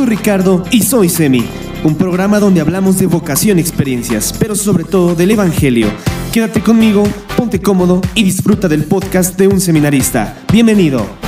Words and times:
soy 0.00 0.08
Ricardo 0.08 0.64
y 0.70 0.82
soy 0.82 1.10
Semi, 1.10 1.44
un 1.84 1.94
programa 1.94 2.40
donde 2.40 2.62
hablamos 2.62 2.98
de 2.98 3.04
vocación 3.04 3.58
experiencias, 3.58 4.32
pero 4.38 4.54
sobre 4.54 4.84
todo 4.84 5.14
del 5.14 5.32
Evangelio. 5.32 5.88
Quédate 6.32 6.62
conmigo, 6.62 7.02
ponte 7.36 7.60
cómodo 7.60 8.00
y 8.14 8.24
disfruta 8.24 8.66
del 8.66 8.84
podcast 8.84 9.38
de 9.38 9.48
un 9.48 9.60
seminarista. 9.60 10.38
Bienvenido. 10.50 11.19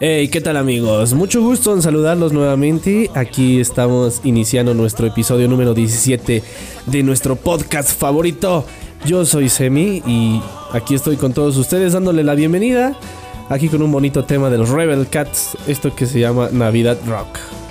Hey, 0.00 0.28
¿qué 0.28 0.42
tal 0.42 0.58
amigos? 0.58 1.14
Mucho 1.14 1.40
gusto 1.40 1.72
en 1.72 1.80
saludarlos 1.80 2.34
nuevamente. 2.34 3.10
Aquí 3.14 3.58
estamos 3.58 4.20
iniciando 4.22 4.74
nuestro 4.74 5.06
episodio 5.06 5.48
número 5.48 5.72
17 5.72 6.42
de 6.84 7.02
nuestro 7.02 7.36
podcast 7.36 7.98
favorito. 7.98 8.66
Yo 9.06 9.24
soy 9.24 9.48
Semi 9.48 10.02
y 10.06 10.42
aquí 10.72 10.94
estoy 10.94 11.16
con 11.16 11.32
todos 11.32 11.56
ustedes 11.56 11.94
dándole 11.94 12.22
la 12.22 12.34
bienvenida. 12.34 12.98
Aquí 13.48 13.70
con 13.70 13.80
un 13.80 13.92
bonito 13.92 14.24
tema 14.26 14.50
de 14.50 14.58
los 14.58 14.68
Rebel 14.68 15.08
Cats, 15.08 15.56
esto 15.66 15.94
que 15.94 16.04
se 16.04 16.20
llama 16.20 16.50
Navidad 16.52 16.98
Rock. 17.06 17.61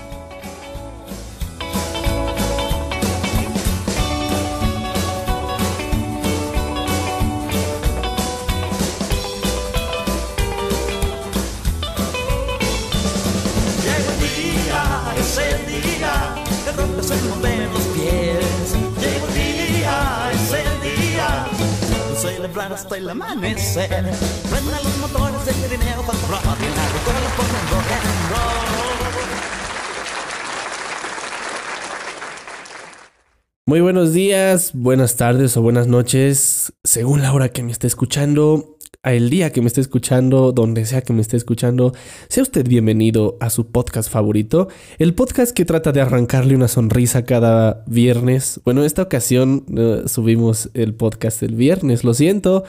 Buenas 34.73 35.16
tardes 35.16 35.56
o 35.56 35.62
buenas 35.62 35.88
noches, 35.88 36.73
según 36.84 37.22
la 37.22 37.31
hora 37.31 37.50
que 37.50 37.63
me 37.63 37.72
esté 37.72 37.88
escuchando, 37.88 38.78
el 39.01 39.29
día 39.29 39.53
que 39.53 39.62
me 39.62 39.67
esté 39.67 39.79
escuchando, 39.79 40.51
donde 40.51 40.85
sea 40.85 41.01
que 41.01 41.13
me 41.13 41.22
esté 41.22 41.38
escuchando, 41.38 41.94
sea 42.28 42.44
usted 42.44 42.67
bienvenido 42.67 43.38
a 43.40 43.50
su 43.50 43.72
podcast 43.72 44.11
favorito, 44.11 44.67
el 45.00 45.13
podcast 45.13 45.53
que 45.53 45.63
trata 45.63 45.94
de 45.94 46.01
arrancarle 46.01 46.53
una 46.53 46.67
sonrisa 46.67 47.23
cada 47.23 47.85
viernes. 47.88 48.59
Bueno, 48.66 48.81
en 48.81 48.88
esta 48.88 49.03
ocasión 49.03 49.63
eh, 49.78 50.03
subimos 50.07 50.69
el 50.73 50.95
podcast 50.95 51.44
el 51.44 51.56
viernes, 51.56 52.03
lo 52.03 52.13
siento. 52.13 52.66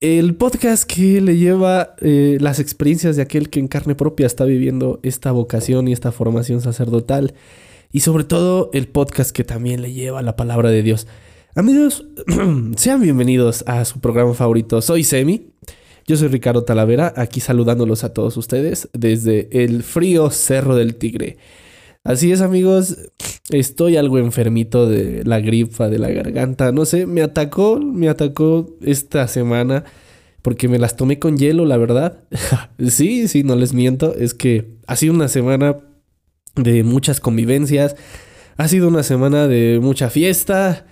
El 0.00 0.36
podcast 0.36 0.84
que 0.84 1.20
le 1.20 1.36
lleva 1.36 1.96
eh, 2.00 2.38
las 2.40 2.60
experiencias 2.60 3.16
de 3.16 3.22
aquel 3.22 3.50
que 3.50 3.58
en 3.58 3.66
carne 3.66 3.96
propia 3.96 4.26
está 4.26 4.44
viviendo 4.44 5.00
esta 5.02 5.32
vocación 5.32 5.88
y 5.88 5.92
esta 5.92 6.12
formación 6.12 6.60
sacerdotal 6.60 7.34
y 7.92 8.00
sobre 8.00 8.24
todo 8.24 8.70
el 8.72 8.88
podcast 8.88 9.30
que 9.30 9.44
también 9.44 9.82
le 9.82 9.92
lleva 9.92 10.22
la 10.22 10.36
palabra 10.36 10.70
de 10.70 10.82
Dios. 10.82 11.06
Amigos, 11.54 12.06
sean 12.76 13.00
bienvenidos 13.00 13.64
a 13.66 13.84
su 13.84 14.00
programa 14.00 14.34
favorito. 14.34 14.80
Soy 14.82 15.04
Semi. 15.04 15.50
Yo 16.06 16.16
soy 16.16 16.28
Ricardo 16.28 16.64
Talavera, 16.64 17.12
aquí 17.16 17.40
saludándolos 17.40 18.02
a 18.02 18.14
todos 18.14 18.36
ustedes 18.38 18.88
desde 18.94 19.48
el 19.64 19.82
frío 19.82 20.30
Cerro 20.30 20.74
del 20.74 20.94
Tigre. 20.94 21.36
Así 22.02 22.32
es, 22.32 22.40
amigos, 22.40 22.96
estoy 23.50 23.96
algo 23.98 24.18
enfermito 24.18 24.88
de 24.88 25.22
la 25.24 25.40
gripa, 25.40 25.90
de 25.90 25.98
la 25.98 26.08
garganta, 26.08 26.72
no 26.72 26.86
sé, 26.86 27.04
me 27.04 27.20
atacó, 27.20 27.78
me 27.78 28.08
atacó 28.08 28.70
esta 28.80 29.28
semana 29.28 29.84
porque 30.40 30.68
me 30.68 30.78
las 30.78 30.96
tomé 30.96 31.18
con 31.18 31.36
hielo, 31.36 31.66
la 31.66 31.76
verdad. 31.76 32.20
sí, 32.88 33.28
sí, 33.28 33.42
no 33.42 33.56
les 33.56 33.74
miento, 33.74 34.14
es 34.14 34.32
que 34.32 34.76
ha 34.86 34.96
sido 34.96 35.12
una 35.12 35.28
semana 35.28 35.76
de 36.56 36.82
muchas 36.84 37.20
convivencias. 37.20 37.96
Ha 38.56 38.68
sido 38.68 38.88
una 38.88 39.02
semana 39.02 39.46
de 39.48 39.78
mucha 39.82 40.10
fiesta. 40.10 40.86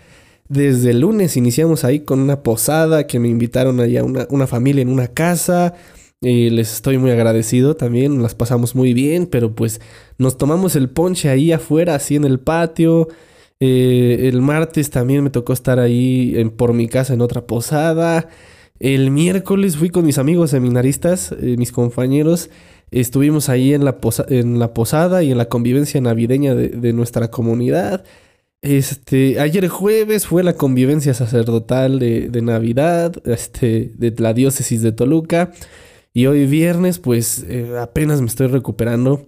Desde 0.48 0.90
el 0.90 1.00
lunes 1.00 1.36
iniciamos 1.36 1.84
ahí 1.84 2.00
con 2.00 2.20
una 2.20 2.42
posada 2.42 3.06
que 3.06 3.18
me 3.18 3.28
invitaron 3.28 3.80
allá 3.80 4.04
una, 4.04 4.26
una 4.30 4.46
familia 4.46 4.82
en 4.82 4.88
una 4.88 5.08
casa. 5.08 5.74
Eh, 6.22 6.50
les 6.50 6.72
estoy 6.72 6.98
muy 6.98 7.10
agradecido 7.10 7.76
también, 7.76 8.22
las 8.22 8.34
pasamos 8.34 8.74
muy 8.74 8.94
bien, 8.94 9.26
pero 9.26 9.54
pues 9.54 9.80
nos 10.18 10.38
tomamos 10.38 10.74
el 10.76 10.88
ponche 10.88 11.28
ahí 11.28 11.52
afuera, 11.52 11.94
así 11.96 12.14
en 12.16 12.24
el 12.24 12.38
patio. 12.38 13.08
Eh, 13.60 14.28
el 14.28 14.40
martes 14.40 14.90
también 14.90 15.24
me 15.24 15.30
tocó 15.30 15.52
estar 15.52 15.78
ahí 15.78 16.34
en- 16.36 16.50
por 16.50 16.72
mi 16.74 16.88
casa 16.88 17.12
en 17.14 17.20
otra 17.20 17.46
posada. 17.46 18.28
El 18.78 19.10
miércoles 19.10 19.76
fui 19.76 19.90
con 19.90 20.04
mis 20.06 20.18
amigos 20.18 20.50
seminaristas, 20.50 21.32
eh, 21.32 21.56
mis 21.58 21.72
compañeros. 21.72 22.50
Estuvimos 22.90 23.48
ahí 23.48 23.74
en 23.74 23.84
la, 23.84 24.00
posa- 24.00 24.26
en 24.28 24.58
la 24.58 24.72
posada 24.74 25.22
y 25.22 25.32
en 25.32 25.38
la 25.38 25.48
convivencia 25.48 26.00
navideña 26.00 26.54
de, 26.54 26.68
de 26.68 26.92
nuestra 26.92 27.30
comunidad. 27.30 28.04
Este, 28.62 29.38
ayer 29.40 29.68
jueves 29.68 30.26
fue 30.26 30.42
la 30.42 30.54
convivencia 30.54 31.14
sacerdotal 31.14 31.98
de, 31.98 32.28
de 32.30 32.42
Navidad, 32.42 33.14
este, 33.26 33.92
de 33.96 34.14
la 34.18 34.32
diócesis 34.34 34.82
de 34.82 34.92
Toluca. 34.92 35.52
Y 36.14 36.26
hoy 36.26 36.46
viernes, 36.46 36.98
pues 36.98 37.44
eh, 37.48 37.72
apenas 37.78 38.20
me 38.20 38.26
estoy 38.28 38.46
recuperando. 38.46 39.26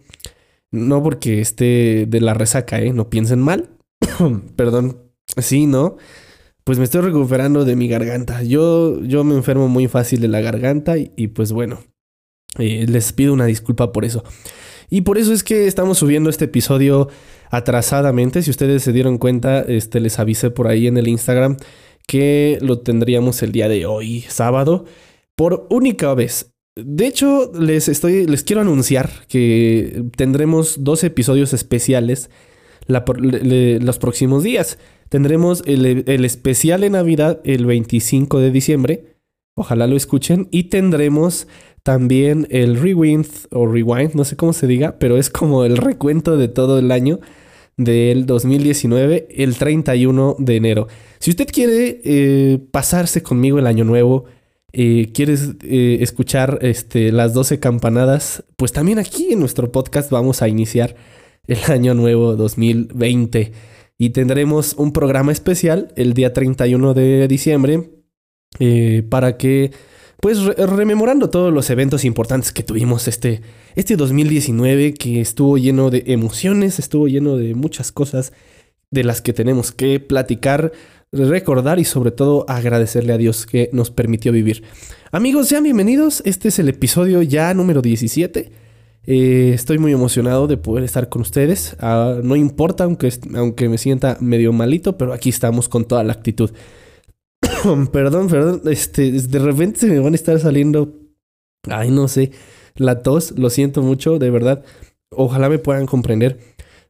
No 0.70 1.02
porque 1.02 1.40
esté 1.40 2.06
de 2.08 2.20
la 2.20 2.34
resaca, 2.34 2.81
¿eh? 2.81 2.93
No 2.93 3.10
piensen 3.10 3.40
mal. 3.40 3.69
Perdón. 4.56 4.99
Sí, 5.37 5.66
¿no? 5.66 5.96
Pues 6.64 6.78
me 6.78 6.84
estoy 6.84 7.02
recuperando 7.02 7.64
de 7.64 7.76
mi 7.76 7.88
garganta. 7.88 8.43
Yo, 8.43 9.00
yo 9.02 9.25
me 9.25 9.34
enfermo 9.34 9.69
muy 9.69 9.88
fácil 9.88 10.20
de 10.20 10.28
la 10.28 10.40
garganta 10.40 10.99
y, 10.99 11.12
y 11.16 11.28
pues 11.28 11.52
bueno, 11.52 11.81
eh, 12.58 12.87
les 12.88 13.12
pido 13.12 13.32
una 13.32 13.46
disculpa 13.46 13.93
por 13.93 14.05
eso. 14.05 14.25
Y 14.90 15.02
por 15.02 15.19
eso 15.19 15.32
es 15.32 15.43
que 15.43 15.66
estamos 15.66 15.99
subiendo 15.99 16.31
este 16.31 16.46
episodio 16.46 17.08
atrasadamente. 17.50 18.43
Si 18.43 18.50
ustedes 18.50 18.82
se 18.82 18.93
dieron 18.93 19.19
cuenta, 19.19 19.60
este, 19.60 20.00
les 20.00 20.19
avisé 20.19 20.50
por 20.50 20.69
ahí 20.69 20.87
en 20.87 20.96
el 20.96 21.08
Instagram 21.08 21.56
que 22.06 22.58
lo 22.62 22.78
tendríamos 22.78 23.43
el 23.43 23.52
día 23.52 23.69
de 23.69 23.84
hoy, 23.84 24.22
sábado, 24.28 24.87
por 25.37 25.66
única 25.69 26.14
vez. 26.14 26.52
De 26.75 27.06
hecho, 27.06 27.52
les 27.58 27.88
estoy, 27.88 28.26
les 28.26 28.44
quiero 28.44 28.62
anunciar 28.62 29.10
que 29.28 30.05
tendremos 30.16 30.82
dos 30.84 31.05
episodios 31.05 31.52
especiales 31.52 32.31
los 32.87 33.99
próximos 33.99 34.43
días. 34.43 34.78
Tendremos 35.10 35.62
el, 35.66 36.05
el 36.06 36.25
especial 36.25 36.81
de 36.81 36.90
Navidad 36.90 37.40
el 37.44 37.66
25 37.66 38.40
de 38.40 38.50
diciembre. 38.50 39.16
Ojalá 39.55 39.87
lo 39.87 39.96
escuchen. 39.96 40.49
Y 40.50 40.64
tendremos 40.64 41.46
también 41.82 42.46
el 42.50 42.80
rewind 42.80 43.26
o 43.50 43.66
rewind, 43.66 44.14
no 44.14 44.25
sé 44.25 44.36
cómo 44.36 44.52
se 44.52 44.66
diga, 44.66 44.98
pero 44.98 45.16
es 45.16 45.30
como 45.30 45.64
el 45.64 45.76
recuento 45.76 46.36
de 46.36 46.48
todo 46.48 46.78
el 46.78 46.90
año 46.90 47.20
del 47.76 48.26
2019, 48.26 49.28
el 49.30 49.56
31 49.56 50.36
de 50.38 50.56
enero. 50.56 50.88
Si 51.19 51.30
usted 51.30 51.46
quiere 51.46 52.00
eh, 52.04 52.58
pasarse 52.70 53.22
conmigo 53.22 53.58
el 53.58 53.66
año 53.66 53.84
nuevo, 53.84 54.25
eh, 54.72 55.10
quieres 55.14 55.54
eh, 55.62 55.98
escuchar 56.00 56.58
este, 56.62 57.10
las 57.12 57.32
12 57.32 57.58
campanadas, 57.58 58.44
pues 58.56 58.72
también 58.72 58.98
aquí 58.98 59.32
en 59.32 59.40
nuestro 59.40 59.72
podcast 59.72 60.10
vamos 60.10 60.42
a 60.42 60.48
iniciar 60.48 60.96
el 61.46 61.58
año 61.72 61.94
nuevo 61.94 62.36
2020 62.36 63.52
y 63.96 64.10
tendremos 64.10 64.74
un 64.74 64.92
programa 64.92 65.32
especial 65.32 65.92
el 65.96 66.14
día 66.14 66.32
31 66.32 66.94
de 66.94 67.26
diciembre 67.26 67.90
eh, 68.60 69.02
para 69.08 69.36
que, 69.36 69.72
pues 70.20 70.43
re- 70.43 70.67
rememorando 70.67 71.31
todos 71.31 71.53
los 71.53 71.70
eventos 71.70 72.05
importantes 72.05 72.53
que 72.53 72.62
tuvimos 72.62 73.09
este, 73.09 73.41
Este 73.76 73.97
2019 73.97 74.94
que 74.94 75.20
estuvo 75.20 75.59
lleno 75.59 75.91
de 75.91 76.05
emociones, 76.06 76.79
estuvo 76.79 77.09
lleno 77.09 77.37
de 77.37 77.55
muchas 77.55 77.93
cosas 77.93 78.32
de 78.91 79.05
las 79.05 79.20
que 79.20 79.32
tenemos 79.32 79.70
que 79.70 80.00
platicar, 80.00 80.73
recordar 81.12 81.79
y 81.79 81.85
sobre 81.85 82.11
todo 82.11 82.44
agradecerle 82.49 83.12
a 83.12 83.19
Dios 83.19 83.47
que 83.47 83.70
nos 83.73 83.91
permitió 83.91 84.32
vivir. 84.32 84.62
Amigos, 85.12 85.49
sean 85.49 85.62
bienvenidos. 85.65 86.23
Este 86.25 86.49
es 86.49 86.59
el 86.59 86.69
episodio 86.69 87.23
ya 87.23 87.53
número 87.55 87.81
17. 87.82 88.50
Eh, 89.11 89.53
estoy 89.55 89.79
muy 89.79 89.93
emocionado 89.93 90.47
de 90.47 90.56
poder 90.56 90.85
estar 90.85 91.09
con 91.09 91.23
ustedes. 91.23 91.76
Ah, 91.81 92.17
no 92.23 92.35
importa, 92.37 92.85
aunque, 92.85 93.11
aunque 93.35 93.69
me 93.69 93.79
sienta 93.79 94.19
medio 94.20 94.53
malito, 94.53 94.99
pero 94.99 95.12
aquí 95.12 95.29
estamos 95.31 95.69
con 95.69 95.85
toda 95.87 96.03
la 96.05 96.12
actitud. 96.12 96.50
perdón, 97.93 98.28
perdón. 98.28 98.62
Este, 98.66 99.10
de 99.10 99.38
repente 99.38 99.81
se 99.81 99.87
me 99.87 99.99
van 99.99 100.12
a 100.12 100.16
estar 100.16 100.38
saliendo. 100.38 100.94
Ay, 101.69 101.90
no 101.90 102.08
sé 102.08 102.31
la 102.78 103.02
tos, 103.02 103.34
lo 103.37 103.50
siento 103.50 103.82
mucho, 103.82 104.19
de 104.19 104.31
verdad. 104.31 104.64
Ojalá 105.10 105.49
me 105.49 105.58
puedan 105.58 105.87
comprender. 105.87 106.38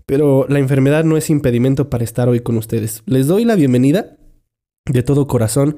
Pero 0.06 0.46
la 0.48 0.58
enfermedad 0.58 1.04
no 1.04 1.16
es 1.16 1.28
impedimento 1.28 1.90
para 1.90 2.04
estar 2.04 2.28
hoy 2.28 2.40
con 2.40 2.56
ustedes. 2.56 3.02
Les 3.06 3.26
doy 3.26 3.44
la 3.44 3.56
bienvenida 3.56 4.16
de 4.86 5.02
todo 5.02 5.26
corazón. 5.26 5.76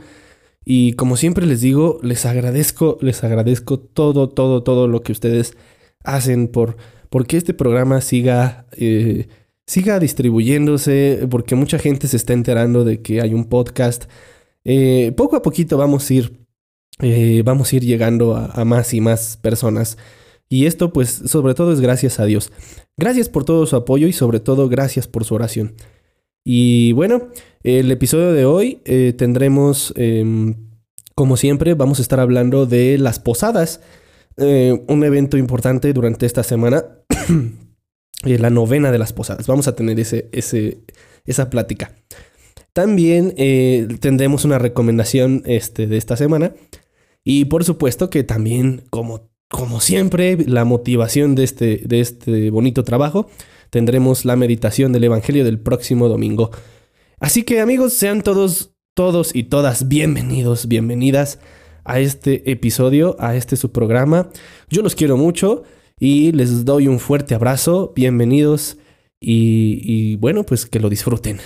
Y 0.64 0.92
como 0.92 1.16
siempre 1.16 1.46
les 1.46 1.60
digo, 1.60 1.98
les 2.02 2.26
agradezco, 2.26 2.98
les 3.00 3.24
agradezco 3.24 3.80
todo, 3.80 4.28
todo, 4.28 4.62
todo 4.62 4.86
lo 4.86 5.02
que 5.02 5.12
ustedes 5.12 5.56
hacen 6.04 6.48
por 6.48 6.76
porque 7.08 7.36
este 7.36 7.54
programa 7.54 8.00
siga, 8.00 8.66
eh, 8.76 9.26
siga 9.66 9.98
distribuyéndose, 9.98 11.26
porque 11.28 11.56
mucha 11.56 11.76
gente 11.80 12.06
se 12.06 12.16
está 12.16 12.34
enterando 12.34 12.84
de 12.84 13.02
que 13.02 13.20
hay 13.20 13.34
un 13.34 13.46
podcast. 13.46 14.04
Eh, 14.64 15.12
poco 15.16 15.36
a 15.36 15.42
poquito 15.42 15.78
vamos 15.78 16.08
a 16.10 16.14
ir 16.14 16.46
eh, 17.02 17.42
vamos 17.44 17.72
a 17.72 17.76
ir 17.76 17.84
llegando 17.84 18.36
a, 18.36 18.64
más 18.64 18.92
y 18.92 19.00
más 19.00 19.38
personas. 19.38 19.96
Y 20.48 20.66
esto 20.66 20.92
pues 20.92 21.08
sobre 21.26 21.54
todo 21.54 21.72
es 21.72 21.80
gracias 21.80 22.20
a 22.20 22.24
Dios. 22.24 22.52
Gracias 22.96 23.28
por 23.28 23.44
todo 23.44 23.66
su 23.66 23.76
apoyo 23.76 24.06
y 24.06 24.12
sobre 24.12 24.40
todo 24.40 24.68
gracias 24.68 25.06
por 25.06 25.24
su 25.24 25.34
oración. 25.34 25.74
Y 26.44 26.92
bueno, 26.92 27.28
el 27.62 27.90
episodio 27.90 28.32
de 28.32 28.44
hoy 28.44 28.80
eh, 28.84 29.14
tendremos, 29.16 29.92
em, 29.96 30.54
como 31.14 31.36
siempre, 31.36 31.74
vamos 31.74 31.98
a 31.98 32.02
estar 32.02 32.20
hablando 32.20 32.66
de 32.66 32.98
las 32.98 33.18
posadas. 33.18 33.80
Un 34.36 35.04
evento 35.04 35.36
importante 35.36 35.92
durante 35.92 36.24
esta 36.24 36.42
semana. 36.42 36.84
la 38.24 38.50
novena 38.50 38.92
de 38.92 38.98
las 38.98 39.12
posadas. 39.12 39.46
Vamos 39.46 39.68
a 39.68 39.74
tener 39.74 39.98
ese, 40.00 40.28
ese, 40.32 40.78
esa 41.24 41.50
plática. 41.50 41.94
También 42.80 43.34
tendremos 44.00 44.46
una 44.46 44.58
recomendación 44.58 45.42
este, 45.44 45.86
de 45.86 45.98
esta 45.98 46.16
semana 46.16 46.54
y 47.22 47.44
por 47.44 47.62
supuesto 47.62 48.08
que 48.08 48.24
también, 48.24 48.84
como, 48.88 49.28
como 49.50 49.80
siempre, 49.80 50.38
la 50.46 50.64
motivación 50.64 51.34
de 51.34 51.44
este, 51.44 51.82
de 51.84 52.00
este 52.00 52.48
bonito 52.48 52.82
trabajo, 52.82 53.28
tendremos 53.68 54.24
la 54.24 54.34
meditación 54.34 54.94
del 54.94 55.04
Evangelio 55.04 55.44
del 55.44 55.58
próximo 55.58 56.08
domingo. 56.08 56.52
Así 57.18 57.42
que 57.42 57.60
amigos, 57.60 57.92
sean 57.92 58.22
todos, 58.22 58.72
todos 58.94 59.34
y 59.34 59.42
todas 59.42 59.86
bienvenidos, 59.86 60.66
bienvenidas 60.66 61.38
a 61.84 62.00
este 62.00 62.50
episodio, 62.50 63.14
a 63.18 63.36
este 63.36 63.56
su 63.56 63.72
programa. 63.72 64.30
Yo 64.70 64.80
los 64.80 64.94
quiero 64.94 65.18
mucho 65.18 65.64
y 65.98 66.32
les 66.32 66.64
doy 66.64 66.88
un 66.88 66.98
fuerte 66.98 67.34
abrazo, 67.34 67.92
bienvenidos 67.94 68.78
y, 69.20 69.82
y 69.84 70.16
bueno, 70.16 70.44
pues 70.44 70.64
que 70.64 70.80
lo 70.80 70.88
disfruten. 70.88 71.40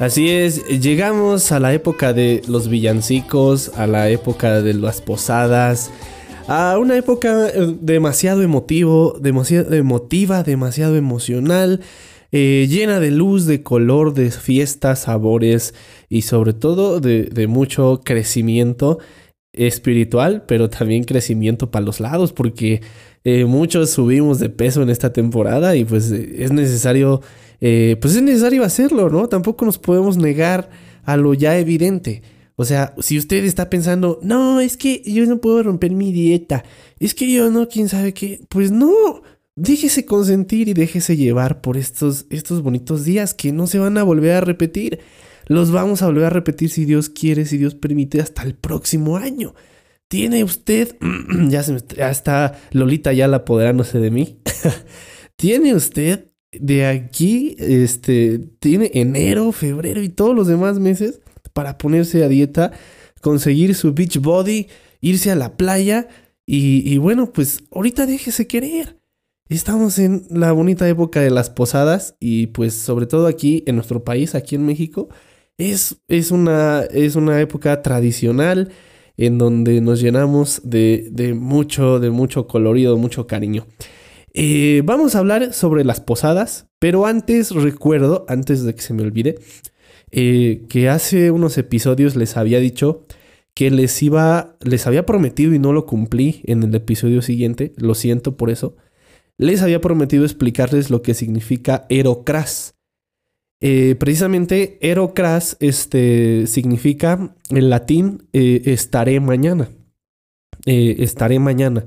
Así 0.00 0.30
es, 0.30 0.66
llegamos 0.66 1.52
a 1.52 1.60
la 1.60 1.74
época 1.74 2.14
de 2.14 2.40
los 2.48 2.70
villancicos, 2.70 3.70
a 3.76 3.86
la 3.86 4.08
época 4.08 4.62
de 4.62 4.72
las 4.72 5.02
posadas, 5.02 5.90
a 6.48 6.78
una 6.78 6.96
época 6.96 7.50
eh, 7.50 7.76
demasiado 7.82 8.40
emotivo, 8.40 9.18
demasiado 9.20 9.74
emotiva, 9.74 10.42
demasiado 10.42 10.96
emocional, 10.96 11.82
eh, 12.32 12.66
llena 12.66 12.98
de 12.98 13.10
luz, 13.10 13.44
de 13.44 13.62
color, 13.62 14.14
de 14.14 14.30
fiestas, 14.30 15.00
sabores 15.00 15.74
y 16.08 16.22
sobre 16.22 16.54
todo 16.54 17.00
de, 17.00 17.46
mucho 17.46 18.00
crecimiento 18.02 19.00
espiritual, 19.52 20.44
pero 20.48 20.70
también 20.70 21.04
crecimiento 21.04 21.70
para 21.70 21.84
los 21.84 22.00
lados, 22.00 22.32
porque 22.32 22.80
eh, 23.24 23.44
muchos 23.44 23.90
subimos 23.90 24.38
de 24.38 24.48
peso 24.48 24.80
en 24.80 24.88
esta 24.88 25.12
temporada 25.12 25.76
y 25.76 25.84
pues 25.84 26.10
es 26.10 26.52
necesario 26.52 27.20
eh, 27.60 27.96
pues 28.00 28.16
es 28.16 28.22
necesario 28.22 28.64
hacerlo, 28.64 29.10
¿no? 29.10 29.28
Tampoco 29.28 29.64
nos 29.64 29.78
podemos 29.78 30.16
negar 30.16 30.70
a 31.04 31.16
lo 31.16 31.34
ya 31.34 31.58
evidente. 31.58 32.22
O 32.56 32.64
sea, 32.64 32.94
si 32.98 33.16
usted 33.16 33.44
está 33.44 33.70
pensando, 33.70 34.18
no, 34.22 34.60
es 34.60 34.76
que 34.76 35.02
yo 35.04 35.24
no 35.26 35.40
puedo 35.40 35.62
romper 35.62 35.92
mi 35.92 36.12
dieta, 36.12 36.64
es 36.98 37.14
que 37.14 37.32
yo 37.32 37.50
no, 37.50 37.68
quién 37.68 37.88
sabe 37.88 38.12
qué, 38.12 38.40
pues 38.50 38.70
no, 38.70 39.22
déjese 39.56 40.04
consentir 40.04 40.68
y 40.68 40.74
déjese 40.74 41.16
llevar 41.16 41.62
por 41.62 41.76
estos, 41.76 42.26
estos 42.30 42.62
bonitos 42.62 43.04
días 43.04 43.34
que 43.34 43.52
no 43.52 43.66
se 43.66 43.78
van 43.78 43.96
a 43.98 44.02
volver 44.02 44.32
a 44.32 44.40
repetir. 44.40 45.00
Los 45.46 45.70
vamos 45.70 46.02
a 46.02 46.06
volver 46.06 46.24
a 46.24 46.30
repetir 46.30 46.70
si 46.70 46.84
Dios 46.84 47.08
quiere, 47.08 47.46
si 47.46 47.56
Dios 47.56 47.74
permite, 47.74 48.20
hasta 48.20 48.42
el 48.42 48.54
próximo 48.54 49.16
año. 49.16 49.54
Tiene 50.08 50.44
usted, 50.44 50.96
ya, 51.48 51.62
se 51.62 51.76
ya 51.96 52.10
está 52.10 52.58
Lolita 52.72 53.12
ya 53.12 53.26
la 53.26 53.38
apoderándose 53.38 53.98
de 53.98 54.10
mí. 54.10 54.38
Tiene 55.36 55.74
usted 55.74 56.29
de 56.52 56.86
aquí, 56.86 57.56
este, 57.58 58.38
tiene 58.58 58.90
enero, 58.94 59.52
febrero 59.52 60.02
y 60.02 60.08
todos 60.08 60.34
los 60.34 60.46
demás 60.46 60.78
meses 60.78 61.20
para 61.52 61.78
ponerse 61.78 62.24
a 62.24 62.28
dieta, 62.28 62.72
conseguir 63.20 63.74
su 63.74 63.92
beach 63.92 64.18
body, 64.18 64.68
irse 65.00 65.30
a 65.30 65.36
la 65.36 65.56
playa 65.56 66.08
y, 66.52 66.98
bueno, 66.98 67.32
pues 67.32 67.62
ahorita 67.70 68.06
déjese 68.06 68.48
querer. 68.48 68.98
Estamos 69.48 70.00
en 70.00 70.26
la 70.30 70.50
bonita 70.50 70.88
época 70.88 71.20
de 71.20 71.30
las 71.30 71.48
posadas 71.48 72.16
y 72.18 72.48
pues 72.48 72.74
sobre 72.74 73.06
todo 73.06 73.28
aquí 73.28 73.62
en 73.66 73.76
nuestro 73.76 74.02
país, 74.02 74.34
aquí 74.34 74.56
en 74.56 74.66
México, 74.66 75.08
es, 75.58 75.98
es, 76.08 76.32
una, 76.32 76.82
es 76.90 77.14
una 77.14 77.40
época 77.40 77.82
tradicional 77.82 78.72
en 79.16 79.38
donde 79.38 79.80
nos 79.80 80.00
llenamos 80.00 80.60
de, 80.64 81.08
de 81.12 81.34
mucho, 81.34 82.00
de 82.00 82.10
mucho 82.10 82.48
colorido, 82.48 82.96
mucho 82.96 83.28
cariño. 83.28 83.66
Eh, 84.32 84.82
vamos 84.84 85.14
a 85.14 85.18
hablar 85.18 85.52
sobre 85.52 85.84
las 85.84 86.00
posadas, 86.00 86.68
pero 86.78 87.06
antes 87.06 87.50
recuerdo, 87.50 88.24
antes 88.28 88.62
de 88.62 88.74
que 88.74 88.82
se 88.82 88.94
me 88.94 89.02
olvide, 89.02 89.38
eh, 90.10 90.66
que 90.68 90.88
hace 90.88 91.30
unos 91.30 91.58
episodios 91.58 92.16
les 92.16 92.36
había 92.36 92.60
dicho 92.60 93.06
que 93.54 93.70
les 93.70 94.02
iba, 94.02 94.56
les 94.60 94.86
había 94.86 95.04
prometido 95.04 95.52
y 95.54 95.58
no 95.58 95.72
lo 95.72 95.84
cumplí 95.86 96.42
en 96.44 96.62
el 96.62 96.74
episodio 96.74 97.22
siguiente, 97.22 97.72
lo 97.76 97.94
siento 97.94 98.36
por 98.36 98.50
eso, 98.50 98.76
les 99.36 99.62
había 99.62 99.80
prometido 99.80 100.24
explicarles 100.24 100.90
lo 100.90 101.02
que 101.02 101.14
significa 101.14 101.86
Erocras. 101.88 102.76
Eh, 103.60 103.96
precisamente 103.98 104.78
Erocras 104.80 105.56
este, 105.60 106.46
significa 106.46 107.34
en 107.50 107.70
latín 107.70 108.28
estaré 108.32 109.18
mañana. 109.18 109.70
estaré 110.66 111.38
mañana. 111.40 111.86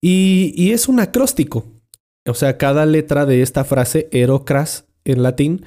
Y, 0.00 0.70
es 0.72 0.88
un 0.88 1.00
acróstico. 1.00 1.66
O 2.26 2.34
sea, 2.34 2.58
cada 2.58 2.86
letra 2.86 3.26
de 3.26 3.42
esta 3.42 3.64
frase, 3.64 4.08
erocras 4.12 4.86
en 5.04 5.22
latín, 5.22 5.64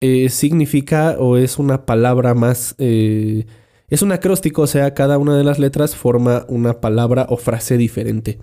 eh, 0.00 0.28
significa 0.30 1.16
o 1.18 1.36
es 1.36 1.58
una 1.58 1.86
palabra 1.86 2.34
más... 2.34 2.74
Eh, 2.78 3.46
es 3.88 4.02
un 4.02 4.12
acróstico, 4.12 4.62
o 4.62 4.66
sea, 4.66 4.92
cada 4.92 5.16
una 5.16 5.36
de 5.36 5.44
las 5.44 5.58
letras 5.58 5.96
forma 5.96 6.44
una 6.48 6.80
palabra 6.80 7.26
o 7.30 7.38
frase 7.38 7.78
diferente. 7.78 8.38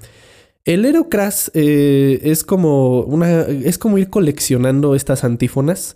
El 0.64 0.86
erocras 0.86 1.52
eh, 1.54 2.20
es, 2.24 2.44
como 2.44 3.02
una, 3.02 3.42
es 3.42 3.78
como 3.78 4.00
ir 4.00 4.10
coleccionando 4.10 4.96
estas 4.96 5.24
antífonas 5.24 5.96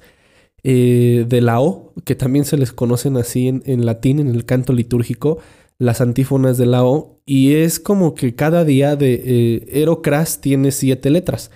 de 0.62 1.39
la 1.41 1.62
O, 1.62 1.93
que 2.03 2.15
también 2.15 2.46
se 2.46 2.58
les 2.58 2.74
conocen 2.74 3.15
así 3.17 3.48
en, 3.48 3.63
en 3.65 3.86
latín, 3.86 4.19
en 4.19 4.27
el 4.27 4.46
canto 4.46 4.74
litúrgico, 4.74 5.39
las 5.80 6.02
antífonas 6.02 6.58
de 6.58 6.66
la 6.66 6.84
O 6.84 7.22
y 7.26 7.56
es 7.56 7.80
como 7.80 8.14
que 8.14 8.36
cada 8.36 8.66
día 8.66 8.96
de 8.96 9.14
eh, 9.14 9.82
Erocras 9.82 10.42
tiene 10.42 10.72
siete 10.72 11.10
letras. 11.10 11.52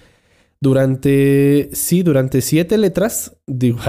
Durante, 0.62 1.70
sí, 1.74 2.04
durante 2.04 2.42
siete 2.42 2.78
letras, 2.78 3.36
digo, 3.48 3.80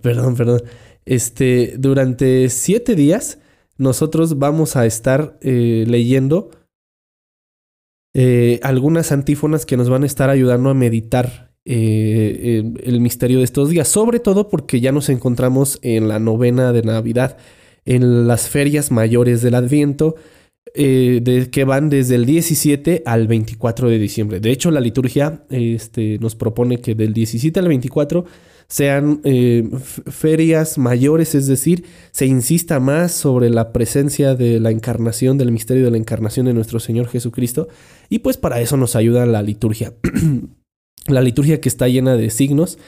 perdón, 0.00 0.34
perdón, 0.34 0.62
este, 1.04 1.74
durante 1.78 2.48
siete 2.48 2.94
días 2.94 3.38
nosotros 3.78 4.38
vamos 4.38 4.76
a 4.76 4.86
estar 4.86 5.38
eh, 5.42 5.84
leyendo 5.86 6.50
eh, 8.14 8.60
algunas 8.62 9.10
antífonas 9.10 9.66
que 9.66 9.76
nos 9.76 9.88
van 9.88 10.02
a 10.02 10.06
estar 10.06 10.30
ayudando 10.30 10.70
a 10.70 10.74
meditar 10.74 11.52
eh, 11.64 12.62
el 12.82 13.00
misterio 13.00 13.38
de 13.38 13.44
estos 13.44 13.70
días, 13.70 13.88
sobre 13.88 14.20
todo 14.20 14.48
porque 14.48 14.80
ya 14.80 14.92
nos 14.92 15.08
encontramos 15.08 15.78
en 15.82 16.08
la 16.08 16.18
novena 16.18 16.72
de 16.72 16.82
Navidad, 16.82 17.38
en 17.84 18.26
las 18.26 18.48
ferias 18.48 18.90
mayores 18.90 19.42
del 19.42 19.54
Adviento, 19.54 20.14
de, 20.74 21.48
que 21.52 21.64
van 21.64 21.90
desde 21.90 22.14
el 22.14 22.24
17 22.24 23.02
al 23.04 23.26
24 23.26 23.90
de 23.90 23.98
diciembre. 23.98 24.40
De 24.40 24.50
hecho, 24.50 24.70
la 24.70 24.80
liturgia 24.80 25.44
este, 25.50 26.18
nos 26.18 26.34
propone 26.34 26.80
que 26.80 26.94
del 26.94 27.12
17 27.12 27.60
al 27.60 27.68
24 27.68 28.24
sean 28.72 29.20
eh, 29.24 29.68
ferias 30.06 30.78
mayores, 30.78 31.34
es 31.34 31.46
decir, 31.46 31.84
se 32.10 32.24
insista 32.24 32.80
más 32.80 33.12
sobre 33.12 33.50
la 33.50 33.70
presencia 33.70 34.34
de 34.34 34.60
la 34.60 34.70
encarnación, 34.70 35.36
del 35.36 35.52
misterio 35.52 35.84
de 35.84 35.90
la 35.90 35.98
encarnación 35.98 36.46
de 36.46 36.54
nuestro 36.54 36.80
Señor 36.80 37.08
Jesucristo, 37.08 37.68
y 38.08 38.20
pues 38.20 38.38
para 38.38 38.62
eso 38.62 38.78
nos 38.78 38.96
ayuda 38.96 39.26
la 39.26 39.42
liturgia. 39.42 39.92
la 41.06 41.20
liturgia 41.20 41.60
que 41.60 41.68
está 41.68 41.86
llena 41.86 42.16
de 42.16 42.30
signos, 42.30 42.78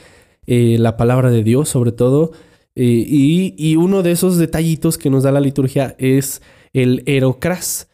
eh, 0.47 0.77
la 0.79 0.97
palabra 0.97 1.29
de 1.29 1.43
Dios 1.43 1.69
sobre 1.69 1.91
todo, 1.91 2.31
eh, 2.75 3.53
y, 3.57 3.75
uno 3.77 4.03
de 4.03 4.11
esos 4.11 4.37
detallitos 4.37 4.97
que 4.97 5.09
nos 5.09 5.23
da 5.23 5.31
la 5.31 5.39
liturgia 5.39 5.95
es 5.97 6.41
el 6.73 7.03
erocras. 7.05 7.89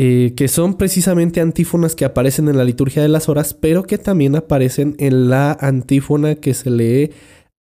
Eh, 0.00 0.34
que 0.36 0.46
son 0.46 0.74
precisamente 0.74 1.40
antífonas 1.40 1.96
que 1.96 2.04
aparecen 2.04 2.48
en 2.48 2.56
la 2.56 2.64
liturgia 2.64 3.02
de 3.02 3.08
las 3.08 3.28
horas, 3.28 3.52
pero 3.52 3.82
que 3.82 3.98
también 3.98 4.36
aparecen 4.36 4.94
en 5.00 5.28
la 5.28 5.52
antífona 5.60 6.36
que 6.36 6.54
se 6.54 6.70
lee 6.70 7.10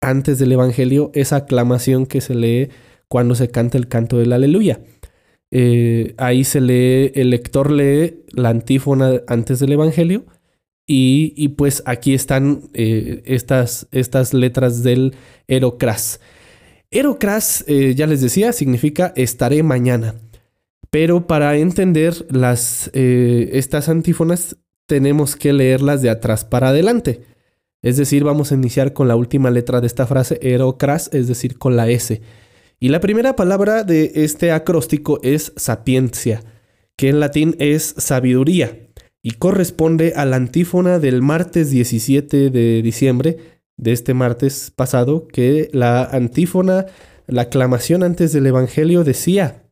antes 0.02 0.38
del 0.38 0.52
Evangelio, 0.52 1.10
esa 1.14 1.36
aclamación 1.36 2.04
que 2.04 2.20
se 2.20 2.34
lee 2.34 2.68
cuando 3.08 3.34
se 3.34 3.48
canta 3.50 3.78
el 3.78 3.88
canto 3.88 4.18
del 4.18 4.34
aleluya. 4.34 4.80
Eh, 5.50 6.14
ahí 6.18 6.44
se 6.44 6.60
lee, 6.60 7.10
el 7.14 7.30
lector 7.30 7.70
lee 7.70 8.22
la 8.32 8.50
antífona 8.50 9.22
antes 9.26 9.58
del 9.58 9.72
Evangelio 9.72 10.26
y, 10.92 11.48
pues 11.50 11.82
aquí 11.86 12.14
están 12.14 12.62
eh, 12.74 13.22
estas, 13.24 13.86
estas, 13.92 14.34
letras 14.34 14.82
del 14.82 15.14
Erocras. 15.46 16.20
Erocras, 16.90 17.64
ya 17.66 18.06
les 18.08 18.20
decía, 18.20 18.52
significa 18.52 19.12
estaré 19.14 19.62
mañana. 19.62 20.16
Pero 20.90 21.28
para 21.28 21.56
entender 21.56 22.26
las, 22.30 22.90
eh, 22.92 23.50
estas 23.52 23.88
antífonas 23.88 24.56
tenemos 24.86 25.36
que 25.36 25.52
leerlas 25.52 26.02
de 26.02 26.10
atrás 26.10 26.44
para 26.44 26.70
adelante. 26.70 27.20
Es 27.82 27.96
decir, 27.96 28.24
vamos 28.24 28.50
a 28.50 28.56
iniciar 28.56 28.92
con 28.92 29.06
la 29.06 29.16
última 29.16 29.50
letra 29.50 29.80
de 29.80 29.86
esta 29.86 30.06
frase, 30.06 30.38
erocras, 30.42 31.08
es 31.12 31.28
decir, 31.28 31.58
con 31.58 31.76
la 31.76 31.88
S. 31.88 32.20
Y 32.80 32.88
la 32.88 33.00
primera 33.00 33.36
palabra 33.36 33.84
de 33.84 34.10
este 34.16 34.50
acróstico 34.50 35.20
es 35.22 35.52
sapiencia, 35.56 36.42
que 36.96 37.08
en 37.08 37.20
latín 37.20 37.54
es 37.60 37.94
sabiduría, 37.96 38.89
y 39.22 39.32
corresponde 39.32 40.14
a 40.16 40.24
la 40.24 40.36
antífona 40.36 40.98
del 40.98 41.22
martes 41.22 41.70
17 41.70 42.50
de 42.50 42.82
diciembre, 42.82 43.38
de 43.76 43.92
este 43.92 44.14
martes 44.14 44.72
pasado, 44.74 45.26
que 45.28 45.68
la 45.72 46.04
antífona, 46.04 46.86
la 47.26 47.42
aclamación 47.42 48.02
antes 48.02 48.32
del 48.32 48.46
Evangelio 48.46 49.04
decía, 49.04 49.64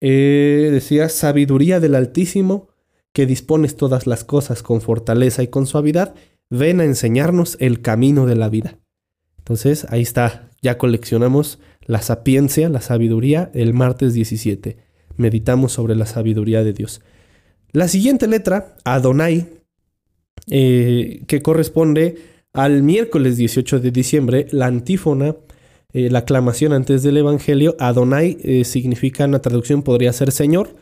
eh, 0.00 0.70
decía, 0.72 1.08
sabiduría 1.08 1.80
del 1.80 1.94
Altísimo, 1.94 2.68
que 3.12 3.26
dispones 3.26 3.76
todas 3.76 4.06
las 4.06 4.24
cosas 4.24 4.62
con 4.62 4.80
fortaleza 4.80 5.42
y 5.42 5.48
con 5.48 5.66
suavidad, 5.66 6.14
ven 6.50 6.80
a 6.80 6.84
enseñarnos 6.84 7.56
el 7.60 7.80
camino 7.80 8.26
de 8.26 8.36
la 8.36 8.48
vida. 8.48 8.78
Entonces, 9.38 9.86
ahí 9.90 10.02
está, 10.02 10.50
ya 10.62 10.78
coleccionamos 10.78 11.60
la 11.86 12.02
sapiencia, 12.02 12.68
la 12.68 12.80
sabiduría, 12.80 13.50
el 13.54 13.72
martes 13.72 14.14
17. 14.14 14.78
Meditamos 15.16 15.72
sobre 15.72 15.94
la 15.94 16.06
sabiduría 16.06 16.64
de 16.64 16.72
Dios. 16.72 17.02
La 17.74 17.88
siguiente 17.88 18.28
letra, 18.28 18.76
Adonai, 18.84 19.48
eh, 20.48 21.24
que 21.26 21.42
corresponde 21.42 22.16
al 22.52 22.84
miércoles 22.84 23.36
18 23.36 23.80
de 23.80 23.90
diciembre, 23.90 24.46
la 24.52 24.66
antífona 24.66 25.34
eh, 25.92 26.08
la 26.08 26.20
aclamación 26.20 26.72
antes 26.72 27.02
del 27.02 27.16
Evangelio, 27.16 27.74
Adonai 27.80 28.38
eh, 28.44 28.64
significa, 28.64 29.24
en 29.24 29.32
la 29.32 29.40
traducción 29.40 29.82
podría 29.82 30.12
ser 30.12 30.30
Señor, 30.30 30.76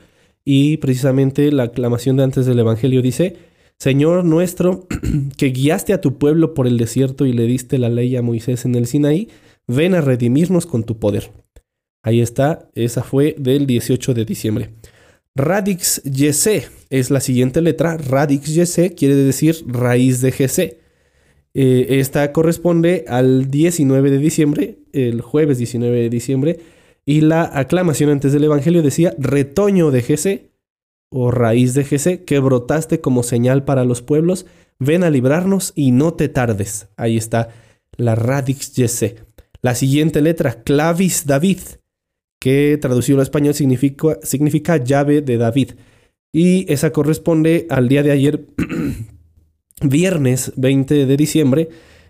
y 0.45 0.77
precisamente 0.77 1.51
la 1.51 1.63
aclamación 1.63 2.19
de 2.19 2.25
antes 2.25 2.45
del 2.45 2.59
Evangelio 2.59 3.01
dice, 3.01 3.37
Señor 3.79 4.27
nuestro, 4.27 4.87
que 5.39 5.49
guiaste 5.49 5.95
a 5.95 6.03
tu 6.03 6.19
pueblo 6.19 6.53
por 6.53 6.67
el 6.67 6.77
desierto 6.77 7.25
y 7.25 7.33
le 7.33 7.45
diste 7.45 7.79
la 7.79 7.89
ley 7.89 8.17
a 8.17 8.23
Moisés 8.23 8.67
en 8.67 8.75
el 8.75 8.87
Sinaí, 8.87 9.29
ven 9.67 9.95
a 9.95 10.03
redimirnos 10.03 10.67
con 10.67 10.85
tu 10.85 10.99
poder. 10.99 11.31
Ahí 12.03 12.21
está, 12.21 12.69
esa 12.75 13.03
fue 13.03 13.35
del 13.39 13.67
18 13.67 14.13
de 14.13 14.27
diciembre. 14.27 14.71
Radix 15.35 16.03
Yese 16.03 16.69
es 16.91 17.11
la 17.11 17.21
siguiente 17.21 17.62
letra. 17.62 17.97
Radix 17.97 18.55
Yese 18.55 18.95
quiere 18.95 19.15
decir 19.15 19.57
raíz 19.67 20.21
de 20.21 20.33
Jesse. 20.33 20.77
Eh, 21.55 21.87
esta 22.01 22.33
corresponde 22.33 23.05
al 23.09 23.51
19 23.51 24.11
de 24.11 24.19
diciembre, 24.19 24.79
el 24.93 25.21
jueves 25.21 25.59
19 25.59 26.03
de 26.03 26.11
diciembre, 26.11 26.61
y 27.05 27.21
la 27.23 27.51
aclamación 27.59 28.11
antes 28.11 28.33
del 28.33 28.45
Evangelio 28.45 28.83
decía, 28.83 29.15
retoño 29.19 29.91
de 29.91 30.03
Jesé, 30.03 30.51
o 31.11 31.31
raíz 31.31 31.75
de 31.75 31.85
Jesé, 31.85 32.25
que 32.25 32.39
brotaste 32.39 33.01
como 33.01 33.23
señal 33.23 33.65
para 33.65 33.85
los 33.85 34.01
pueblos, 34.01 34.47
ven 34.79 35.05
a 35.05 35.11
librarnos 35.11 35.73
y 35.75 35.91
no 35.91 36.15
te 36.15 36.29
tardes. 36.29 36.89
Ahí 36.97 37.17
está 37.17 37.49
la 37.97 38.15
radix 38.15 38.73
Jesé. 38.75 39.17
La 39.61 39.75
siguiente 39.75 40.23
letra, 40.23 40.62
clavis 40.62 41.27
David, 41.27 41.59
que 42.43 42.77
traducido 42.77 43.19
al 43.19 43.23
español 43.23 43.55
significa, 43.55 44.19
significa 44.25 44.77
llave 44.77 45.23
de 45.23 45.37
David. 45.37 45.75
Y 46.33 46.67
esa 46.73 46.91
corresponde 46.91 47.69
al 47.71 47.89
día 47.89 48.03
de 48.03 48.11
ayer 48.11 48.47
viernes 49.81 50.53
20 50.57 51.07
de 51.07 51.17
diciembre, 51.17 51.69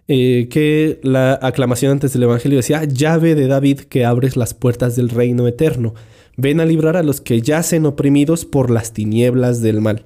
eh, 0.09 0.49
que 0.51 1.01
la 1.03 1.39
aclamación 1.43 1.93
antes 1.93 2.15
del 2.15 2.23
Evangelio 2.23 2.57
decía, 2.57 2.85
llave 2.85 3.35
de 3.35 3.47
David 3.47 3.81
que 3.81 4.07
abres 4.07 4.39
las 4.39 4.55
puertas 4.55 4.97
del 4.97 5.11
reino 5.11 5.47
eterno, 5.47 5.93
ven 6.39 6.61
a 6.61 6.65
librar 6.65 6.97
a 6.97 7.03
los 7.03 7.21
que 7.21 7.43
yacen 7.43 7.85
oprimidos 7.85 8.47
por 8.47 8.71
las 8.71 8.95
tinieblas 8.95 9.61
del 9.61 9.83
mal. 9.83 10.05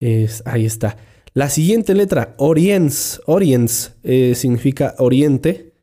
Es, 0.00 0.42
ahí 0.46 0.64
está. 0.64 0.96
La 1.34 1.50
siguiente 1.50 1.94
letra, 1.94 2.34
Oriens, 2.38 3.20
Oriens 3.26 3.94
eh, 4.04 4.32
significa 4.36 4.94
oriente, 4.96 5.74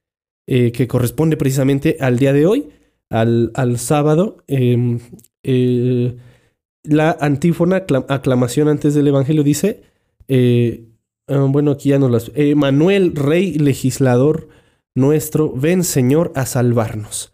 eh, 0.48 0.72
que 0.72 0.88
corresponde 0.88 1.38
precisamente 1.38 1.98
al 2.00 2.18
día 2.18 2.34
de 2.34 2.48
hoy, 2.48 2.70
al, 3.12 3.52
al 3.54 3.78
sábado. 3.78 4.44
Em, 4.48 5.00
la 6.84 7.18
antífona, 7.20 7.86
aclamación 8.08 8.68
antes 8.68 8.96
del 8.96 9.08
Evangelio 9.08 9.44
dice, 9.44 9.84
Ah, 11.32 11.46
bueno, 11.48 11.72
aquí 11.72 11.90
ya 11.90 12.00
no 12.00 12.10
las... 12.10 12.30
Eh, 12.36 12.56
Manuel, 12.56 13.16
rey 13.16 13.54
legislador 13.54 14.50
nuestro, 14.96 15.54
ven 15.54 15.86
Señor 15.86 16.34
a 16.36 16.46
salvarnos. 16.46 17.34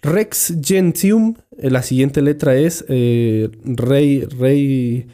Rex 0.00 0.58
Gentium, 0.62 1.34
eh, 1.58 1.70
la 1.70 1.82
siguiente 1.82 2.22
letra 2.22 2.54
es 2.54 2.84
eh, 2.88 3.50
rey, 3.64 4.20
rey, 4.20 5.08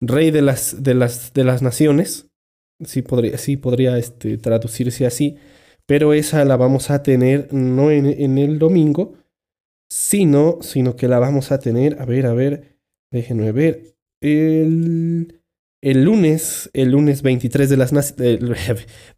rey 0.00 0.30
de 0.32 0.42
las, 0.42 0.82
de 0.82 0.94
las, 0.94 1.32
de 1.34 1.44
las 1.44 1.62
naciones. 1.62 2.30
Sí 2.84 3.02
podría, 3.02 3.38
sí 3.38 3.56
podría 3.56 3.96
este, 3.96 4.38
traducirse 4.38 5.06
así, 5.06 5.36
pero 5.86 6.14
esa 6.14 6.44
la 6.44 6.56
vamos 6.56 6.90
a 6.90 7.04
tener 7.04 7.52
no 7.52 7.92
en, 7.92 8.38
el 8.38 8.58
domingo, 8.58 9.14
sino, 9.92 10.58
sino 10.62 10.96
que 10.96 11.06
la 11.06 11.18
vamos 11.18 11.52
a 11.52 11.58
tener, 11.58 12.00
a 12.00 12.06
ver, 12.06 12.24
a 12.24 12.32
ver, 12.32 12.78
déjenme 13.10 13.52
ver, 13.52 13.94
el 14.20 15.42
el 15.82 16.04
lunes, 16.04 16.70
el 16.74 16.92
lunes 16.92 17.22
23 17.22 17.68
de, 17.68 17.76
las 17.76 17.92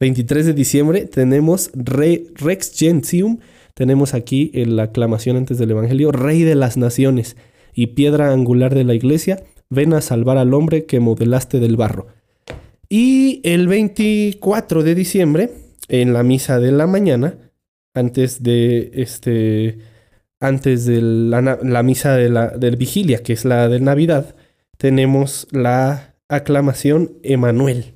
23 0.00 0.47
de 0.47 0.52
diciembre, 0.54 1.04
tenemos 1.04 1.71
Rex 1.75 2.73
Gentium. 2.75 3.38
Tenemos 3.75 4.14
aquí 4.14 4.50
en 4.54 4.76
la 4.76 4.85
aclamación 4.85 5.37
antes 5.37 5.59
del 5.59 5.73
Evangelio, 5.73 6.11
Rey 6.11 6.43
de 6.43 6.54
las 6.54 6.78
Naciones 6.78 7.37
y 7.75 7.88
piedra 7.88 8.33
angular 8.33 8.75
de 8.75 8.85
la 8.85 8.95
iglesia, 8.95 9.43
ven 9.69 9.93
a 9.93 10.00
salvar 10.00 10.38
al 10.38 10.54
hombre 10.54 10.87
que 10.87 11.00
modelaste 11.00 11.61
del 11.61 11.76
barro. 11.76 12.07
Y 12.88 13.40
el 13.45 13.69
24 13.69 14.83
de 14.83 14.95
diciembre, 14.95 15.50
en 15.88 16.14
la 16.14 16.23
misa 16.23 16.61
de 16.61 16.73
la 16.73 16.87
mañana, 16.87 17.37
antes 17.93 18.43
de 18.43 18.90
este, 18.95 19.78
antes 20.46 20.84
de 20.84 21.00
la, 21.00 21.82
misa 21.82 22.16
de 22.16 22.28
la 22.28 22.48
del 22.48 22.76
vigilia, 22.76 23.22
que 23.22 23.32
es 23.32 23.44
la 23.44 23.68
de 23.68 23.80
Navidad, 23.80 24.36
tenemos 24.76 25.46
la 25.50 26.16
aclamación 26.28 27.12
Emanuel. 27.22 27.94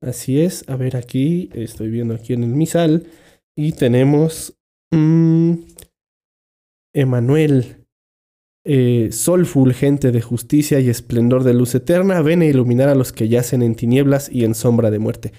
Así 0.00 0.40
es, 0.40 0.64
a 0.68 0.76
ver 0.76 0.96
aquí, 0.96 1.50
estoy 1.54 1.90
viendo 1.90 2.14
aquí 2.14 2.32
en 2.32 2.44
el 2.44 2.50
misal 2.50 3.06
y 3.54 3.72
tenemos 3.72 4.54
mm, 4.90 5.54
Emanuel. 6.94 7.84
eh, 8.64 9.10
sol 9.12 9.46
fulgente 9.46 10.10
de 10.10 10.20
justicia 10.20 10.80
y 10.80 10.88
esplendor 10.88 11.44
de 11.44 11.54
luz 11.54 11.74
eterna, 11.74 12.20
ven 12.20 12.42
a 12.42 12.46
iluminar 12.46 12.88
a 12.88 12.96
los 12.96 13.12
que 13.12 13.28
yacen 13.28 13.62
en 13.62 13.76
tinieblas 13.76 14.28
y 14.28 14.44
en 14.44 14.54
sombra 14.54 14.90
de 14.90 14.98
muerte. 14.98 15.32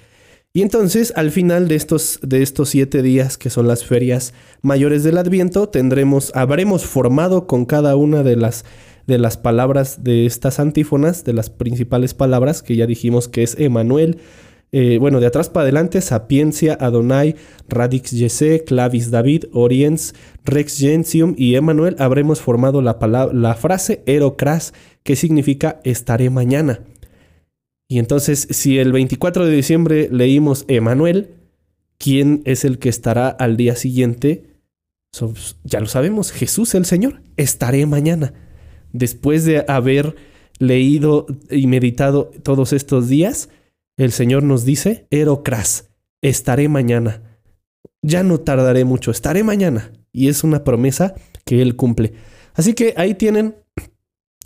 Y 0.54 0.62
entonces, 0.62 1.14
al 1.16 1.30
final 1.32 1.68
de 1.68 1.76
estos, 1.76 2.20
de 2.24 2.42
estos 2.42 2.70
siete 2.70 3.02
días, 3.02 3.38
que 3.38 3.50
son 3.50 3.68
las 3.68 3.86
ferias 3.86 4.34
mayores 4.62 5.04
del 5.04 5.18
Adviento, 5.18 5.70
tendremos, 5.70 6.32
habremos 6.36 6.86
formado 6.86 7.46
con 7.46 7.66
cada 7.66 7.96
una 7.96 8.24
de 8.24 8.38
las, 8.38 8.66
de 9.06 9.20
las 9.20 9.38
palabras 9.38 10.04
de 10.04 10.26
estas 10.26 10.60
antífonas, 10.60 11.24
de 11.24 11.34
las 11.34 11.50
principales 11.50 12.14
palabras, 12.14 12.64
que 12.64 12.76
ya 12.76 12.88
dijimos 12.88 13.28
que 13.28 13.44
es 13.44 13.60
Emanuel, 13.60 14.20
eh, 14.72 14.98
bueno, 15.00 15.20
de 15.20 15.28
atrás 15.28 15.50
para 15.50 15.64
adelante, 15.64 16.02
Sapiencia, 16.02 16.78
Adonai, 16.80 17.36
Radix 17.70 18.12
Yese, 18.12 18.64
Clavis 18.66 19.12
David, 19.12 19.46
Oriens, 19.54 20.14
Rex 20.44 20.78
Gentium 20.78 21.36
y 21.38 21.56
Emanuel, 21.56 21.96
habremos 22.00 22.42
formado 22.42 22.82
la, 22.82 22.98
la 23.32 23.56
frase 23.56 24.04
Erocras, 24.06 24.74
que 25.04 25.16
significa 25.16 25.80
estaré 25.84 26.30
mañana. 26.30 26.82
Y 27.88 28.00
entonces, 28.00 28.48
si 28.52 28.80
el 28.80 28.92
24 28.92 29.46
de 29.46 29.56
diciembre 29.56 30.10
leímos 30.12 30.66
Emanuel, 30.68 31.36
¿quién 31.98 32.42
es 32.46 32.66
el 32.66 32.80
que 32.80 32.90
estará 32.90 33.30
al 33.30 33.58
día 33.58 33.76
siguiente? 33.76 34.44
ya 35.64 35.80
lo 35.80 35.88
sabemos, 35.88 36.32
Jesús 36.32 36.76
el 36.76 36.86
Señor. 36.86 37.22
Estaré 37.38 37.86
mañana. 37.88 38.34
Después 38.94 39.46
de 39.46 39.66
haber 39.68 40.16
leído 40.60 41.26
y 41.50 41.66
meditado 41.66 42.32
todos 42.44 42.72
estos 42.72 43.08
días, 43.08 43.50
el 43.98 44.12
Señor 44.12 44.44
nos 44.44 44.64
dice, 44.64 45.08
Erocras, 45.10 45.90
estaré 46.22 46.70
mañana. 46.70 47.40
Ya 48.04 48.22
no 48.22 48.40
tardaré 48.40 48.86
mucho, 48.86 49.10
estaré 49.10 49.44
mañana. 49.44 49.92
Y 50.12 50.28
es 50.28 50.44
una 50.44 50.64
promesa 50.64 51.16
que 51.46 51.62
Él 51.62 51.76
cumple. 51.76 52.14
Así 52.54 52.74
que 52.74 52.94
ahí 52.98 53.16
tienen 53.16 53.56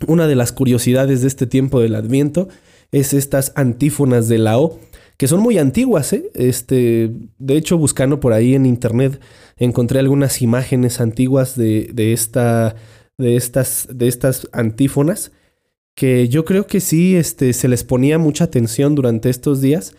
una 0.06 0.26
de 0.26 0.36
las 0.36 0.52
curiosidades 0.52 1.20
de 1.20 1.28
este 1.28 1.46
tiempo 1.46 1.80
del 1.80 1.94
Adviento 1.94 2.48
es 2.92 3.14
estas 3.14 3.52
antífonas 3.56 4.28
de 4.28 4.38
la 4.38 4.58
O, 4.58 4.78
que 5.16 5.26
son 5.26 5.40
muy 5.40 5.58
antiguas. 5.58 6.12
¿eh? 6.12 6.30
Este, 6.34 7.10
de 7.38 7.56
hecho, 7.56 7.78
buscando 7.78 8.20
por 8.20 8.32
ahí 8.32 8.54
en 8.54 8.66
internet, 8.66 9.20
encontré 9.56 9.98
algunas 9.98 10.42
imágenes 10.42 11.00
antiguas 11.00 11.56
de, 11.56 11.90
de, 11.92 12.12
esta, 12.12 12.76
de, 13.18 13.36
estas, 13.36 13.88
de 13.92 14.08
estas 14.08 14.48
antífonas, 14.52 15.32
que 15.94 16.28
yo 16.28 16.44
creo 16.44 16.66
que 16.66 16.80
sí 16.80 17.16
este, 17.16 17.52
se 17.52 17.68
les 17.68 17.82
ponía 17.84 18.18
mucha 18.18 18.44
atención 18.44 18.94
durante 18.94 19.30
estos 19.30 19.60
días 19.60 19.94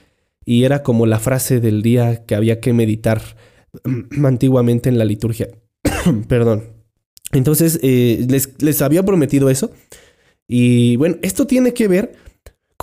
y 0.45 0.63
era 0.63 0.83
como 0.83 1.05
la 1.05 1.19
frase 1.19 1.59
del 1.59 1.81
día 1.81 2.25
que 2.25 2.35
había 2.35 2.59
que 2.59 2.73
meditar 2.73 3.21
antiguamente 4.23 4.89
en 4.89 4.97
la 4.97 5.05
liturgia. 5.05 5.49
Perdón. 6.27 6.63
Entonces, 7.31 7.79
eh, 7.81 8.25
les, 8.29 8.61
les 8.61 8.81
había 8.81 9.03
prometido 9.03 9.49
eso. 9.49 9.71
Y 10.47 10.97
bueno, 10.97 11.17
esto 11.21 11.47
tiene 11.47 11.73
que 11.73 11.87
ver 11.87 12.13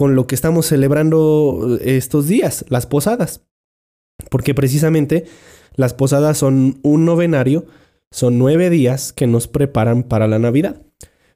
con 0.01 0.15
lo 0.17 0.27
que 0.27 0.35
estamos 0.35 0.65
celebrando 0.65 1.77
eh, 1.79 1.99
estos 1.99 2.27
días, 2.27 2.65
las 2.71 2.87
posadas. 2.87 3.43
Porque 4.31 4.55
precisamente 4.55 5.27
las 5.75 5.93
posadas 5.93 6.39
son 6.39 6.81
un 6.81 7.05
novenario, 7.05 7.67
son 8.11 8.39
nueve 8.39 8.71
días 8.71 9.13
que 9.13 9.27
nos 9.27 9.47
preparan 9.47 10.05
para 10.05 10.27
la 10.27 10.39
Navidad. 10.39 10.81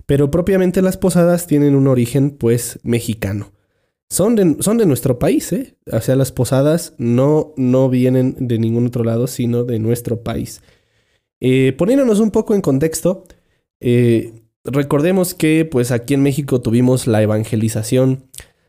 Pero 0.07 0.31
propiamente 0.31 0.81
las 0.81 0.96
posadas 0.96 1.46
tienen 1.46 1.74
un 1.74 1.88
origen 1.88 2.31
pues 2.31 2.81
mexicano. 2.85 3.53
Son 4.09 4.35
de, 4.35 4.57
son 4.61 4.79
de 4.79 4.87
nuestro 4.87 5.18
país, 5.18 5.53
¿eh? 5.53 5.77
O 5.92 6.00
sea, 6.00 6.16
las 6.16 6.33
posadas 6.33 6.94
no, 6.96 7.53
no 7.59 7.90
vienen 7.90 8.35
de 8.38 8.59
ningún 8.59 8.87
otro 8.87 9.05
lado, 9.05 9.27
sino 9.27 9.64
de 9.64 9.79
nuestro 9.79 10.22
país. 10.22 10.62
Eh, 11.38 11.74
poniéndonos 11.77 12.18
un 12.18 12.31
poco 12.31 12.55
en 12.55 12.62
contexto, 12.62 13.24
eh, 13.81 14.33
recordemos 14.64 15.35
que 15.35 15.66
pues 15.66 15.90
aquí 15.90 16.14
en 16.14 16.22
México 16.22 16.62
tuvimos 16.62 17.07
la 17.07 17.20
evangelización 17.20 18.24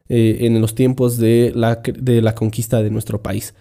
eh, 0.08 0.38
en 0.42 0.60
los 0.62 0.76
tiempos 0.76 1.18
de 1.18 1.52
la, 1.56 1.78
de 1.78 2.22
la, 2.22 2.36
conquista 2.36 2.84
de 2.84 2.92
nuestro 2.92 3.24
país. 3.24 3.56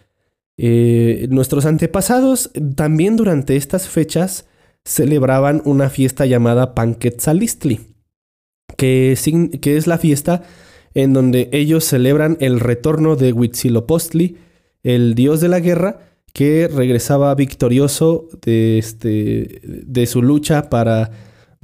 Eh, 0.57 1.26
nuestros 1.30 1.64
antepasados 1.66 2.50
también 2.76 3.16
durante 3.16 3.57
estas 3.57 3.88
fechas 3.88 4.46
celebraban 4.85 5.62
una 5.64 5.88
fiesta 5.88 6.26
llamada 6.26 6.74
Panquetzalistli, 6.74 7.80
que, 8.76 9.12
es 9.12 9.87
la 9.87 9.98
fiesta 9.98 10.42
en 10.94 11.12
donde 11.12 11.48
ellos 11.52 11.85
celebran 11.85 12.37
el 12.40 12.61
retorno 12.61 13.16
de 13.16 13.33
Huitzilopochtli, 13.33 14.37
el 14.83 15.14
dios 15.14 15.40
de 15.40 15.48
la 15.48 15.61
guerra, 15.61 16.00
que 16.35 16.68
regresaba 16.68 17.35
victorioso 17.35 18.28
de, 18.44 18.78
este, 18.78 19.61
de 19.64 20.07
su 20.07 20.20
lucha 20.20 20.68
para 20.68 21.11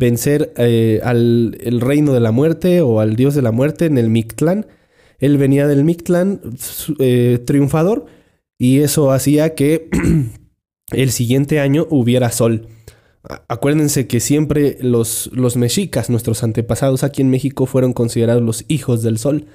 vencer 0.00 0.52
eh, 0.56 1.00
al 1.04 1.58
el 1.60 1.80
reino 1.80 2.12
de 2.14 2.20
la 2.20 2.32
muerte 2.32 2.80
o 2.80 3.00
al 3.00 3.14
dios 3.14 3.34
de 3.34 3.42
la 3.42 3.52
muerte 3.52 3.84
en 3.84 3.98
el 3.98 4.08
Mictlán. 4.08 4.66
Él 5.18 5.36
venía 5.36 5.68
del 5.68 5.84
Mictlán 5.84 6.40
eh, 6.98 7.38
triunfador 7.44 8.06
y 8.58 8.80
eso 8.80 9.12
hacía 9.12 9.54
que 9.54 9.90
el 10.92 11.10
siguiente 11.12 11.60
año 11.60 11.86
hubiera 11.90 12.32
sol. 12.32 12.66
Acuérdense 13.48 14.06
que 14.06 14.20
siempre 14.20 14.78
los, 14.80 15.28
los 15.34 15.58
mexicas, 15.58 16.08
nuestros 16.08 16.42
antepasados 16.42 17.04
aquí 17.04 17.20
en 17.20 17.28
México, 17.28 17.66
fueron 17.66 17.92
considerados 17.92 18.42
los 18.42 18.64
hijos 18.68 19.02
del 19.02 19.18
sol. 19.18 19.46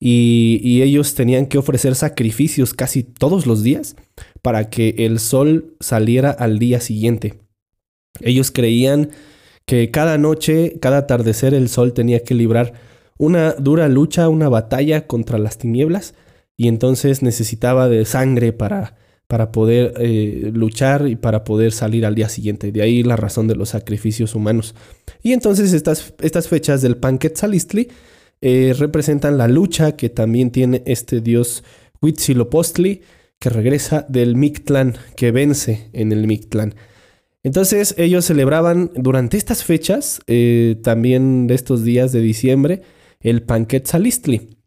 Y, 0.00 0.60
y, 0.62 0.82
ellos 0.82 1.14
tenían 1.14 1.46
que 1.46 1.58
ofrecer 1.58 1.96
sacrificios 1.96 2.72
casi 2.72 3.02
todos 3.02 3.46
los 3.46 3.64
días 3.64 3.96
para 4.42 4.70
que 4.70 4.94
el 4.98 5.18
sol 5.18 5.74
saliera 5.80 6.30
al 6.30 6.60
día 6.60 6.80
siguiente. 6.80 7.34
Ellos 8.20 8.52
creían 8.52 9.10
que 9.68 9.90
cada 9.90 10.16
noche, 10.16 10.78
cada 10.80 10.96
atardecer 10.96 11.52
el 11.52 11.68
sol 11.68 11.92
tenía 11.92 12.24
que 12.24 12.34
librar 12.34 12.72
una 13.18 13.52
dura 13.52 13.86
lucha, 13.86 14.30
una 14.30 14.48
batalla 14.48 15.06
contra 15.06 15.36
las 15.38 15.58
tinieblas 15.58 16.14
y 16.56 16.68
entonces 16.68 17.22
necesitaba 17.22 17.86
de 17.86 18.06
sangre 18.06 18.54
para, 18.54 18.96
para 19.26 19.52
poder 19.52 19.92
eh, 19.98 20.50
luchar 20.54 21.06
y 21.06 21.16
para 21.16 21.44
poder 21.44 21.72
salir 21.72 22.06
al 22.06 22.14
día 22.14 22.30
siguiente. 22.30 22.72
De 22.72 22.80
ahí 22.80 23.02
la 23.02 23.16
razón 23.16 23.46
de 23.46 23.56
los 23.56 23.68
sacrificios 23.68 24.34
humanos. 24.34 24.74
Y 25.22 25.34
entonces 25.34 25.74
estas, 25.74 26.14
estas 26.22 26.48
fechas 26.48 26.80
del 26.80 26.96
Panquetzalistli 26.96 27.88
eh, 28.40 28.74
representan 28.78 29.36
la 29.36 29.48
lucha 29.48 29.96
que 29.96 30.08
también 30.08 30.50
tiene 30.50 30.82
este 30.86 31.20
dios 31.20 31.62
Huitzilopochtli 32.00 33.02
que 33.38 33.50
regresa 33.50 34.06
del 34.08 34.34
Mictlán, 34.34 34.96
que 35.14 35.30
vence 35.30 35.90
en 35.92 36.12
el 36.12 36.26
Mictlán. 36.26 36.74
Entonces 37.48 37.94
ellos 37.96 38.26
celebraban 38.26 38.90
durante 38.94 39.38
estas 39.38 39.64
fechas, 39.64 40.20
eh, 40.26 40.76
también 40.82 41.46
de 41.46 41.54
estos 41.54 41.82
días 41.82 42.12
de 42.12 42.20
diciembre, 42.20 42.82
el 43.20 43.40
Panquetzalistli. 43.40 44.58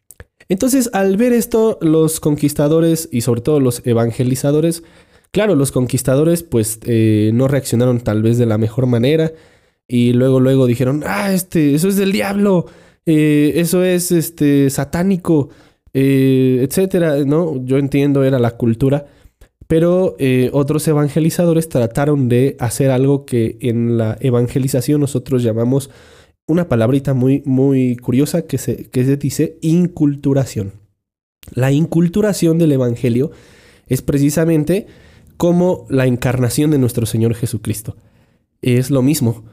Entonces 0.50 0.90
al 0.92 1.16
ver 1.16 1.32
esto, 1.32 1.78
los 1.80 2.20
conquistadores 2.20 3.08
y 3.12 3.22
sobre 3.22 3.42
todo 3.42 3.60
los 3.60 3.86
evangelizadores, 3.86 4.82
claro, 5.30 5.54
los 5.54 5.72
conquistadores 5.72 6.42
pues 6.42 6.80
eh, 6.86 7.30
no 7.36 7.48
reaccionaron 7.48 8.00
tal 8.00 8.24
vez 8.24 8.40
de 8.40 8.48
la 8.48 8.58
mejor 8.58 8.88
manera 8.88 9.32
y 9.88 10.14
luego 10.14 10.40
luego 10.40 10.66
dijeron, 10.66 11.04
ah, 11.06 11.32
este, 11.32 11.76
eso 11.76 11.88
es 11.88 11.98
del 11.98 12.12
diablo, 12.12 12.66
eh, 13.06 13.54
eso 13.58 13.84
es 13.84 14.12
este, 14.12 14.72
satánico, 14.72 15.50
etcétera, 15.94 17.26
¿no? 17.26 17.64
Yo 17.64 17.78
entiendo, 17.78 18.24
era 18.24 18.40
la 18.40 18.58
cultura 18.58 19.06
pero 19.72 20.18
eh, 20.20 20.50
otros 20.52 20.86
evangelizadores 20.90 21.70
trataron 21.70 22.28
de 22.28 22.58
hacer 22.60 22.92
algo 22.92 23.26
que 23.26 23.58
en 23.62 23.98
la 23.98 24.18
evangelización 24.20 25.00
nosotros 25.00 25.44
llamamos 25.44 25.90
una 26.46 26.68
palabrita 26.68 27.14
muy, 27.14 27.42
muy 27.46 27.96
curiosa 27.96 28.42
que 28.42 28.58
se, 28.58 28.90
que 28.90 29.06
se 29.06 29.16
dice 29.16 29.58
inculturación. 29.62 30.74
La 31.54 31.72
inculturación 31.72 32.58
del 32.58 32.74
Evangelio 32.74 33.32
es 33.88 34.02
precisamente 34.02 34.88
como 35.38 35.86
la 35.88 36.06
encarnación 36.06 36.72
de 36.72 36.78
nuestro 36.78 37.06
Señor 37.06 37.34
Jesucristo. 37.34 37.96
Es 38.62 38.92
lo 38.92 39.02
mismo. 39.02 39.46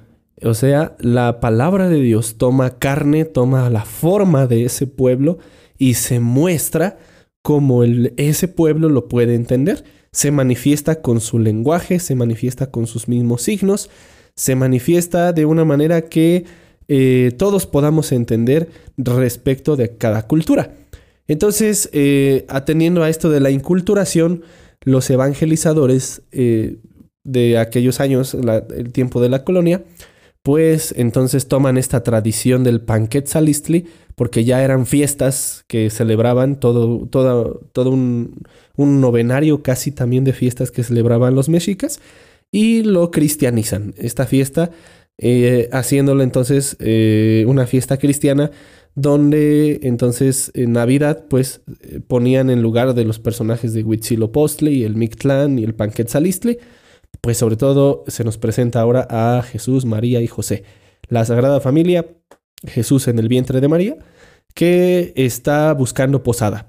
O 0.43 0.55
sea, 0.55 0.97
la 0.99 1.39
palabra 1.39 1.89
de 1.89 2.01
Dios 2.01 2.39
toma 2.39 2.81
carne, 2.81 3.25
toma 3.25 3.71
la 3.71 3.85
forma 3.85 4.49
de 4.49 4.65
ese 4.65 4.89
pueblo 4.89 5.39
y 5.79 5.95
se 5.95 6.19
muestra 6.19 6.99
como 7.41 7.85
el, 7.85 8.15
ese 8.17 8.49
pueblo 8.49 8.89
lo 8.89 9.07
puede 9.07 9.37
entender 9.37 9.85
se 10.19 10.33
manifiesta 10.33 11.01
con 11.01 11.21
su 11.21 11.39
lenguaje, 11.39 12.01
se 12.01 12.17
manifiesta 12.17 12.73
con 12.73 12.89
sus 12.89 13.07
mismos 13.07 13.43
signos, 13.43 13.89
se 14.35 14.57
manifiesta 14.57 15.33
de 15.33 15.45
una 15.45 15.65
manera 15.65 16.09
que 16.09 16.45
eh, 16.89 17.31
todos 17.39 17.67
podamos 17.67 18.11
entender 18.11 18.69
respecto 18.97 19.77
de 19.77 19.97
cada 19.97 20.27
cultura. 20.27 20.75
Entonces, 21.29 21.89
eh, 21.93 22.47
atendiendo 22.49 23.05
a 23.05 23.11
esto 23.11 23.31
de 23.31 23.39
la 23.39 23.51
inculturación, 23.51 24.43
los 24.83 25.09
evangelizadores 25.09 26.23
eh, 26.33 26.79
de 27.23 27.57
aquellos 27.59 28.01
años, 28.01 28.35
el 28.35 28.91
tiempo 28.91 29.21
de 29.21 29.29
la 29.29 29.45
colonia, 29.45 29.85
pues 30.43 30.95
entonces 30.97 31.49
toman 31.49 31.79
esta 31.79 32.03
tradición 32.03 32.65
del 32.65 32.81
Panquetzalistli, 32.81 33.87
porque 34.15 34.45
ya 34.45 34.63
eran 34.63 34.87
fiestas 34.87 35.65
que 35.69 35.91
celebraban 35.91 36.59
todo, 36.59 37.07
todo, 37.07 37.61
todo 37.73 37.91
un, 37.91 38.43
un 38.77 39.01
novenario 39.01 39.63
casi 39.63 39.93
también 39.93 40.25
de 40.25 40.33
fiestas 40.33 40.71
que 40.71 40.83
celebraban 40.83 41.35
los 41.35 41.49
mexicas 41.49 42.01
y 42.51 42.83
lo 42.83 43.11
cristianizan. 43.11 43.95
Esta 43.97 44.27
fiesta 44.27 44.71
eh, 45.19 45.69
haciéndole 45.73 46.23
entonces 46.23 46.77
eh, 46.79 47.45
una 47.49 47.67
fiesta 47.67 47.97
cristiana 47.97 48.53
donde 48.95 49.81
entonces 49.83 50.53
en 50.55 50.73
Navidad 50.73 51.25
pues 51.29 51.61
eh, 51.83 52.01
ponían 52.07 52.51
en 52.51 52.63
lugar 52.63 52.95
de 52.95 53.05
los 53.05 53.19
personajes 53.19 53.73
de 53.73 53.83
Huitzilopochtli 53.83 54.71
y 54.71 54.85
el 54.85 54.95
Mictlán 54.95 55.59
y 55.59 55.65
el 55.65 55.75
Panquetzalistli, 55.75 56.59
pues 57.21 57.39
sobre 57.39 57.57
todo 57.57 58.05
se 58.07 58.25
nos 58.25 58.39
presenta 58.39 58.81
ahora 58.81 59.07
a 59.11 59.43
Jesús, 59.43 59.85
María 59.85 60.21
y 60.21 60.27
José. 60.27 60.65
La 61.09 61.25
Sagrada 61.25 61.61
Familia, 61.61 62.07
Jesús 62.67 63.09
en 63.09 63.19
el 63.19 63.29
vientre 63.29 63.61
de 63.61 63.69
María, 63.69 63.97
que 64.55 65.13
está 65.17 65.73
buscando 65.73 66.23
posada. 66.23 66.67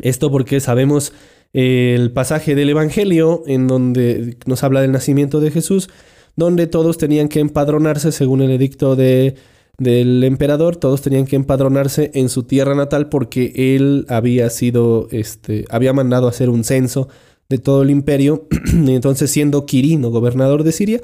Esto 0.00 0.30
porque 0.30 0.60
sabemos 0.60 1.12
el 1.52 2.12
pasaje 2.12 2.54
del 2.54 2.70
Evangelio 2.70 3.44
en 3.46 3.68
donde 3.68 4.36
nos 4.46 4.64
habla 4.64 4.80
del 4.80 4.92
nacimiento 4.92 5.40
de 5.40 5.50
Jesús, 5.50 5.88
donde 6.36 6.66
todos 6.66 6.98
tenían 6.98 7.28
que 7.28 7.40
empadronarse 7.40 8.10
según 8.10 8.42
el 8.42 8.50
edicto 8.50 8.96
de, 8.96 9.36
del 9.78 10.24
emperador, 10.24 10.76
todos 10.76 11.02
tenían 11.02 11.26
que 11.26 11.36
empadronarse 11.36 12.10
en 12.14 12.28
su 12.28 12.42
tierra 12.42 12.74
natal 12.74 13.08
porque 13.08 13.52
él 13.76 14.04
había 14.08 14.50
sido, 14.50 15.08
este, 15.10 15.64
había 15.70 15.92
mandado 15.92 16.28
hacer 16.28 16.50
un 16.50 16.64
censo 16.64 17.08
de 17.48 17.58
todo 17.58 17.82
el 17.82 17.90
imperio, 17.90 18.46
entonces 18.72 19.30
siendo 19.30 19.66
Quirino 19.66 20.10
gobernador 20.10 20.64
de 20.64 20.72
Siria, 20.72 21.00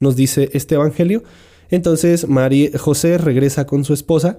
nos 0.00 0.16
dice 0.16 0.50
este 0.52 0.74
evangelio, 0.74 1.22
entonces 1.70 2.28
María, 2.28 2.70
José 2.78 3.18
regresa 3.18 3.66
con 3.66 3.84
su 3.84 3.94
esposa 3.94 4.38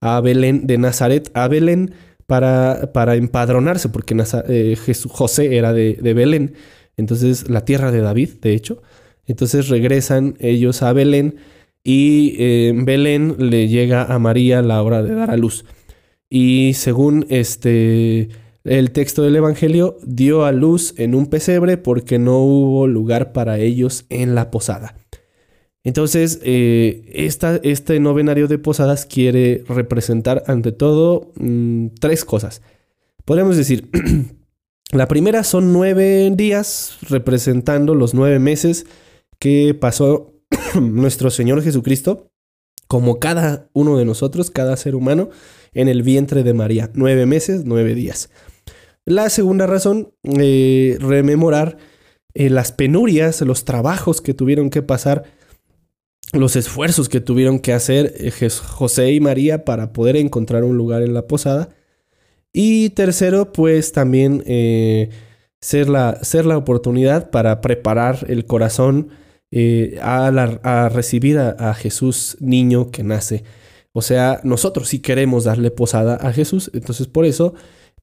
a 0.00 0.20
Belén 0.20 0.66
de 0.66 0.78
Nazaret 0.78 1.30
a 1.34 1.48
Belén 1.48 1.92
para, 2.26 2.92
para 2.92 3.14
empadronarse, 3.14 3.88
porque 3.88 4.16
eh, 4.48 4.76
José 5.08 5.56
era 5.56 5.72
de, 5.72 5.94
de 6.00 6.14
Belén, 6.14 6.54
entonces 6.96 7.48
la 7.48 7.64
tierra 7.64 7.92
de 7.92 8.00
David, 8.00 8.30
de 8.40 8.54
hecho, 8.54 8.82
entonces 9.26 9.68
regresan 9.68 10.36
ellos 10.40 10.82
a 10.82 10.92
Belén 10.92 11.36
y 11.82 12.34
eh, 12.38 12.68
en 12.68 12.84
Belén 12.84 13.36
le 13.38 13.68
llega 13.68 14.04
a 14.04 14.18
María 14.18 14.62
la 14.62 14.82
hora 14.82 15.02
de 15.02 15.14
dar 15.14 15.30
a 15.30 15.36
luz. 15.36 15.64
Y 16.28 16.72
según 16.74 17.26
este 17.28 18.28
el 18.66 18.90
texto 18.90 19.22
del 19.22 19.36
Evangelio, 19.36 19.96
dio 20.04 20.44
a 20.44 20.52
luz 20.52 20.94
en 20.98 21.14
un 21.14 21.26
pesebre 21.26 21.76
porque 21.76 22.18
no 22.18 22.38
hubo 22.40 22.86
lugar 22.86 23.32
para 23.32 23.58
ellos 23.58 24.04
en 24.08 24.34
la 24.34 24.50
posada. 24.50 24.96
Entonces, 25.84 26.40
eh, 26.42 27.04
este 27.14 28.00
novenario 28.00 28.48
de 28.48 28.58
posadas 28.58 29.06
quiere 29.06 29.62
representar 29.68 30.42
ante 30.48 30.72
todo 30.72 31.32
mm, 31.36 31.88
tres 32.00 32.24
cosas. 32.24 32.60
Podríamos 33.24 33.56
decir, 33.56 33.88
la 34.92 35.06
primera 35.06 35.44
son 35.44 35.72
nueve 35.72 36.32
días 36.34 36.98
representando 37.08 37.94
los 37.94 38.14
nueve 38.14 38.40
meses 38.40 38.86
que 39.38 39.76
pasó 39.78 40.32
nuestro 40.80 41.30
Señor 41.30 41.62
Jesucristo, 41.62 42.32
como 42.88 43.20
cada 43.20 43.68
uno 43.72 43.96
de 43.96 44.04
nosotros, 44.04 44.50
cada 44.50 44.76
ser 44.76 44.96
humano, 44.96 45.30
en 45.72 45.86
el 45.86 46.02
vientre 46.02 46.42
de 46.42 46.54
María. 46.54 46.90
Nueve 46.94 47.26
meses, 47.26 47.62
nueve 47.64 47.94
días. 47.94 48.30
La 49.06 49.30
segunda 49.30 49.66
razón, 49.66 50.12
eh, 50.24 50.98
rememorar 51.00 51.78
eh, 52.34 52.50
las 52.50 52.72
penurias, 52.72 53.40
los 53.40 53.64
trabajos 53.64 54.20
que 54.20 54.34
tuvieron 54.34 54.68
que 54.68 54.82
pasar, 54.82 55.24
los 56.32 56.56
esfuerzos 56.56 57.08
que 57.08 57.20
tuvieron 57.20 57.60
que 57.60 57.72
hacer 57.72 58.12
eh, 58.18 58.50
José 58.50 59.12
y 59.12 59.20
María 59.20 59.64
para 59.64 59.94
poder 59.94 60.16
encontrar 60.16 60.64
un 60.64 60.76
lugar 60.76 61.02
en 61.02 61.14
la 61.14 61.26
posada. 61.26 61.70
Y 62.52 62.90
tercero, 62.90 63.52
pues 63.52 63.92
también 63.92 64.42
ser, 65.60 65.88
la, 65.88 66.18
ser 66.22 66.46
la 66.46 66.56
oportunidad 66.56 67.30
para 67.30 67.60
preparar 67.60 68.26
el 68.28 68.46
corazón 68.46 69.10
eh, 69.52 69.98
a, 70.02 70.88
recibir 70.92 71.38
a, 71.38 71.72
Jesús 71.74 72.36
niño 72.40 72.90
que 72.90 73.04
nace. 73.04 73.44
O 73.92 74.02
sea, 74.02 74.40
nosotros 74.42 74.88
sí 74.88 74.98
queremos 74.98 75.44
darle 75.44 75.70
posada 75.70 76.16
a 76.16 76.32
Jesús. 76.32 76.70
Entonces, 76.74 77.06
por 77.06 77.24
eso, 77.24 77.54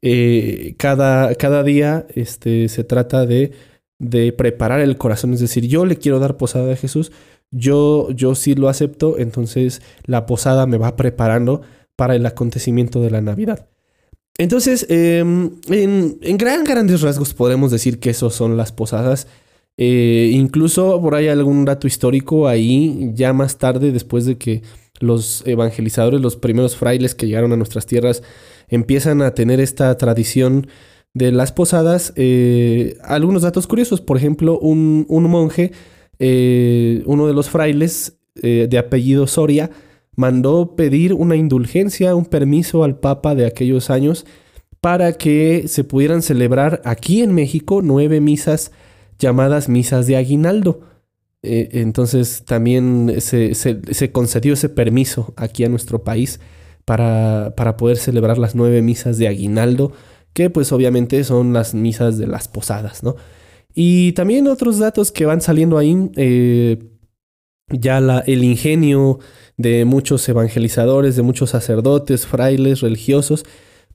eh, 0.03 0.75
cada, 0.77 1.33
cada, 1.35 1.63
día 1.63 2.05
este, 2.13 2.69
se 2.69 2.83
trata 2.83 3.25
de, 3.25 3.53
de, 3.97 4.31
preparar 4.33 4.81
el 4.81 4.97
corazón. 4.97 5.33
Es 5.33 5.39
decir, 5.39 5.67
yo 5.67 5.85
le 5.85 5.97
quiero 5.97 6.19
dar 6.19 6.37
posada 6.37 6.73
a 6.73 6.75
Jesús. 6.75 7.11
Yo, 7.49 8.11
yo 8.11 8.35
sí 8.35 8.53
lo 8.53 8.69
acepto. 8.69 9.17
Entonces, 9.17 9.81
la 10.05 10.25
posada 10.25 10.67
me 10.67 10.77
va 10.77 10.95
preparando 10.95 11.61
para 11.95 12.15
el 12.15 12.25
acontecimiento 12.25 13.01
de 13.01 13.11
la 13.11 13.21
Navidad. 13.21 13.67
Entonces, 14.37 14.85
em, 14.89 15.51
en, 15.69 16.19
en 16.21 16.37
gran, 16.37 16.63
grandes 16.63 17.01
rasgos 17.01 17.33
podemos 17.33 17.71
decir 17.71 17.99
que 17.99 18.11
esos 18.11 18.35
son 18.35 18.57
las 18.57 18.71
posadas 18.71 19.27
eh, 19.77 20.29
incluso 20.33 21.01
por 21.01 21.15
ahí 21.15 21.27
algún 21.27 21.65
dato 21.65 21.87
histórico 21.87 22.47
ahí, 22.47 23.11
ya 23.13 23.33
más 23.33 23.57
tarde, 23.57 23.91
después 23.91 24.25
de 24.25 24.37
que 24.37 24.61
los 24.99 25.45
evangelizadores, 25.47 26.21
los 26.21 26.35
primeros 26.35 26.75
frailes 26.75 27.15
que 27.15 27.25
llegaron 27.27 27.51
a 27.53 27.57
nuestras 27.57 27.85
tierras, 27.85 28.21
empiezan 28.67 29.21
a 29.21 29.33
tener 29.33 29.59
esta 29.59 29.95
tradición 29.97 30.67
de 31.13 31.31
las 31.31 31.51
posadas, 31.51 32.13
eh, 32.15 32.97
algunos 33.03 33.43
datos 33.43 33.67
curiosos, 33.67 34.01
por 34.01 34.17
ejemplo, 34.17 34.57
un, 34.59 35.05
monje, 35.09 35.71
eh, 36.19 37.03
uno 37.05 37.27
de 37.27 37.33
los 37.33 37.49
frailes 37.49 38.17
de 38.35 38.77
apellido 38.79 39.27
Soria, 39.27 39.69
mandó 40.15 40.75
pedir 40.75 41.13
una 41.13 41.35
indulgencia, 41.35 42.15
un 42.15 42.25
permiso 42.25 42.83
al 42.83 42.97
Papa 42.97 43.35
de 43.35 43.45
aquellos 43.45 43.91
años 43.91 44.25
para 44.83 45.13
que 45.13 45.65
se 45.67 45.85
pudieran 45.85 46.21
celebrar 46.21 46.81
aquí 46.83 47.21
en 47.21 47.33
México 47.33 47.81
nueve 47.81 48.19
misas 48.19 48.71
llamadas 49.17 49.69
misas 49.69 50.07
de 50.07 50.17
aguinaldo. 50.17 50.81
Eh, 51.41 51.69
entonces 51.71 52.43
también 52.45 53.15
se, 53.19 54.11
concedió 54.11 54.53
ese 54.53 54.69
permiso 54.69 55.33
aquí 55.37 55.63
a 55.63 55.69
nuestro 55.69 56.03
país 56.03 56.39
para, 56.85 57.53
para, 57.55 57.77
poder 57.77 57.97
celebrar 57.97 58.37
las 58.37 58.55
nueve 58.55 58.81
misas 58.81 59.17
de 59.17 59.27
aguinaldo, 59.27 59.91
que 60.33 60.49
pues 60.49 60.71
obviamente 60.71 61.23
son 61.23 61.53
las 61.53 61.73
misas 61.73 62.17
de 62.17 62.27
las 62.27 62.47
posadas, 62.47 63.03
¿no? 63.03 63.15
Y 63.73 64.11
también 64.13 64.47
otros 64.47 64.79
datos 64.79 65.11
que 65.11 65.25
van 65.25 65.41
saliendo 65.41 65.77
ahí, 65.77 66.11
eh, 66.15 66.79
ya 67.69 67.99
la, 67.99 68.19
el 68.19 68.43
ingenio 68.43 69.19
de 69.57 69.85
muchos 69.85 70.27
evangelizadores, 70.29 71.15
de 71.15 71.21
muchos 71.23 71.51
sacerdotes, 71.51 72.27
frailes, 72.27 72.81
religiosos, 72.81 73.45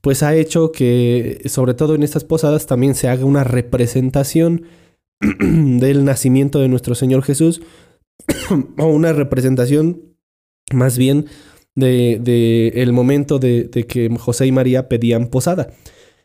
pues 0.00 0.22
ha 0.22 0.34
hecho 0.34 0.72
que, 0.72 1.42
sobre 1.46 1.74
todo 1.74 1.94
en 1.94 2.02
estas 2.02 2.24
posadas, 2.24 2.66
también 2.66 2.94
se 2.94 3.08
haga 3.08 3.24
una 3.24 3.44
representación 3.44 4.64
del 5.20 6.04
nacimiento 6.04 6.60
de 6.60 6.68
nuestro 6.68 6.94
Señor 6.94 7.22
Jesús, 7.22 7.60
o 8.78 8.86
una 8.86 9.12
representación 9.12 10.02
más 10.72 10.98
bien 10.98 11.26
de, 11.80 12.72
el 12.74 12.92
momento 12.92 13.38
de, 13.38 13.68
que 13.88 14.08
José 14.18 14.46
y 14.46 14.52
María 14.52 14.88
pedían 14.88 15.28
posada. 15.28 15.70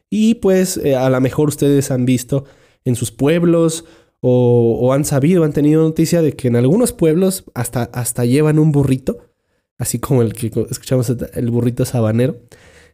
Y 0.09 0.35
pues 0.35 0.77
eh, 0.77 0.95
a 0.95 1.09
lo 1.09 1.19
mejor 1.21 1.47
ustedes 1.47 1.91
han 1.91 2.05
visto 2.05 2.45
en 2.85 2.95
sus 2.95 3.11
pueblos 3.11 3.85
o, 4.21 4.93
han 4.93 5.03
sabido, 5.05 5.43
han 5.43 5.53
tenido 5.53 5.81
noticia 5.81 6.21
de 6.21 6.33
que 6.33 6.47
en 6.47 6.55
algunos 6.55 6.93
pueblos 6.93 7.43
hasta, 7.53 7.83
hasta 7.83 8.25
llevan 8.25 8.57
un 8.59 8.71
burrito, 8.71 9.29
así 9.77 9.99
como 9.99 10.21
el 10.21 10.33
que 10.33 10.51
escuchamos 10.69 11.09
el 11.09 11.51
burrito 11.51 11.83
sabanero, 11.83 12.37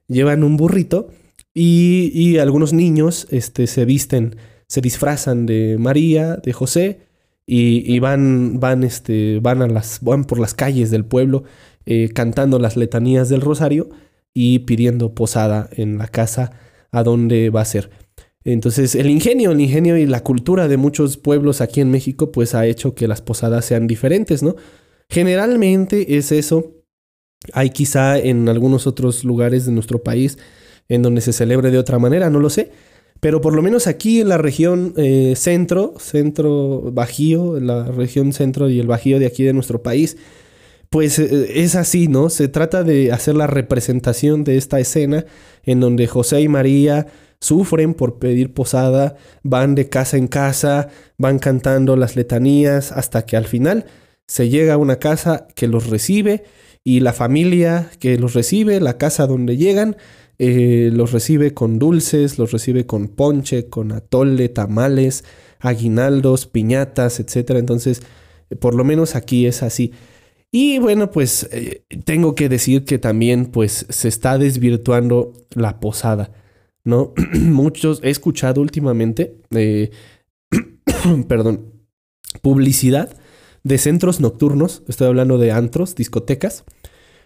llevan 0.07 0.43
un 0.43 0.57
burrito 0.57 1.09
y, 1.53 2.11
y 2.13 2.39
algunos 2.39 2.73
niños 2.73 3.27
este, 3.29 3.67
se 3.67 3.85
visten 3.85 4.37
se 4.69 4.81
disfrazan 4.81 5.47
de 5.47 5.77
María, 5.79 6.37
de 6.37 6.53
José, 6.53 7.01
y, 7.51 7.97
van, 7.97 8.59
van, 8.59 8.83
este, 8.83 9.39
van, 9.41 9.63
a 9.63 9.67
las, 9.67 10.01
van 10.03 10.25
por 10.25 10.39
las 10.39 10.53
calles 10.53 10.91
del 10.91 11.03
pueblo 11.03 11.45
eh, 11.91 12.11
cantando 12.13 12.59
las 12.59 12.77
letanías 12.77 13.29
del 13.29 13.41
rosario 13.41 13.89
y 14.31 14.59
pidiendo 14.59 15.15
posada 15.15 15.71
en 15.71 15.97
la 15.97 16.07
casa 16.07 16.51
a 16.91 17.01
donde 17.01 17.49
va 17.49 17.61
a 17.61 17.65
ser. 17.65 17.89
Entonces 18.43 18.93
el 18.93 19.09
ingenio, 19.09 19.49
el 19.51 19.59
ingenio 19.59 19.97
y 19.97 20.05
la 20.05 20.21
cultura 20.21 20.67
de 20.67 20.77
muchos 20.77 21.17
pueblos 21.17 21.61
aquí 21.61 21.81
en 21.81 21.89
México 21.89 22.31
pues 22.31 22.53
ha 22.53 22.67
hecho 22.67 22.93
que 22.93 23.07
las 23.07 23.23
posadas 23.23 23.65
sean 23.65 23.87
diferentes, 23.87 24.43
¿no? 24.43 24.55
Generalmente 25.09 26.17
es 26.17 26.31
eso. 26.31 26.75
Hay 27.53 27.71
quizá 27.71 28.19
en 28.19 28.49
algunos 28.49 28.85
otros 28.85 29.23
lugares 29.23 29.65
de 29.65 29.71
nuestro 29.71 30.03
país 30.03 30.37
en 30.89 31.01
donde 31.01 31.21
se 31.21 31.33
celebre 31.33 31.71
de 31.71 31.79
otra 31.79 31.97
manera, 31.97 32.29
no 32.29 32.39
lo 32.39 32.51
sé. 32.51 32.71
Pero 33.19 33.41
por 33.41 33.55
lo 33.55 33.63
menos 33.63 33.87
aquí 33.87 34.21
en 34.21 34.29
la 34.29 34.37
región 34.37 34.93
eh, 34.95 35.33
centro, 35.35 35.95
centro 35.97 36.91
bajío, 36.93 37.59
la 37.59 37.85
región 37.85 38.31
centro 38.31 38.69
y 38.69 38.79
el 38.79 38.85
bajío 38.85 39.17
de 39.17 39.25
aquí 39.25 39.43
de 39.43 39.53
nuestro 39.53 39.81
país, 39.81 40.17
pues 40.89 41.19
eh, 41.19 41.63
es 41.63 41.75
así, 41.75 42.07
¿no? 42.07 42.29
Se 42.29 42.47
trata 42.47 42.83
de 42.83 43.11
hacer 43.11 43.35
la 43.35 43.47
representación 43.47 44.43
de 44.43 44.57
esta 44.57 44.79
escena 44.79 45.25
en 45.63 45.79
donde 45.79 46.07
José 46.07 46.41
y 46.41 46.47
María 46.47 47.07
sufren 47.39 47.93
por 47.93 48.19
pedir 48.19 48.53
posada, 48.53 49.15
van 49.43 49.75
de 49.75 49.89
casa 49.89 50.17
en 50.17 50.27
casa, 50.27 50.89
van 51.17 51.39
cantando 51.39 51.95
las 51.95 52.15
letanías 52.15 52.91
hasta 52.91 53.25
que 53.25 53.37
al 53.37 53.45
final 53.45 53.85
se 54.27 54.49
llega 54.49 54.73
a 54.73 54.77
una 54.77 54.97
casa 54.99 55.47
que 55.55 55.67
los 55.67 55.87
recibe 55.87 56.43
y 56.83 56.99
la 57.01 57.13
familia 57.13 57.89
que 57.99 58.17
los 58.17 58.33
recibe, 58.33 58.79
la 58.79 58.97
casa 58.97 59.27
donde 59.27 59.57
llegan, 59.57 59.97
eh, 60.37 60.89
los 60.93 61.11
recibe 61.11 61.53
con 61.53 61.79
dulces, 61.79 62.37
los 62.37 62.51
recibe 62.51 62.85
con 62.85 63.07
ponche, 63.09 63.67
con 63.69 63.91
atole, 63.91 64.49
tamales, 64.49 65.23
aguinaldos, 65.59 66.45
piñatas, 66.47 67.19
etc. 67.19 67.51
Entonces, 67.51 68.01
Por 68.59 68.73
lo 68.73 68.83
menos 68.83 69.15
aquí 69.15 69.45
es 69.45 69.61
así. 69.61 69.93
Y 70.51 70.79
bueno, 70.79 71.11
pues 71.11 71.47
eh, 71.51 71.83
tengo 72.05 72.33
que 72.33 72.49
decir 72.49 72.83
que 72.83 72.97
también 72.97 73.47
pues 73.47 73.85
se 73.89 74.07
está 74.07 74.37
desvirtuando 74.37 75.33
la 75.51 75.79
posada, 75.79 76.31
¿no? 76.83 77.13
Muchos, 77.33 78.01
he 78.03 78.09
escuchado 78.09 78.61
últimamente, 78.61 79.37
eh, 79.51 79.91
perdón, 81.27 81.73
publicidad 82.41 83.15
de 83.63 83.77
centros 83.77 84.19
nocturnos, 84.19 84.83
estoy 84.87 85.07
hablando 85.07 85.37
de 85.37 85.51
antros, 85.51 85.95
discotecas, 85.95 86.63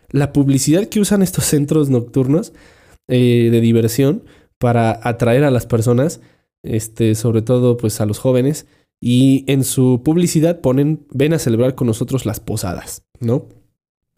la 0.10 0.34
publicidad 0.34 0.88
que 0.88 1.00
usan 1.00 1.22
estos 1.22 1.46
centros 1.54 1.90
nocturnos 1.90 2.54
eh, 3.08 3.50
de 3.52 3.62
diversión 3.62 4.26
para 4.58 5.00
atraer 5.04 5.46
a 5.46 5.52
las 5.52 5.66
personas, 5.66 6.22
este, 6.64 7.16
sobre 7.16 7.42
todo 7.42 7.78
pues 7.78 8.02
a 8.02 8.06
los 8.06 8.20
jóvenes, 8.20 8.66
y 9.02 9.44
en 9.48 9.66
su 9.66 10.02
publicidad 10.04 10.62
ponen, 10.62 11.06
ven 11.12 11.34
a 11.34 11.40
celebrar 11.40 11.76
con 11.76 11.88
nosotros 11.88 12.26
las 12.26 12.40
posadas, 12.40 13.04
¿no? 13.24 13.48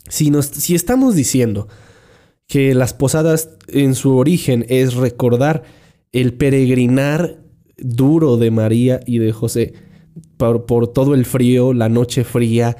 Si, 0.09 0.29
nos, 0.29 0.47
si 0.47 0.75
estamos 0.75 1.15
diciendo 1.15 1.67
que 2.47 2.75
las 2.75 2.93
posadas 2.93 3.49
en 3.67 3.95
su 3.95 4.15
origen 4.17 4.65
es 4.69 4.93
recordar 4.93 5.63
el 6.11 6.33
peregrinar 6.33 7.39
duro 7.77 8.37
de 8.37 8.51
María 8.51 8.99
y 9.05 9.17
de 9.17 9.31
José 9.31 9.73
por, 10.37 10.65
por 10.65 10.87
todo 10.87 11.13
el 11.13 11.25
frío, 11.25 11.73
la 11.73 11.89
noche 11.89 12.23
fría, 12.23 12.77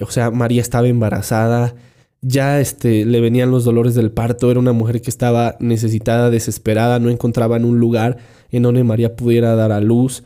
o 0.00 0.10
sea, 0.10 0.30
María 0.30 0.60
estaba 0.60 0.88
embarazada, 0.88 1.74
ya 2.20 2.60
este, 2.60 3.04
le 3.04 3.20
venían 3.20 3.50
los 3.50 3.64
dolores 3.64 3.94
del 3.94 4.10
parto, 4.10 4.50
era 4.50 4.60
una 4.60 4.72
mujer 4.72 5.00
que 5.00 5.10
estaba 5.10 5.56
necesitada, 5.60 6.30
desesperada, 6.30 6.98
no 6.98 7.10
encontraba 7.10 7.56
en 7.56 7.64
un 7.64 7.78
lugar 7.78 8.18
en 8.50 8.62
donde 8.62 8.84
María 8.84 9.14
pudiera 9.14 9.54
dar 9.54 9.72
a 9.72 9.80
luz. 9.80 10.24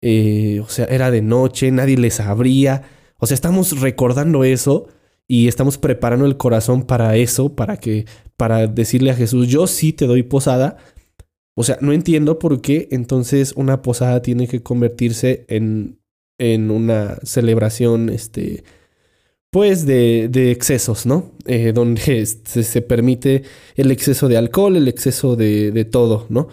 Eh, 0.00 0.60
o 0.60 0.68
sea, 0.68 0.86
era 0.86 1.10
de 1.10 1.22
noche, 1.22 1.70
nadie 1.70 1.96
les 1.96 2.20
abría. 2.20 2.82
O 3.22 3.26
sea, 3.26 3.36
estamos 3.36 3.78
recordando 3.78 4.42
eso 4.42 4.88
y 5.28 5.46
estamos 5.46 5.78
preparando 5.78 6.26
el 6.26 6.36
corazón 6.36 6.82
para 6.82 7.16
eso, 7.16 7.54
para 7.54 7.76
que, 7.76 8.04
para 8.36 8.66
decirle 8.66 9.12
a 9.12 9.14
Jesús, 9.14 9.46
yo 9.46 9.68
sí 9.68 9.92
te 9.92 10.08
doy 10.08 10.24
posada. 10.24 10.78
O 11.54 11.62
sea, 11.62 11.78
no 11.80 11.92
entiendo 11.92 12.40
por 12.40 12.60
qué 12.60 12.88
entonces 12.90 13.52
una 13.54 13.80
posada 13.80 14.22
tiene 14.22 14.48
que 14.48 14.64
convertirse 14.64 15.44
en, 15.46 16.00
en 16.36 16.72
una 16.72 17.20
celebración, 17.22 18.08
este, 18.08 18.64
pues 19.50 19.86
de, 19.86 20.26
de 20.28 20.50
excesos, 20.50 21.06
¿no? 21.06 21.30
Eh, 21.46 21.70
donde 21.72 22.26
se, 22.26 22.64
se, 22.64 22.82
permite 22.82 23.44
el 23.76 23.92
exceso 23.92 24.26
de 24.26 24.36
alcohol, 24.36 24.76
el 24.76 24.88
exceso 24.88 25.36
de, 25.36 25.70
de 25.70 25.84
todo, 25.84 26.26
¿no? 26.28 26.48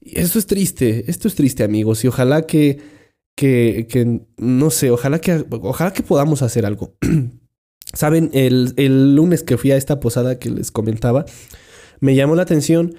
Esto 0.00 0.38
es 0.38 0.46
triste, 0.46 1.04
esto 1.08 1.28
es 1.28 1.34
triste, 1.34 1.62
amigos, 1.62 2.04
y 2.04 2.08
ojalá 2.08 2.46
que, 2.46 2.95
que, 3.36 3.86
que 3.88 4.22
no 4.38 4.70
sé, 4.70 4.90
ojalá 4.90 5.20
que, 5.20 5.44
ojalá 5.50 5.92
que 5.92 6.02
podamos 6.02 6.42
hacer 6.42 6.66
algo. 6.66 6.96
Saben, 7.92 8.30
el, 8.32 8.74
el, 8.76 9.14
lunes 9.14 9.44
que 9.44 9.56
fui 9.56 9.70
a 9.70 9.76
esta 9.76 10.00
posada 10.00 10.38
que 10.38 10.50
les 10.50 10.72
comentaba, 10.72 11.24
me 12.00 12.16
llamó 12.16 12.34
la 12.34 12.42
atención 12.42 12.94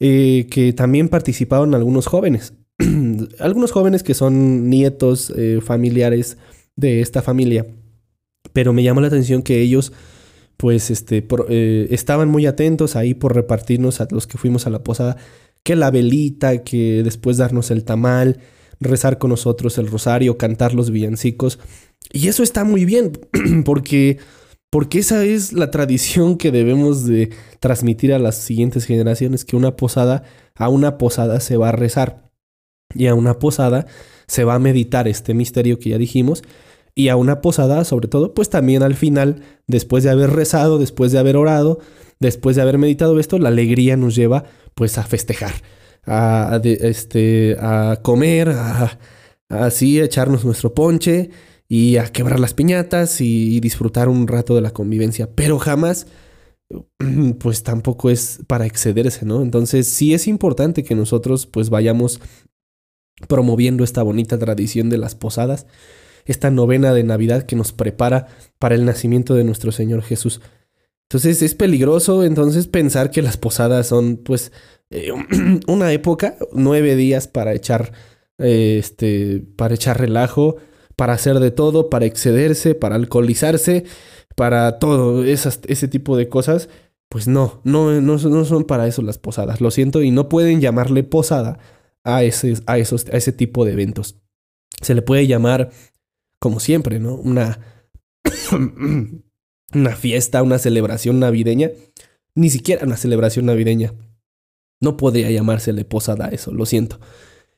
eh, 0.00 0.48
que 0.50 0.72
también 0.72 1.08
participaron 1.08 1.74
algunos 1.74 2.06
jóvenes. 2.06 2.54
algunos 3.38 3.70
jóvenes 3.70 4.02
que 4.02 4.14
son 4.14 4.68
nietos, 4.68 5.32
eh, 5.36 5.60
familiares 5.62 6.38
de 6.74 7.00
esta 7.00 7.22
familia. 7.22 7.66
Pero 8.52 8.72
me 8.72 8.82
llamó 8.82 9.00
la 9.00 9.06
atención 9.06 9.42
que 9.42 9.60
ellos, 9.60 9.92
pues, 10.56 10.90
este, 10.90 11.26
eh, 11.48 11.86
estaban 11.90 12.28
muy 12.28 12.46
atentos 12.46 12.96
ahí 12.96 13.14
por 13.14 13.34
repartirnos 13.34 14.00
a 14.00 14.08
los 14.10 14.26
que 14.26 14.38
fuimos 14.38 14.66
a 14.66 14.70
la 14.70 14.82
posada 14.82 15.16
que 15.62 15.76
la 15.76 15.90
velita, 15.90 16.62
que 16.62 17.02
después 17.02 17.38
darnos 17.38 17.70
el 17.70 17.84
tamal, 17.84 18.38
rezar 18.80 19.18
con 19.18 19.30
nosotros 19.30 19.78
el 19.78 19.88
rosario, 19.88 20.38
cantar 20.38 20.74
los 20.74 20.90
villancicos. 20.90 21.58
Y 22.12 22.28
eso 22.28 22.42
está 22.42 22.64
muy 22.64 22.84
bien, 22.84 23.12
porque, 23.64 24.18
porque 24.70 24.98
esa 24.98 25.24
es 25.24 25.52
la 25.52 25.70
tradición 25.70 26.36
que 26.36 26.50
debemos 26.50 27.06
de 27.06 27.30
transmitir 27.60 28.12
a 28.12 28.18
las 28.18 28.36
siguientes 28.36 28.84
generaciones, 28.84 29.44
que 29.44 29.56
una 29.56 29.76
posada, 29.76 30.24
a 30.54 30.68
una 30.68 30.98
posada 30.98 31.40
se 31.40 31.56
va 31.56 31.70
a 31.70 31.72
rezar. 31.72 32.30
Y 32.94 33.06
a 33.06 33.14
una 33.14 33.38
posada 33.38 33.86
se 34.26 34.44
va 34.44 34.54
a 34.54 34.58
meditar 34.58 35.08
este 35.08 35.34
misterio 35.34 35.78
que 35.78 35.90
ya 35.90 35.98
dijimos. 35.98 36.42
Y 36.94 37.08
a 37.08 37.16
una 37.16 37.40
posada, 37.40 37.84
sobre 37.84 38.06
todo, 38.06 38.34
pues 38.34 38.50
también 38.50 38.84
al 38.84 38.94
final, 38.94 39.42
después 39.66 40.04
de 40.04 40.10
haber 40.10 40.30
rezado, 40.30 40.78
después 40.78 41.10
de 41.10 41.18
haber 41.18 41.36
orado, 41.36 41.80
después 42.20 42.56
de 42.56 42.62
haber 42.62 42.78
meditado 42.78 43.18
esto, 43.18 43.38
la 43.38 43.48
alegría 43.48 43.96
nos 43.96 44.14
lleva 44.14 44.44
pues 44.74 44.98
a 44.98 45.04
festejar, 45.04 45.52
a, 46.06 46.60
este, 46.64 47.56
a 47.60 48.00
comer, 48.02 48.50
a, 48.50 48.98
así 49.48 50.00
echarnos 50.00 50.44
nuestro 50.44 50.74
ponche 50.74 51.30
y 51.68 51.96
a 51.96 52.06
quebrar 52.06 52.40
las 52.40 52.54
piñatas 52.54 53.20
y, 53.20 53.60
disfrutar 53.60 54.08
un 54.08 54.28
rato 54.28 54.54
de 54.54 54.60
la 54.60 54.72
convivencia, 54.72 55.30
pero 55.34 55.58
jamás 55.58 56.06
pues 57.38 57.62
tampoco 57.62 58.10
es 58.10 58.40
para 58.46 58.66
excederse, 58.66 59.24
¿no? 59.24 59.42
Entonces 59.42 59.88
sí 59.88 60.14
es 60.14 60.26
importante 60.26 60.84
que 60.84 60.94
nosotros 60.94 61.46
pues 61.46 61.70
vayamos 61.70 62.20
promoviendo 63.28 63.84
esta 63.84 64.02
bonita 64.02 64.38
tradición 64.38 64.90
de 64.90 64.98
las 64.98 65.14
posadas, 65.14 65.66
esta 66.24 66.50
novena 66.50 66.92
de 66.92 67.04
Navidad 67.04 67.44
que 67.44 67.56
nos 67.56 67.72
prepara 67.72 68.26
para 68.58 68.74
el 68.74 68.84
nacimiento 68.84 69.34
de 69.34 69.44
nuestro 69.44 69.72
Señor 69.72 70.02
Jesús. 70.02 70.40
Entonces 71.08 71.42
es 71.42 71.54
peligroso 71.54 72.24
entonces 72.24 72.66
pensar 72.66 73.10
que 73.10 73.22
las 73.22 73.36
posadas 73.36 73.86
son 73.86 74.16
pues 74.16 74.52
eh, 74.90 75.10
una 75.66 75.92
época, 75.92 76.36
nueve 76.52 76.96
días 76.96 77.28
para 77.28 77.52
echar, 77.54 77.92
eh, 78.38 78.76
este, 78.78 79.42
para 79.56 79.74
echar 79.74 80.00
relajo, 80.00 80.56
para 80.96 81.14
hacer 81.14 81.40
de 81.40 81.50
todo, 81.50 81.90
para 81.90 82.06
excederse, 82.06 82.74
para 82.74 82.96
alcoholizarse, 82.96 83.84
para 84.36 84.78
todo 84.78 85.24
esas, 85.24 85.60
ese 85.66 85.88
tipo 85.88 86.16
de 86.16 86.28
cosas. 86.28 86.68
Pues 87.08 87.28
no, 87.28 87.60
no, 87.64 88.00
no, 88.00 88.16
no 88.16 88.44
son 88.44 88.64
para 88.64 88.86
eso 88.88 89.02
las 89.02 89.18
posadas, 89.18 89.60
lo 89.60 89.70
siento, 89.70 90.02
y 90.02 90.10
no 90.10 90.28
pueden 90.28 90.60
llamarle 90.60 91.04
posada 91.04 91.58
a 92.02 92.24
ese, 92.24 92.54
a, 92.66 92.78
esos, 92.78 93.06
a 93.06 93.16
ese 93.16 93.32
tipo 93.32 93.64
de 93.64 93.72
eventos. 93.72 94.16
Se 94.80 94.94
le 94.94 95.02
puede 95.02 95.26
llamar, 95.26 95.70
como 96.40 96.58
siempre, 96.60 96.98
¿no? 96.98 97.14
Una 97.14 97.60
una 99.74 99.96
fiesta, 99.96 100.42
una 100.42 100.58
celebración 100.58 101.20
navideña, 101.20 101.70
ni 102.34 102.50
siquiera 102.50 102.84
una 102.84 102.96
celebración 102.96 103.46
navideña. 103.46 103.94
No 104.84 104.96
podría 104.96 105.30
llamársele 105.30 105.84
posada 105.84 106.28
eso, 106.28 106.52
lo 106.52 106.66
siento. 106.66 107.00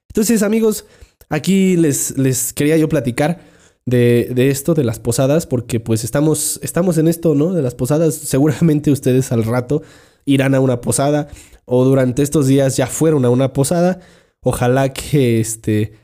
Entonces, 0.09 0.43
amigos, 0.43 0.87
aquí 1.29 1.77
les, 1.77 2.17
les 2.17 2.53
quería 2.53 2.77
yo 2.77 2.89
platicar 2.89 3.41
de, 3.85 4.31
de, 4.33 4.51
esto, 4.51 4.75
de 4.75 4.85
las 4.85 5.01
posadas, 5.01 5.47
porque 5.47 5.81
pues 5.81 6.05
estamos, 6.05 6.61
estamos 6.63 6.99
en 6.99 7.09
esto, 7.09 7.35
¿no? 7.35 7.53
De 7.53 7.63
las 7.63 7.75
posadas. 7.75 8.15
Seguramente 8.15 8.91
ustedes 8.93 9.33
al 9.33 9.45
rato 9.45 9.83
irán 10.25 10.55
a 10.55 10.61
una 10.61 10.81
posada 10.81 11.29
o 11.65 11.85
durante 11.85 12.23
estos 12.23 12.47
días 12.47 12.77
ya 12.77 12.87
fueron 12.87 13.25
a 13.25 13.31
una 13.31 13.53
posada. 13.53 14.01
Ojalá 14.41 14.93
que, 14.93 15.41
este, 15.41 15.95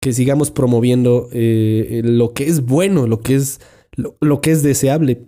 que 0.00 0.14
sigamos 0.14 0.50
promoviendo 0.50 1.28
eh, 1.32 2.00
lo 2.02 2.32
que 2.32 2.46
es 2.46 2.64
bueno, 2.64 3.06
lo 3.06 3.20
que 3.20 3.34
es, 3.34 3.60
lo, 3.92 4.16
lo 4.20 4.40
que 4.40 4.50
es 4.50 4.62
deseable 4.62 5.26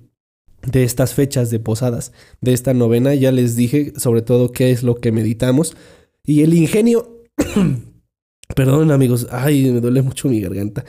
de 0.67 0.85
estas 0.85 1.15
fechas 1.15 1.51
de 1.51 1.59
posadas, 1.59 2.13
de 2.41 2.53
esta 2.53 2.75
novena. 2.75 3.15
Ya 3.15 3.33
les 3.33 3.57
dije 3.57 3.93
sobre 3.97 4.23
todo 4.23 4.53
qué 4.53 4.71
es 4.71 4.83
lo 4.83 4.97
que 4.97 5.13
meditamos. 5.13 5.77
Y 6.25 6.43
el 6.43 6.55
ingenio, 6.55 7.25
perdón 8.55 8.91
amigos, 8.91 9.27
ay, 9.31 9.71
me 9.71 9.81
duele 9.81 10.03
mucho 10.03 10.29
mi 10.29 10.41
garganta. 10.41 10.85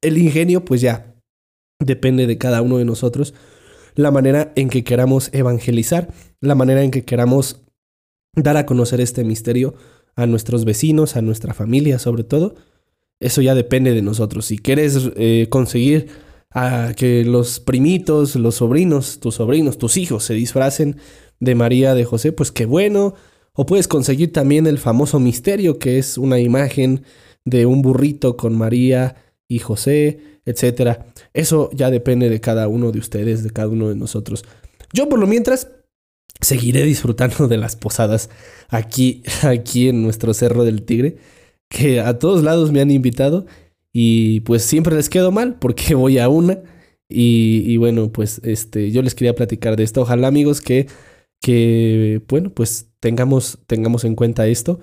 El 0.00 0.18
ingenio 0.18 0.64
pues 0.64 0.80
ya 0.80 1.14
depende 1.80 2.26
de 2.26 2.38
cada 2.38 2.62
uno 2.62 2.78
de 2.78 2.84
nosotros. 2.84 3.34
La 3.94 4.10
manera 4.10 4.52
en 4.56 4.68
que 4.68 4.84
queramos 4.84 5.30
evangelizar, 5.32 6.12
la 6.40 6.54
manera 6.54 6.82
en 6.82 6.90
que 6.90 7.04
queramos 7.04 7.62
dar 8.34 8.56
a 8.56 8.66
conocer 8.66 9.00
este 9.00 9.24
misterio 9.24 9.74
a 10.14 10.26
nuestros 10.26 10.64
vecinos, 10.64 11.16
a 11.16 11.22
nuestra 11.22 11.54
familia 11.54 11.98
sobre 11.98 12.24
todo. 12.24 12.54
Eso 13.18 13.40
ya 13.40 13.54
depende 13.54 13.92
de 13.92 14.02
nosotros. 14.02 14.46
Si 14.46 14.58
quieres 14.58 15.10
eh, 15.16 15.46
conseguir 15.48 16.08
a 16.50 16.94
que 16.96 17.24
los 17.24 17.60
primitos, 17.60 18.36
los 18.36 18.56
sobrinos, 18.56 19.20
tus 19.20 19.36
sobrinos, 19.36 19.78
tus 19.78 19.96
hijos 19.96 20.24
se 20.24 20.34
disfracen 20.34 20.96
de 21.40 21.54
María 21.54 21.94
de 21.94 22.04
José, 22.04 22.32
pues 22.32 22.52
qué 22.52 22.66
bueno. 22.66 23.14
O 23.52 23.64
puedes 23.66 23.88
conseguir 23.88 24.32
también 24.32 24.66
el 24.66 24.78
famoso 24.78 25.18
misterio, 25.18 25.78
que 25.78 25.98
es 25.98 26.18
una 26.18 26.38
imagen 26.38 27.04
de 27.44 27.64
un 27.64 27.80
burrito 27.80 28.36
con 28.36 28.56
María 28.56 29.16
y 29.48 29.60
José, 29.60 30.40
etc. 30.44 31.00
Eso 31.32 31.70
ya 31.72 31.90
depende 31.90 32.28
de 32.28 32.40
cada 32.40 32.68
uno 32.68 32.92
de 32.92 32.98
ustedes, 32.98 33.42
de 33.42 33.50
cada 33.50 33.68
uno 33.68 33.88
de 33.88 33.94
nosotros. 33.94 34.44
Yo 34.92 35.08
por 35.08 35.18
lo 35.18 35.26
mientras 35.26 35.68
seguiré 36.40 36.84
disfrutando 36.84 37.48
de 37.48 37.56
las 37.56 37.76
posadas 37.76 38.30
aquí, 38.68 39.22
aquí 39.42 39.88
en 39.88 40.02
nuestro 40.02 40.34
Cerro 40.34 40.64
del 40.64 40.82
Tigre, 40.82 41.16
que 41.68 42.00
a 42.00 42.18
todos 42.18 42.42
lados 42.42 42.72
me 42.72 42.80
han 42.80 42.90
invitado 42.90 43.46
y 43.98 44.40
pues 44.40 44.62
siempre 44.62 44.94
les 44.94 45.08
quedo 45.08 45.32
mal 45.32 45.54
porque 45.58 45.94
voy 45.94 46.18
a 46.18 46.28
una. 46.28 46.58
Y, 47.08 47.78
bueno, 47.78 48.12
pues 48.12 48.42
este, 48.44 48.90
yo 48.90 49.00
les 49.00 49.14
quería 49.14 49.34
platicar 49.34 49.74
de 49.74 49.84
esto. 49.84 50.02
Ojalá 50.02 50.28
amigos 50.28 50.60
que, 50.60 50.86
que 51.40 52.20
bueno, 52.28 52.50
pues 52.50 52.90
tengamos, 53.00 53.58
tengamos 53.66 54.04
en 54.04 54.14
cuenta 54.14 54.46
esto. 54.48 54.80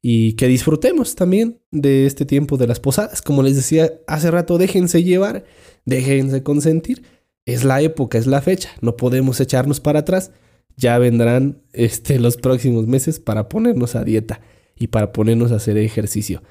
y 0.00 0.34
que 0.34 0.46
disfrutemos 0.46 1.16
también 1.16 1.58
de 1.72 2.06
este 2.06 2.24
tiempo 2.24 2.56
de 2.56 2.68
las 2.68 2.78
posadas. 2.78 3.20
Como 3.20 3.42
les 3.42 3.56
decía 3.56 3.94
hace 4.06 4.30
rato, 4.30 4.58
déjense 4.58 5.02
llevar, 5.02 5.44
déjense 5.84 6.44
consentir. 6.44 7.02
Es 7.46 7.64
la 7.64 7.82
época, 7.82 8.16
es 8.16 8.28
la 8.28 8.42
fecha, 8.42 8.70
no 8.80 8.96
podemos 8.96 9.40
echarnos 9.40 9.80
para 9.80 10.00
atrás. 10.00 10.30
Ya 10.76 10.98
vendrán 10.98 11.62
este, 11.72 12.20
los 12.20 12.36
próximos 12.36 12.86
meses 12.86 13.18
para 13.18 13.48
ponernos 13.48 13.96
a 13.96 14.04
dieta 14.04 14.40
y 14.76 14.86
para 14.86 15.12
ponernos 15.12 15.50
a 15.50 15.56
hacer 15.56 15.78
ejercicio. 15.78 16.42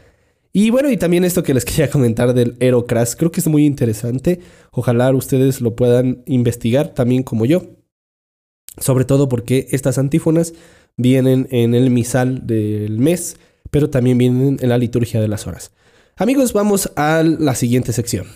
Y 0.53 0.69
bueno, 0.69 0.91
y 0.91 0.97
también 0.97 1.23
esto 1.23 1.43
que 1.43 1.53
les 1.53 1.65
quería 1.65 1.89
comentar 1.89 2.33
del 2.33 2.57
Aerocrash, 2.59 3.15
creo 3.15 3.31
que 3.31 3.39
es 3.39 3.47
muy 3.47 3.65
interesante. 3.65 4.39
Ojalá 4.71 5.11
ustedes 5.11 5.61
lo 5.61 5.75
puedan 5.75 6.23
investigar 6.25 6.93
también 6.93 7.23
como 7.23 7.45
yo. 7.45 7.63
Sobre 8.77 9.05
todo 9.05 9.27
porque 9.27 9.67
estas 9.71 9.97
antífonas 9.97 10.53
vienen 10.97 11.47
en 11.51 11.75
el 11.75 11.89
misal 11.89 12.47
del 12.47 12.99
mes, 12.99 13.37
pero 13.69 13.89
también 13.89 14.17
vienen 14.17 14.57
en 14.61 14.69
la 14.69 14.77
liturgia 14.77 15.19
de 15.19 15.27
las 15.27 15.45
horas. 15.45 15.71
Amigos, 16.15 16.53
vamos 16.53 16.91
a 16.95 17.23
la 17.23 17.55
siguiente 17.55 17.93
sección. 17.93 18.27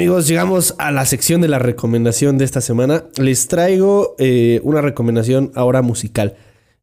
Amigos, 0.00 0.26
llegamos 0.26 0.74
a 0.78 0.92
la 0.92 1.04
sección 1.04 1.42
de 1.42 1.48
la 1.48 1.58
recomendación 1.58 2.38
de 2.38 2.46
esta 2.46 2.62
semana. 2.62 3.04
Les 3.18 3.48
traigo 3.48 4.14
eh, 4.18 4.58
una 4.62 4.80
recomendación 4.80 5.52
ahora 5.54 5.82
musical. 5.82 6.36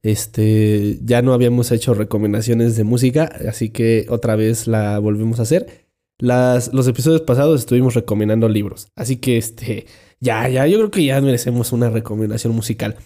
Este, 0.03 0.99
ya 1.03 1.23
no 1.23 1.33
habíamos 1.33 1.71
hecho 1.71 1.95
recomendaciones 1.95 2.75
de 2.75 2.83
música, 2.83 3.23
así 3.49 3.69
que 3.69 4.05
otra 4.09 4.35
vez 4.35 4.67
la 4.67 4.99
volvemos 4.99 5.39
a 5.39 5.41
hacer. 5.41 5.87
Las, 6.19 6.71
los 6.75 6.87
episodios 6.87 7.21
pasados 7.21 7.61
estuvimos 7.61 7.95
recomendando 7.95 8.47
libros, 8.49 8.89
así 8.95 9.15
que 9.15 9.37
este, 9.37 9.87
ya, 10.19 10.47
ya, 10.47 10.67
yo 10.67 10.77
creo 10.77 10.91
que 10.91 11.03
ya 11.03 11.19
merecemos 11.19 11.71
una 11.71 11.89
recomendación 11.89 12.53
musical. 12.53 12.97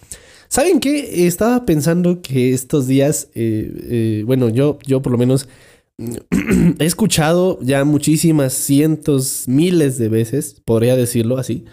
¿Saben 0.48 0.78
qué? 0.78 1.26
Estaba 1.26 1.64
pensando 1.64 2.20
que 2.20 2.52
estos 2.52 2.86
días, 2.86 3.30
eh, 3.34 3.72
eh, 3.88 4.22
bueno, 4.26 4.50
yo, 4.50 4.78
yo 4.84 5.00
por 5.00 5.12
lo 5.12 5.16
menos 5.16 5.48
he 6.78 6.84
escuchado 6.84 7.58
ya 7.62 7.84
muchísimas, 7.84 8.52
cientos, 8.52 9.44
miles 9.46 9.98
de 9.98 10.08
veces, 10.08 10.62
podría 10.64 10.96
decirlo 10.96 11.38
así, 11.38 11.64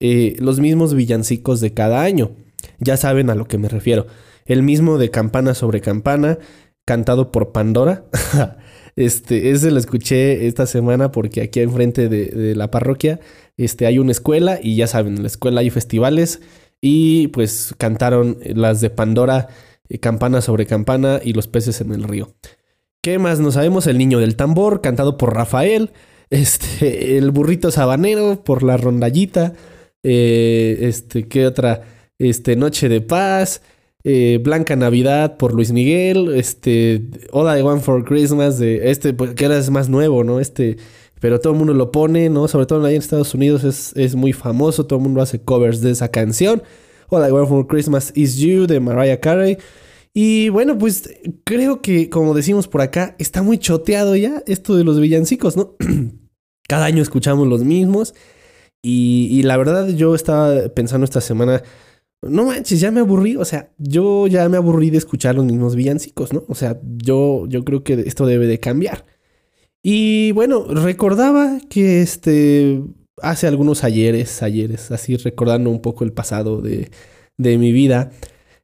eh, 0.00 0.36
los 0.38 0.60
mismos 0.60 0.94
villancicos 0.94 1.60
de 1.60 1.74
cada 1.74 2.02
año. 2.02 2.32
Ya 2.78 2.96
saben 2.96 3.30
a 3.30 3.34
lo 3.34 3.46
que 3.46 3.58
me 3.58 3.68
refiero. 3.68 4.06
El 4.44 4.62
mismo 4.62 4.98
de 4.98 5.10
Campana 5.10 5.54
sobre 5.54 5.80
Campana, 5.80 6.38
cantado 6.84 7.32
por 7.32 7.52
Pandora. 7.52 8.04
Este, 8.94 9.52
ese 9.52 9.70
lo 9.70 9.78
escuché 9.78 10.46
esta 10.46 10.66
semana 10.66 11.12
porque 11.12 11.40
aquí 11.40 11.60
enfrente 11.60 12.10
de, 12.10 12.26
de 12.26 12.54
la 12.54 12.70
parroquia 12.70 13.20
este, 13.56 13.86
hay 13.86 13.98
una 13.98 14.12
escuela 14.12 14.58
y 14.62 14.76
ya 14.76 14.86
saben, 14.86 15.16
en 15.16 15.22
la 15.22 15.28
escuela 15.28 15.62
hay 15.62 15.70
festivales 15.70 16.42
y 16.80 17.28
pues 17.28 17.74
cantaron 17.78 18.38
las 18.44 18.80
de 18.80 18.90
Pandora, 18.90 19.48
eh, 19.88 19.98
Campana 19.98 20.40
sobre 20.40 20.66
Campana 20.66 21.20
y 21.24 21.32
los 21.32 21.46
peces 21.48 21.80
en 21.80 21.92
el 21.92 22.02
río. 22.02 22.34
¿Qué 23.02 23.18
más? 23.18 23.40
No 23.40 23.50
sabemos 23.50 23.88
el 23.88 23.98
niño 23.98 24.20
del 24.20 24.36
tambor, 24.36 24.80
cantado 24.80 25.16
por 25.18 25.34
Rafael. 25.34 25.90
Este, 26.32 27.18
el 27.18 27.30
burrito 27.30 27.70
sabanero 27.70 28.42
por 28.42 28.62
la 28.62 28.78
rondallita. 28.78 29.52
Eh, 30.02 30.78
este, 30.80 31.28
¿qué 31.28 31.44
otra? 31.46 31.82
Este, 32.18 32.56
Noche 32.56 32.88
de 32.88 33.02
Paz. 33.02 33.60
eh, 34.02 34.40
Blanca 34.42 34.74
Navidad 34.74 35.36
por 35.36 35.52
Luis 35.52 35.72
Miguel. 35.72 36.32
Este, 36.34 37.02
Oda 37.32 37.54
de 37.54 37.62
One 37.62 37.82
for 37.82 38.02
Christmas. 38.06 38.58
De 38.58 38.90
este, 38.90 39.12
pues, 39.12 39.34
que 39.34 39.44
ahora 39.44 39.58
es 39.58 39.68
más 39.68 39.90
nuevo, 39.90 40.24
¿no? 40.24 40.40
Este, 40.40 40.78
pero 41.20 41.38
todo 41.38 41.52
el 41.52 41.58
mundo 41.58 41.74
lo 41.74 41.92
pone, 41.92 42.30
¿no? 42.30 42.48
Sobre 42.48 42.64
todo 42.64 42.88
en 42.88 42.96
Estados 42.96 43.34
Unidos 43.34 43.62
es, 43.64 43.92
es 43.94 44.14
muy 44.14 44.32
famoso. 44.32 44.86
Todo 44.86 45.00
el 45.00 45.02
mundo 45.02 45.20
hace 45.20 45.38
covers 45.42 45.82
de 45.82 45.90
esa 45.90 46.08
canción. 46.08 46.62
Oda 47.10 47.26
de 47.26 47.32
One 47.32 47.46
for 47.46 47.66
Christmas 47.66 48.10
is 48.14 48.36
You 48.38 48.66
de 48.66 48.80
Mariah 48.80 49.20
Carey. 49.20 49.58
Y 50.14 50.50
bueno, 50.50 50.76
pues 50.76 51.10
creo 51.44 51.80
que, 51.80 52.10
como 52.10 52.34
decimos 52.34 52.68
por 52.68 52.82
acá, 52.82 53.16
está 53.18 53.42
muy 53.42 53.58
choteado 53.58 54.14
ya 54.16 54.42
esto 54.46 54.76
de 54.76 54.84
los 54.84 55.00
villancicos, 55.00 55.56
¿no? 55.56 55.76
Cada 56.68 56.84
año 56.84 57.02
escuchamos 57.02 57.48
los 57.48 57.64
mismos. 57.64 58.14
Y, 58.84 59.42
la 59.44 59.56
verdad, 59.56 59.88
yo 59.88 60.14
estaba 60.14 60.68
pensando 60.70 61.04
esta 61.04 61.20
semana, 61.20 61.62
no 62.20 62.46
manches, 62.46 62.80
ya 62.80 62.90
me 62.90 63.00
aburrí. 63.00 63.36
O 63.36 63.44
sea, 63.44 63.72
yo 63.78 64.26
ya 64.26 64.48
me 64.48 64.56
aburrí 64.56 64.90
de 64.90 64.98
escuchar 64.98 65.36
los 65.36 65.44
mismos 65.44 65.76
villancicos, 65.76 66.32
¿no? 66.32 66.44
O 66.48 66.54
sea, 66.54 66.80
yo, 66.82 67.46
yo 67.48 67.64
creo 67.64 67.84
que 67.84 67.94
esto 68.06 68.26
debe 68.26 68.46
de 68.46 68.58
cambiar. 68.58 69.06
Y 69.82 70.32
bueno, 70.32 70.64
recordaba 70.68 71.58
que 71.70 72.02
este, 72.02 72.82
hace 73.20 73.46
algunos 73.46 73.84
ayeres, 73.84 74.42
ayeres, 74.42 74.90
así 74.90 75.16
recordando 75.16 75.70
un 75.70 75.80
poco 75.80 76.04
el 76.04 76.12
pasado 76.12 76.60
de, 76.60 76.90
de 77.38 77.58
mi 77.58 77.72
vida, 77.72 78.10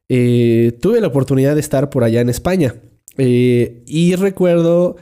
eh, 0.09 0.77
tuve 0.81 0.99
la 1.01 1.07
oportunidad 1.07 1.53
de 1.55 1.61
estar 1.61 1.89
por 1.89 2.03
allá 2.03 2.21
en 2.21 2.29
España. 2.29 2.75
Eh, 3.17 3.83
y 3.85 4.15
recuerdo 4.15 4.97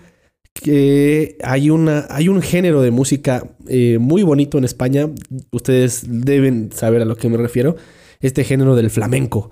que 0.53 1.37
hay, 1.43 1.69
una, 1.69 2.07
hay 2.09 2.29
un 2.29 2.41
género 2.41 2.81
de 2.81 2.91
música 2.91 3.43
eh, 3.67 3.97
muy 3.99 4.23
bonito 4.23 4.57
en 4.57 4.63
España. 4.63 5.09
Ustedes 5.51 6.03
deben 6.07 6.71
saber 6.73 7.01
a 7.01 7.05
lo 7.05 7.15
que 7.15 7.29
me 7.29 7.37
refiero. 7.37 7.75
Este 8.19 8.43
género 8.43 8.75
del 8.75 8.89
flamenco. 8.89 9.51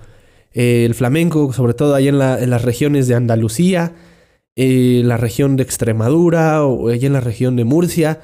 El 0.52 0.94
flamenco, 0.96 1.54
sobre 1.54 1.74
todo 1.74 1.94
ahí 1.96 2.08
en, 2.08 2.18
la- 2.18 2.42
en 2.42 2.50
las 2.50 2.64
regiones 2.64 3.08
de 3.08 3.16
Andalucía, 3.16 3.94
la 4.56 5.18
región 5.18 5.58
de 5.58 5.64
Extremadura 5.64 6.66
o 6.66 6.88
allá 6.90 7.08
en 7.08 7.14
la 7.14 7.20
región 7.22 7.56
de 7.56 7.66
Murcia. 7.66 8.22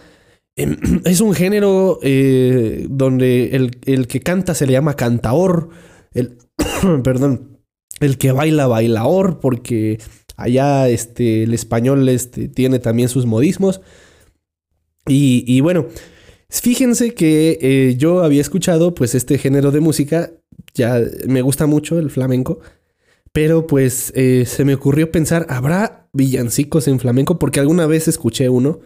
Em, 0.56 0.78
Es 1.06 1.22
un 1.22 1.34
género 1.34 2.00
donde 2.90 3.50
el, 3.56 3.78
el 3.86 4.08
que 4.08 4.22
canta 4.22 4.56
se 4.56 4.66
le 4.66 4.74
llama 4.74 4.96
cantaor. 4.96 5.70
El, 6.14 6.38
perdón, 7.04 7.60
el 8.00 8.18
que 8.18 8.32
baila, 8.32 8.68
bailaor, 8.68 9.40
porque 9.40 10.00
allá 10.36 10.90
este, 10.90 11.44
el 11.44 11.54
español 11.54 12.08
este, 12.10 12.48
tiene 12.48 12.80
también 12.80 13.10
sus 13.10 13.26
modismos. 13.26 13.82
Y, 15.08 15.44
y 15.48 15.62
bueno, 15.62 15.88
fíjense 16.50 17.14
que 17.14 17.58
eh, 17.62 17.96
yo 17.98 18.24
había 18.24 18.42
escuchado 18.42 18.94
pues 18.94 19.16
este 19.16 19.38
género 19.38 19.72
de 19.72 19.80
música, 19.80 20.32
ya 20.74 21.00
me 21.28 21.42
gusta 21.42 21.66
mucho 21.66 22.00
el 22.00 22.10
flamenco, 22.10 22.60
pero 23.32 23.68
pues 23.68 24.12
eh, 24.16 24.46
se 24.46 24.66
me 24.66 24.76
ocurrió 24.76 25.12
pensar, 25.12 25.46
¿habrá 25.50 26.08
villancicos 26.14 26.88
en 26.88 27.00
flamenco? 27.00 27.40
Porque 27.40 27.60
alguna 27.60 27.86
vez 27.86 28.08
escuché 28.08 28.50
uno 28.50 28.80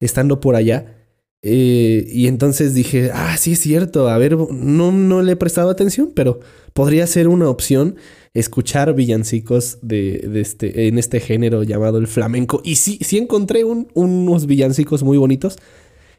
estando 0.00 0.40
por 0.40 0.54
allá. 0.56 0.97
Eh, 1.42 2.04
y 2.08 2.26
entonces 2.26 2.74
dije, 2.74 3.10
ah, 3.14 3.36
sí 3.38 3.52
es 3.52 3.60
cierto, 3.60 4.08
a 4.08 4.18
ver, 4.18 4.36
no, 4.36 4.90
no 4.92 5.22
le 5.22 5.32
he 5.32 5.36
prestado 5.36 5.70
atención, 5.70 6.12
pero 6.14 6.40
podría 6.72 7.06
ser 7.06 7.28
una 7.28 7.48
opción 7.48 7.96
escuchar 8.34 8.94
villancicos 8.94 9.78
de, 9.82 10.18
de 10.30 10.40
este, 10.40 10.88
en 10.88 10.98
este 10.98 11.20
género 11.20 11.62
llamado 11.62 11.98
el 11.98 12.06
flamenco. 12.06 12.60
Y 12.64 12.76
sí, 12.76 12.98
sí 13.02 13.18
encontré 13.18 13.64
un- 13.64 13.88
unos 13.94 14.46
villancicos 14.46 15.02
muy 15.02 15.16
bonitos. 15.18 15.58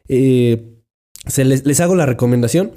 Eh, 0.08 0.74
se 1.26 1.44
les, 1.44 1.64
les 1.66 1.80
hago 1.80 1.94
la 1.94 2.06
recomendación. 2.06 2.72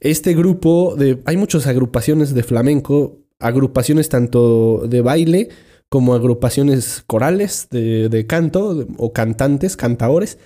Este 0.00 0.34
grupo 0.34 0.94
de... 0.96 1.20
Hay 1.24 1.36
muchas 1.36 1.66
agrupaciones 1.66 2.34
de 2.34 2.42
flamenco, 2.42 3.18
agrupaciones 3.38 4.08
tanto 4.08 4.84
de 4.88 5.02
baile 5.02 5.48
como 5.88 6.14
agrupaciones 6.14 7.02
corales 7.06 7.66
de, 7.70 8.08
de 8.08 8.26
canto 8.26 8.86
o 8.96 9.12
cantantes, 9.12 9.76
cantaores. 9.76 10.38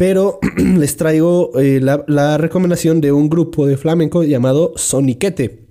Pero 0.00 0.38
les 0.56 0.96
traigo 0.96 1.52
eh, 1.60 1.78
la, 1.78 2.38
recomendación 2.38 3.02
de 3.02 3.12
un 3.12 3.28
grupo 3.28 3.66
de 3.66 3.76
flamenco 3.76 4.22
llamado 4.22 4.72
Soniquete. 4.76 5.66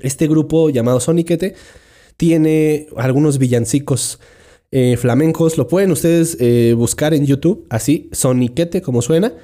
Este 0.00 0.28
grupo 0.28 0.70
llamado 0.70 1.00
Soniquete 1.00 1.56
tiene 2.16 2.86
algunos 2.96 3.38
villancicos 3.38 4.20
eh, 4.70 4.96
flamencos. 4.96 5.58
Lo 5.58 5.66
pueden 5.66 5.90
ustedes 5.90 6.36
eh, 6.38 6.74
buscar 6.76 7.12
en 7.12 7.26
YouTube, 7.26 7.66
así, 7.68 8.08
Soniquete, 8.12 8.82
como 8.82 9.02
suena. 9.02 9.34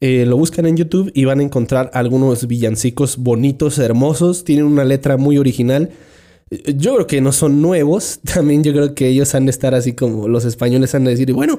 Lo 0.00 0.36
buscan 0.36 0.66
en 0.66 0.76
YouTube 0.76 1.10
y 1.12 1.24
van 1.24 1.40
a 1.40 1.42
encontrar 1.42 1.90
algunos 1.94 2.46
villancicos 2.46 3.16
bonitos, 3.16 3.78
hermosos. 3.80 4.44
Tienen 4.44 4.66
una 4.66 4.84
letra 4.84 5.16
muy 5.16 5.36
original. 5.36 5.90
Yo 6.76 6.94
creo 6.94 7.06
que 7.08 7.20
no 7.20 7.32
son 7.32 7.60
nuevos. 7.60 8.20
También 8.34 8.62
yo 8.62 8.72
creo 8.72 8.94
que 8.94 9.08
ellos 9.08 9.34
han 9.34 9.46
de 9.46 9.50
estar 9.50 9.74
así 9.74 9.94
como 9.94 10.28
los 10.28 10.44
españoles 10.44 10.94
han 10.94 11.02
de 11.02 11.10
decir, 11.10 11.32
bueno, 11.32 11.58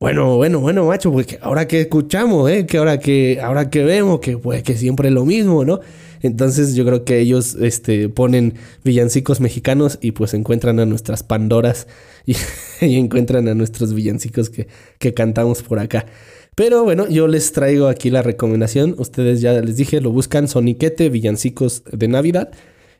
bueno, 0.00 0.36
bueno, 0.36 0.60
bueno, 0.60 0.86
macho, 0.86 1.12
porque 1.12 1.38
ahora 1.42 1.68
que 1.68 1.82
escuchamos, 1.82 2.50
¿eh? 2.50 2.64
que 2.64 2.78
ahora 2.78 2.98
que, 2.98 3.38
ahora 3.42 3.68
que 3.68 3.84
vemos, 3.84 4.20
que 4.20 4.38
pues 4.38 4.62
que 4.62 4.74
siempre 4.74 5.08
es 5.08 5.14
lo 5.14 5.26
mismo, 5.26 5.62
¿no? 5.64 5.80
Entonces 6.22 6.74
yo 6.74 6.86
creo 6.86 7.04
que 7.04 7.18
ellos 7.20 7.54
este, 7.60 8.08
ponen 8.08 8.54
villancicos 8.82 9.40
mexicanos 9.40 9.98
y 10.00 10.12
pues 10.12 10.32
encuentran 10.32 10.80
a 10.80 10.86
nuestras 10.86 11.22
Pandoras 11.22 11.86
y, 12.24 12.34
y 12.80 12.96
encuentran 12.96 13.46
a 13.48 13.54
nuestros 13.54 13.92
villancicos 13.92 14.48
que, 14.48 14.68
que 14.98 15.12
cantamos 15.12 15.62
por 15.62 15.78
acá. 15.78 16.06
Pero 16.54 16.82
bueno, 16.82 17.06
yo 17.08 17.28
les 17.28 17.52
traigo 17.52 17.86
aquí 17.86 18.08
la 18.08 18.22
recomendación. 18.22 18.94
Ustedes 18.98 19.42
ya 19.42 19.52
les 19.60 19.76
dije, 19.76 20.00
lo 20.00 20.12
buscan 20.12 20.48
Soniquete, 20.48 21.10
villancicos 21.10 21.84
de 21.92 22.08
Navidad. 22.08 22.50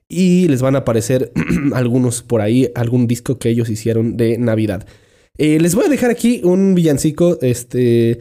Y 0.09 0.48
les 0.48 0.61
van 0.61 0.76
a 0.76 0.80
aparecer 0.80 1.32
algunos 1.74 2.22
por 2.22 2.40
ahí, 2.40 2.70
algún 2.74 3.07
disco 3.07 3.38
que 3.38 3.48
ellos 3.48 3.70
hicieron 3.70 4.16
de 4.16 4.38
Navidad. 4.38 4.86
Eh, 5.43 5.59
les 5.59 5.74
voy 5.74 5.86
a 5.86 5.88
dejar 5.88 6.11
aquí 6.11 6.43
un 6.45 6.74
villancico 6.74 7.38
este, 7.41 8.20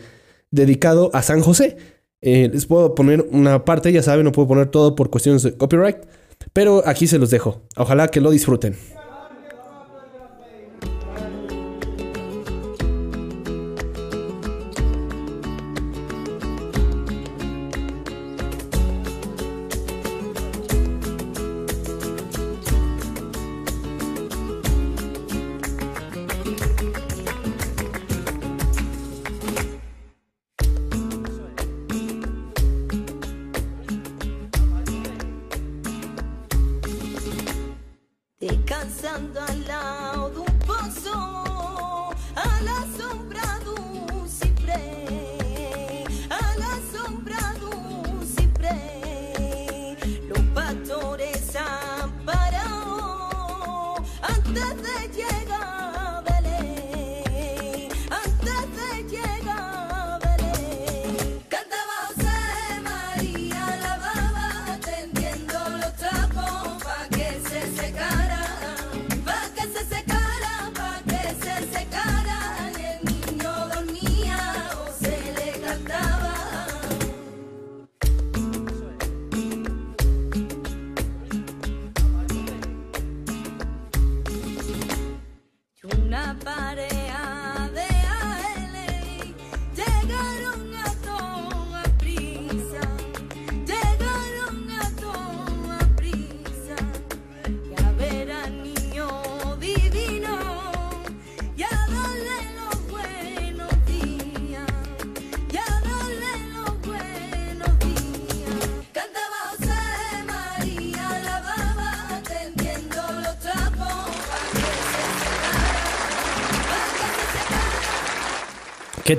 dedicado 0.52 1.12
a 1.14 1.22
San 1.22 1.42
José. 1.42 1.76
Eh, 2.22 2.50
les 2.50 2.66
puedo 2.66 2.96
poner 2.96 3.28
una 3.32 3.66
parte, 3.66 3.92
ya 3.92 4.02
saben, 4.02 4.24
no 4.24 4.32
puedo 4.32 4.48
poner 4.48 4.68
todo 4.68 4.96
por 4.96 5.10
cuestiones 5.10 5.44
de 5.44 5.52
copyright. 5.52 5.98
Pero 6.54 6.82
aquí 6.88 7.08
se 7.08 7.20
los 7.20 7.30
dejo. 7.30 7.62
Ojalá 7.76 8.08
que 8.08 8.22
lo 8.22 8.32
disfruten. 8.32 8.78
Descansando 38.42 39.42
al 39.42 39.68
lado 39.68 40.30
de 40.30 40.40
un 40.40 40.60
pozo, 40.60 41.12
a 42.36 42.62
la 42.62 42.99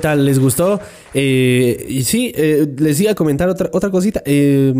tal? 0.01 0.25
¿Les 0.25 0.39
gustó? 0.39 0.79
Eh, 1.13 1.85
y 1.87 2.03
sí, 2.03 2.33
eh, 2.35 2.67
les 2.77 2.99
iba 2.99 3.11
a 3.11 3.15
comentar 3.15 3.47
otra, 3.47 3.69
otra 3.71 3.89
cosita. 3.89 4.21
Eh, 4.25 4.73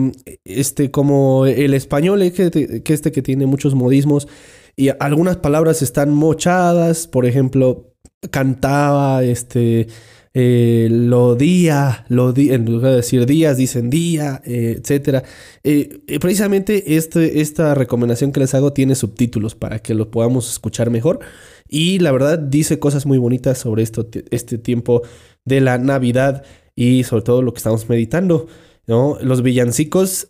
este, 0.43 0.91
como 0.91 1.45
el 1.45 1.73
español, 1.73 2.21
es 2.21 2.33
que, 2.33 2.81
que 2.83 2.93
este 2.93 3.11
que 3.11 3.21
tiene 3.21 3.45
muchos 3.45 3.75
modismos 3.75 4.27
y 4.75 4.89
algunas 4.99 5.37
palabras 5.37 5.81
están 5.81 6.11
mochadas, 6.13 7.07
por 7.07 7.25
ejemplo, 7.25 7.93
cantaba, 8.29 9.23
este, 9.23 9.87
eh, 10.33 10.87
lo 10.89 11.35
día, 11.35 12.05
lo 12.07 12.31
di 12.31 12.51
en 12.51 12.65
lugar 12.65 12.91
de 12.91 12.97
decir 12.97 13.25
días, 13.25 13.57
dicen 13.57 13.89
día, 13.89 14.41
eh, 14.45 14.77
etcétera. 14.79 15.23
Eh, 15.63 15.99
eh, 16.07 16.19
precisamente 16.19 16.95
este, 16.95 17.41
esta 17.41 17.75
recomendación 17.75 18.31
que 18.31 18.39
les 18.39 18.53
hago 18.53 18.71
tiene 18.71 18.95
subtítulos 18.95 19.55
para 19.55 19.79
que 19.79 19.93
lo 19.93 20.09
podamos 20.09 20.49
escuchar 20.49 20.89
mejor. 20.89 21.19
Y 21.67 21.99
la 21.99 22.11
verdad 22.11 22.39
dice 22.39 22.79
cosas 22.79 23.05
muy 23.05 23.17
bonitas 23.17 23.57
sobre 23.57 23.83
esto, 23.83 24.07
este 24.31 24.57
tiempo 24.57 25.01
de 25.45 25.61
la 25.61 25.77
Navidad 25.77 26.43
y 26.75 27.03
sobre 27.03 27.23
todo 27.23 27.41
lo 27.41 27.53
que 27.53 27.57
estamos 27.57 27.89
meditando. 27.89 28.47
¿no? 28.87 29.17
Los 29.21 29.41
villancicos 29.41 30.27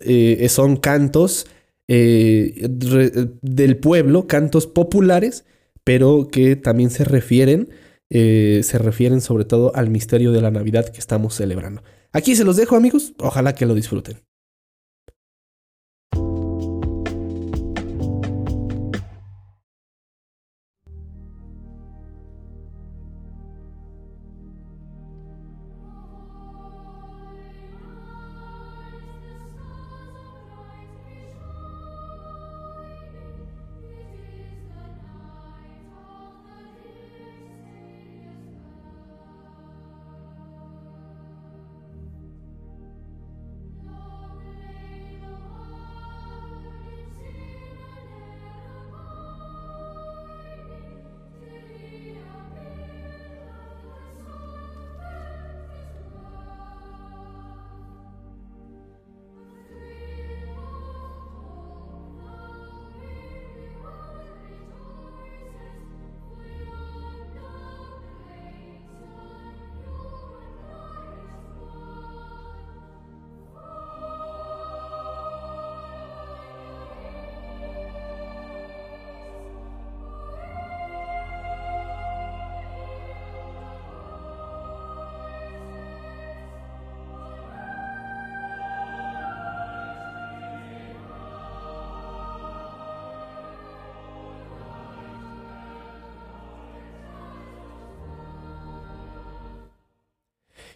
son 0.49 0.77
cantos 0.77 1.47
del 1.87 3.77
pueblo, 3.77 4.27
cantos 4.27 4.65
populares, 4.67 5.45
pero 5.83 6.29
que 6.31 6.55
también 6.55 6.89
se 6.89 7.03
refieren, 7.03 7.69
eh, 8.13 8.61
se 8.63 8.77
refieren 8.77 9.21
sobre 9.21 9.45
todo 9.45 9.73
al 9.73 9.89
misterio 9.89 10.31
de 10.33 10.41
la 10.41 10.51
Navidad 10.51 10.89
que 10.89 10.99
estamos 10.99 11.33
celebrando. 11.33 11.81
Aquí 12.11 12.35
se 12.35 12.43
los 12.43 12.57
dejo 12.57 12.75
amigos, 12.75 13.13
ojalá 13.17 13.55
que 13.55 13.65
lo 13.65 13.73
disfruten. 13.73 14.21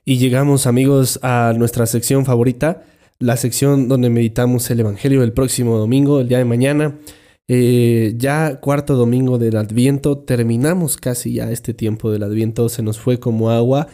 Y 0.05 0.17
llegamos 0.17 0.67
amigos 0.67 1.19
a 1.23 1.53
nuestra 1.57 1.87
sección 1.87 2.25
favorita, 2.25 2.83
la 3.17 3.37
sección 3.37 3.87
donde 3.87 4.11
meditamos 4.11 4.69
el 4.69 4.79
Evangelio 4.79 5.23
el 5.23 5.33
próximo 5.33 5.77
domingo, 5.77 6.21
el 6.21 6.27
día 6.27 6.37
de 6.37 6.45
mañana. 6.45 6.99
Eh, 7.47 8.13
ya 8.17 8.59
cuarto 8.59 8.95
domingo 8.95 9.37
del 9.37 9.57
Adviento, 9.57 10.19
terminamos 10.19 10.97
casi 10.97 11.33
ya 11.33 11.51
este 11.51 11.73
tiempo 11.73 12.11
del 12.11 12.23
Adviento, 12.23 12.69
se 12.69 12.83
nos 12.83 12.99
fue 12.99 13.19
como 13.19 13.49
agua, 13.49 13.87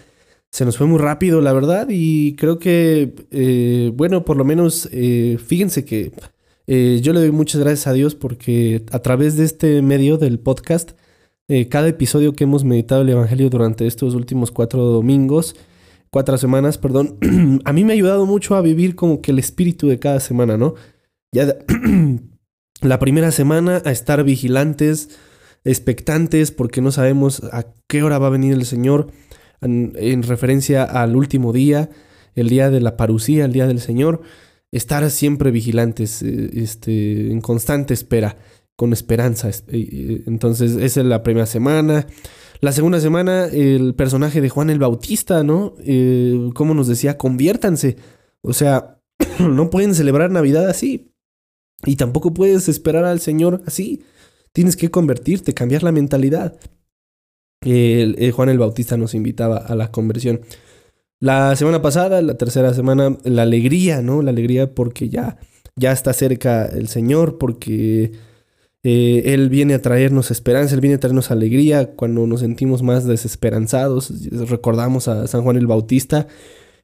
se 0.52 0.66
nos 0.66 0.78
fue 0.78 0.88
muy 0.88 1.00
rápido 1.00 1.42
la 1.42 1.54
verdad 1.54 1.88
y 1.90 2.36
creo 2.36 2.60
que, 2.60 3.14
eh, 3.32 3.92
bueno, 3.94 4.26
por 4.26 4.38
lo 4.38 4.44
menos 4.46 4.90
eh, 4.92 5.38
fíjense 5.46 5.86
que 5.86 6.12
eh, 6.68 7.00
yo 7.02 7.14
le 7.14 7.20
doy 7.22 7.32
muchas 7.32 7.62
gracias 7.62 7.88
a 7.88 7.94
Dios 7.94 8.16
porque 8.16 8.84
a 8.92 9.00
través 9.00 9.36
de 9.38 9.46
este 9.46 9.82
medio 9.82 10.18
del 10.18 10.40
podcast, 10.40 10.92
eh, 11.48 11.68
cada 11.68 11.88
episodio 11.90 12.34
que 12.34 12.46
hemos 12.46 12.64
meditado 12.64 13.02
el 13.02 13.10
Evangelio 13.10 13.50
durante 13.50 13.88
estos 13.88 14.16
últimos 14.16 14.52
cuatro 14.52 14.84
domingos, 14.86 15.56
cuatro 16.12 16.38
semanas, 16.38 16.78
perdón, 16.78 17.18
a 17.66 17.74
mí 17.74 17.84
me 17.84 17.94
ha 17.94 17.96
ayudado 17.96 18.26
mucho 18.26 18.56
a 18.56 18.62
vivir 18.62 18.96
como 18.96 19.22
que 19.22 19.32
el 19.32 19.40
espíritu 19.40 19.88
de 19.88 20.00
cada 20.00 20.20
semana, 20.20 20.58
¿no? 20.58 20.76
Ya 21.34 21.46
de- 21.46 21.66
la 22.82 23.00
primera 23.00 23.32
semana 23.32 23.82
a 23.86 23.92
estar 23.92 24.24
vigilantes, 24.24 25.10
expectantes, 25.64 26.52
porque 26.52 26.82
no 26.82 26.92
sabemos 26.92 27.44
a 27.52 27.66
qué 27.88 28.04
hora 28.04 28.18
va 28.20 28.28
a 28.28 28.32
venir 28.32 28.54
el 28.54 28.66
Señor, 28.66 29.12
en, 29.62 29.94
en 29.96 30.24
referencia 30.24 30.84
al 30.84 31.16
último 31.16 31.54
día, 31.54 31.90
el 32.36 32.50
día 32.50 32.70
de 32.70 32.82
la 32.82 32.98
parucía, 32.98 33.46
el 33.46 33.54
día 33.54 33.68
del 33.68 33.80
Señor, 33.80 34.22
estar 34.72 35.10
siempre 35.12 35.52
vigilantes, 35.52 36.24
eh, 36.24 36.50
este, 36.56 37.32
en 37.32 37.42
constante 37.42 37.94
espera, 37.94 38.38
con 38.76 38.92
esperanza. 38.94 39.50
es- 39.50 39.64
eh, 39.68 39.88
eh, 39.92 40.24
Entonces, 40.28 40.72
esa 40.78 41.02
es 41.02 41.06
la 41.06 41.24
primera 41.24 41.46
semana. 41.46 42.08
La 42.62 42.72
segunda 42.72 43.00
semana, 43.00 43.46
el 43.46 43.96
personaje 43.96 44.40
de 44.40 44.50
Juan 44.50 44.70
el 44.70 44.78
Bautista, 44.80 45.44
¿no? 45.44 45.74
Eh, 45.80 46.52
como 46.54 46.74
nos 46.76 46.88
decía, 46.88 47.18
conviértanse. 47.18 47.98
O 48.42 48.54
sea, 48.54 49.00
no 49.40 49.70
pueden 49.72 49.96
celebrar 49.96 50.30
Navidad 50.30 50.70
así. 50.70 51.12
Y 51.86 51.96
tampoco 51.96 52.34
puedes 52.34 52.70
esperar 52.70 53.04
al 53.06 53.20
Señor 53.20 53.62
así. 53.66 54.04
Tienes 54.54 54.76
que 54.78 54.92
convertirte, 54.92 55.56
cambiar 55.56 55.82
la 55.82 55.92
mentalidad. 55.92 56.60
El- 57.64 58.16
eh, 58.20 58.32
Juan 58.32 58.50
el 58.50 58.60
Bautista 58.60 58.96
nos 58.96 59.16
invitaba 59.16 59.58
a 59.58 59.76
la 59.76 59.92
conversión. 59.92 60.42
La 61.20 61.56
semana 61.56 61.82
pasada, 61.82 62.22
la 62.22 62.36
tercera 62.38 62.74
semana, 62.76 63.18
la 63.24 63.42
alegría, 63.44 64.02
¿no? 64.04 64.22
La 64.22 64.32
alegría 64.32 64.74
porque 64.74 65.10
ya, 65.10 65.38
ya 65.76 65.92
está 65.92 66.14
cerca 66.14 66.66
el 66.66 66.88
Señor, 66.88 67.38
porque 67.40 68.12
eh, 68.84 69.34
Él 69.34 69.50
viene 69.50 69.74
a 69.74 69.82
traernos 69.82 70.32
esperanza, 70.32 70.76
Él 70.76 70.82
viene 70.82 70.96
a 70.96 71.00
traernos 71.00 71.32
alegría 71.32 71.92
cuando 71.96 72.26
nos 72.28 72.40
sentimos 72.40 72.84
más 72.84 73.06
desesperanzados. 73.06 74.12
Recordamos 74.50 75.08
a 75.08 75.28
San 75.28 75.44
Juan 75.44 75.58
el 75.58 75.68
Bautista, 75.68 76.28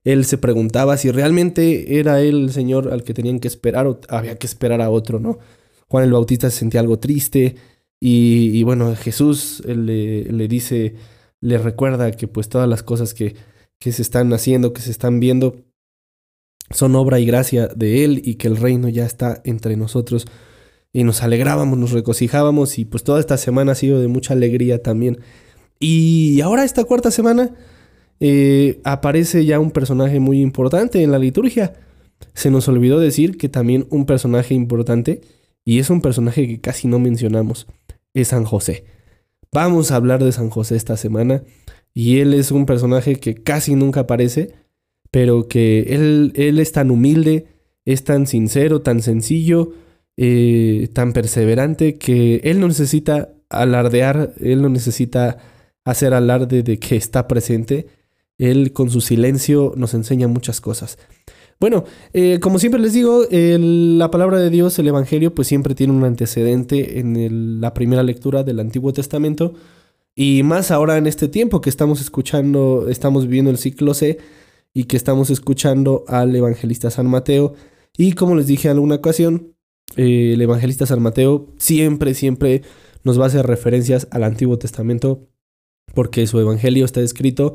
él 0.03 0.23
se 0.23 0.37
preguntaba 0.37 0.95
si 0.95 1.11
realmente 1.11 1.99
era 1.99 2.21
él 2.21 2.43
el 2.43 2.51
Señor 2.53 2.93
al 2.93 3.03
que 3.03 3.13
tenían 3.13 3.39
que 3.39 3.49
esperar 3.49 3.87
o 3.87 3.99
había 4.07 4.37
que 4.37 4.47
esperar 4.47 4.81
a 4.81 4.89
otro, 4.89 5.19
¿no? 5.19 5.37
Juan 5.89 6.05
el 6.05 6.13
Bautista 6.13 6.49
se 6.49 6.59
sentía 6.59 6.79
algo 6.79 6.97
triste 6.99 7.55
y, 7.99 8.51
y 8.53 8.63
bueno, 8.63 8.95
Jesús 8.95 9.61
le, 9.65 10.23
le 10.23 10.47
dice, 10.47 10.95
le 11.41 11.57
recuerda 11.57 12.11
que 12.11 12.27
pues 12.27 12.47
todas 12.47 12.69
las 12.69 12.83
cosas 12.83 13.13
que, 13.13 13.35
que 13.79 13.91
se 13.91 14.01
están 14.01 14.31
haciendo, 14.31 14.71
que 14.71 14.81
se 14.81 14.91
están 14.91 15.19
viendo, 15.19 15.65
son 16.69 16.95
obra 16.95 17.19
y 17.19 17.25
gracia 17.25 17.67
de 17.67 18.05
Él 18.05 18.21
y 18.23 18.35
que 18.35 18.47
el 18.47 18.55
reino 18.55 18.87
ya 18.89 19.05
está 19.05 19.41
entre 19.43 19.75
nosotros. 19.75 20.25
Y 20.97 21.03
nos 21.03 21.21
alegrábamos, 21.21 21.77
nos 21.77 21.91
regocijábamos 21.91 22.79
y 22.79 22.85
pues 22.85 23.03
toda 23.03 23.19
esta 23.19 23.37
semana 23.37 23.73
ha 23.73 23.75
sido 23.75 24.01
de 24.01 24.07
mucha 24.07 24.33
alegría 24.33 24.81
también. 24.81 25.19
Y 25.79 26.41
ahora 26.41 26.63
esta 26.63 26.85
cuarta 26.85 27.11
semana 27.11 27.51
eh, 28.19 28.81
aparece 28.83 29.45
ya 29.45 29.59
un 29.59 29.69
personaje 29.69 30.19
muy 30.19 30.41
importante 30.41 31.03
en 31.03 31.11
la 31.11 31.19
liturgia. 31.19 31.75
Se 32.33 32.49
nos 32.49 32.67
olvidó 32.67 32.99
decir 32.99 33.37
que 33.37 33.47
también 33.47 33.85
un 33.91 34.07
personaje 34.07 34.55
importante, 34.55 35.21
y 35.63 35.77
es 35.77 35.91
un 35.91 36.01
personaje 36.01 36.47
que 36.47 36.61
casi 36.61 36.87
no 36.87 36.97
mencionamos, 36.97 37.67
es 38.15 38.29
San 38.29 38.43
José. 38.43 38.85
Vamos 39.51 39.91
a 39.91 39.97
hablar 39.97 40.23
de 40.23 40.31
San 40.31 40.49
José 40.49 40.77
esta 40.77 40.97
semana, 40.97 41.43
y 41.93 42.21
él 42.21 42.33
es 42.33 42.49
un 42.49 42.65
personaje 42.65 43.17
que 43.17 43.35
casi 43.35 43.75
nunca 43.75 43.99
aparece, 43.99 44.55
pero 45.11 45.47
que 45.47 45.93
él, 45.93 46.33
él 46.33 46.57
es 46.57 46.71
tan 46.71 46.89
humilde, 46.89 47.45
es 47.85 48.03
tan 48.03 48.25
sincero, 48.25 48.81
tan 48.81 49.03
sencillo, 49.03 49.73
eh, 50.17 50.89
tan 50.93 51.13
perseverante, 51.13 51.97
que 51.97 52.41
él 52.43 52.59
no 52.59 52.67
necesita 52.67 53.29
alardear, 53.49 54.33
él 54.39 54.61
no 54.61 54.69
necesita 54.69 55.37
hacer 55.85 56.13
alarde 56.13 56.63
de 56.63 56.79
que 56.79 56.95
está 56.95 57.27
presente, 57.27 57.87
él 58.37 58.73
con 58.73 58.89
su 58.89 59.01
silencio 59.01 59.73
nos 59.77 59.93
enseña 59.93 60.27
muchas 60.27 60.59
cosas. 60.59 60.97
Bueno, 61.59 61.85
eh, 62.13 62.39
como 62.39 62.59
siempre 62.59 62.79
les 62.79 62.93
digo, 62.93 63.25
la 63.31 64.11
palabra 64.11 64.39
de 64.39 64.51
Dios, 64.51 64.77
el 64.77 64.87
Evangelio, 64.89 65.33
pues 65.33 65.47
siempre 65.47 65.73
tiene 65.73 65.93
un 65.93 66.03
antecedente 66.03 66.99
en 66.99 67.59
la 67.61 67.73
primera 67.73 68.03
lectura 68.03 68.43
del 68.43 68.59
Antiguo 68.59 68.93
Testamento. 68.93 69.53
Y 70.13 70.43
más 70.43 70.69
ahora 70.71 70.97
en 70.97 71.07
este 71.07 71.27
tiempo 71.27 71.61
que 71.61 71.69
estamos 71.69 71.99
escuchando, 72.01 72.87
estamos 72.89 73.25
viviendo 73.25 73.49
el 73.49 73.57
ciclo 73.57 73.93
C 73.95 74.19
y 74.73 74.83
que 74.83 74.97
estamos 74.97 75.29
escuchando 75.31 76.05
al 76.07 76.35
evangelista 76.35 76.91
San 76.91 77.07
Mateo. 77.07 77.55
Y 77.97 78.13
como 78.13 78.35
les 78.35 78.45
dije 78.45 78.67
en 78.67 78.73
alguna 78.73 78.95
ocasión, 78.95 79.55
eh, 79.97 80.33
el 80.33 80.41
evangelista 80.41 80.85
San 80.85 81.01
Mateo 81.01 81.47
siempre, 81.57 82.13
siempre 82.13 82.61
nos 83.03 83.19
va 83.19 83.25
a 83.25 83.27
hacer 83.27 83.45
referencias 83.45 84.07
al 84.11 84.23
Antiguo 84.23 84.57
Testamento 84.57 85.27
porque 85.93 86.27
su 86.27 86.39
evangelio 86.39 86.85
está 86.85 87.01
escrito 87.01 87.53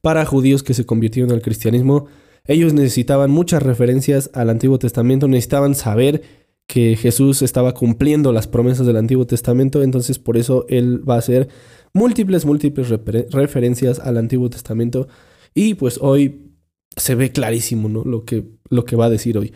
para 0.00 0.24
judíos 0.24 0.62
que 0.62 0.74
se 0.74 0.86
convirtieron 0.86 1.32
al 1.32 1.42
cristianismo. 1.42 2.06
Ellos 2.46 2.72
necesitaban 2.72 3.30
muchas 3.30 3.62
referencias 3.62 4.30
al 4.34 4.50
Antiguo 4.50 4.78
Testamento, 4.78 5.28
necesitaban 5.28 5.74
saber 5.74 6.22
que 6.66 6.96
Jesús 6.96 7.42
estaba 7.42 7.74
cumpliendo 7.74 8.32
las 8.32 8.48
promesas 8.48 8.86
del 8.86 8.96
Antiguo 8.96 9.26
Testamento, 9.26 9.82
entonces 9.82 10.18
por 10.18 10.36
eso 10.36 10.64
él 10.68 11.08
va 11.08 11.16
a 11.16 11.18
hacer 11.18 11.48
múltiples, 11.92 12.44
múltiples 12.46 12.88
refer- 12.90 13.28
referencias 13.30 13.98
al 13.98 14.16
Antiguo 14.16 14.48
Testamento 14.48 15.06
y 15.54 15.74
pues 15.74 15.98
hoy 16.00 16.52
se 16.96 17.14
ve 17.14 17.30
clarísimo 17.32 17.88
¿no? 17.88 18.04
lo, 18.04 18.24
que, 18.24 18.44
lo 18.70 18.84
que 18.84 18.96
va 18.96 19.06
a 19.06 19.10
decir 19.10 19.36
hoy. 19.38 19.52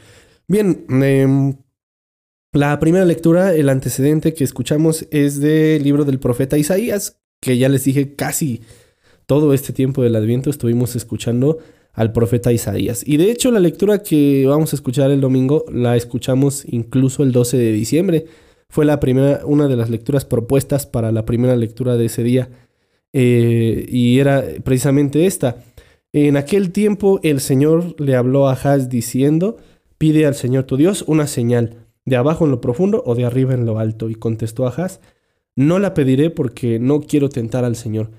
Bien, 0.48 0.84
em, 0.90 1.54
la 2.56 2.78
primera 2.80 3.04
lectura, 3.04 3.54
el 3.54 3.68
antecedente 3.68 4.34
que 4.34 4.44
escuchamos 4.44 5.06
es 5.10 5.40
del 5.40 5.82
libro 5.82 6.04
del 6.04 6.18
profeta 6.18 6.58
Isaías, 6.58 7.20
que 7.40 7.58
ya 7.58 7.68
les 7.68 7.84
dije 7.84 8.14
casi 8.14 8.62
todo 9.26 9.52
este 9.52 9.72
tiempo 9.72 10.02
del 10.02 10.16
Adviento 10.16 10.50
estuvimos 10.50 10.96
escuchando 10.96 11.58
al 11.92 12.12
profeta 12.12 12.52
Isaías. 12.52 13.02
Y 13.06 13.16
de 13.16 13.30
hecho 13.30 13.50
la 13.50 13.60
lectura 13.60 14.02
que 14.02 14.46
vamos 14.46 14.72
a 14.72 14.76
escuchar 14.76 15.10
el 15.10 15.20
domingo 15.20 15.64
la 15.72 15.96
escuchamos 15.96 16.64
incluso 16.66 17.22
el 17.22 17.32
12 17.32 17.56
de 17.56 17.72
diciembre. 17.72 18.26
Fue 18.68 18.84
la 18.84 19.00
primera, 19.00 19.40
una 19.44 19.68
de 19.68 19.76
las 19.76 19.90
lecturas 19.90 20.24
propuestas 20.24 20.86
para 20.86 21.12
la 21.12 21.24
primera 21.24 21.56
lectura 21.56 21.96
de 21.96 22.06
ese 22.06 22.22
día. 22.22 22.48
Eh, 23.12 23.86
y 23.88 24.18
era 24.18 24.44
precisamente 24.62 25.26
esta. 25.26 25.64
En 26.12 26.36
aquel 26.36 26.70
tiempo 26.70 27.18
el 27.22 27.40
Señor 27.40 28.00
le 28.00 28.14
habló 28.14 28.48
a 28.48 28.52
Ahaz 28.52 28.88
diciendo, 28.88 29.56
pide 29.98 30.26
al 30.26 30.34
Señor 30.34 30.64
tu 30.64 30.76
Dios 30.76 31.04
una 31.06 31.26
señal, 31.26 31.85
de 32.06 32.16
abajo 32.16 32.46
en 32.46 32.52
lo 32.52 32.62
profundo 32.62 33.02
o 33.04 33.14
de 33.14 33.26
arriba 33.26 33.52
en 33.52 33.66
lo 33.66 33.78
alto. 33.78 34.08
Y 34.08 34.14
contestó 34.14 34.66
Ahaz, 34.66 35.00
no 35.54 35.78
la 35.78 35.92
pediré 35.92 36.30
porque 36.30 36.78
no 36.78 37.00
quiero 37.00 37.28
tentar 37.28 37.64
al 37.64 37.76
Señor. 37.76 38.10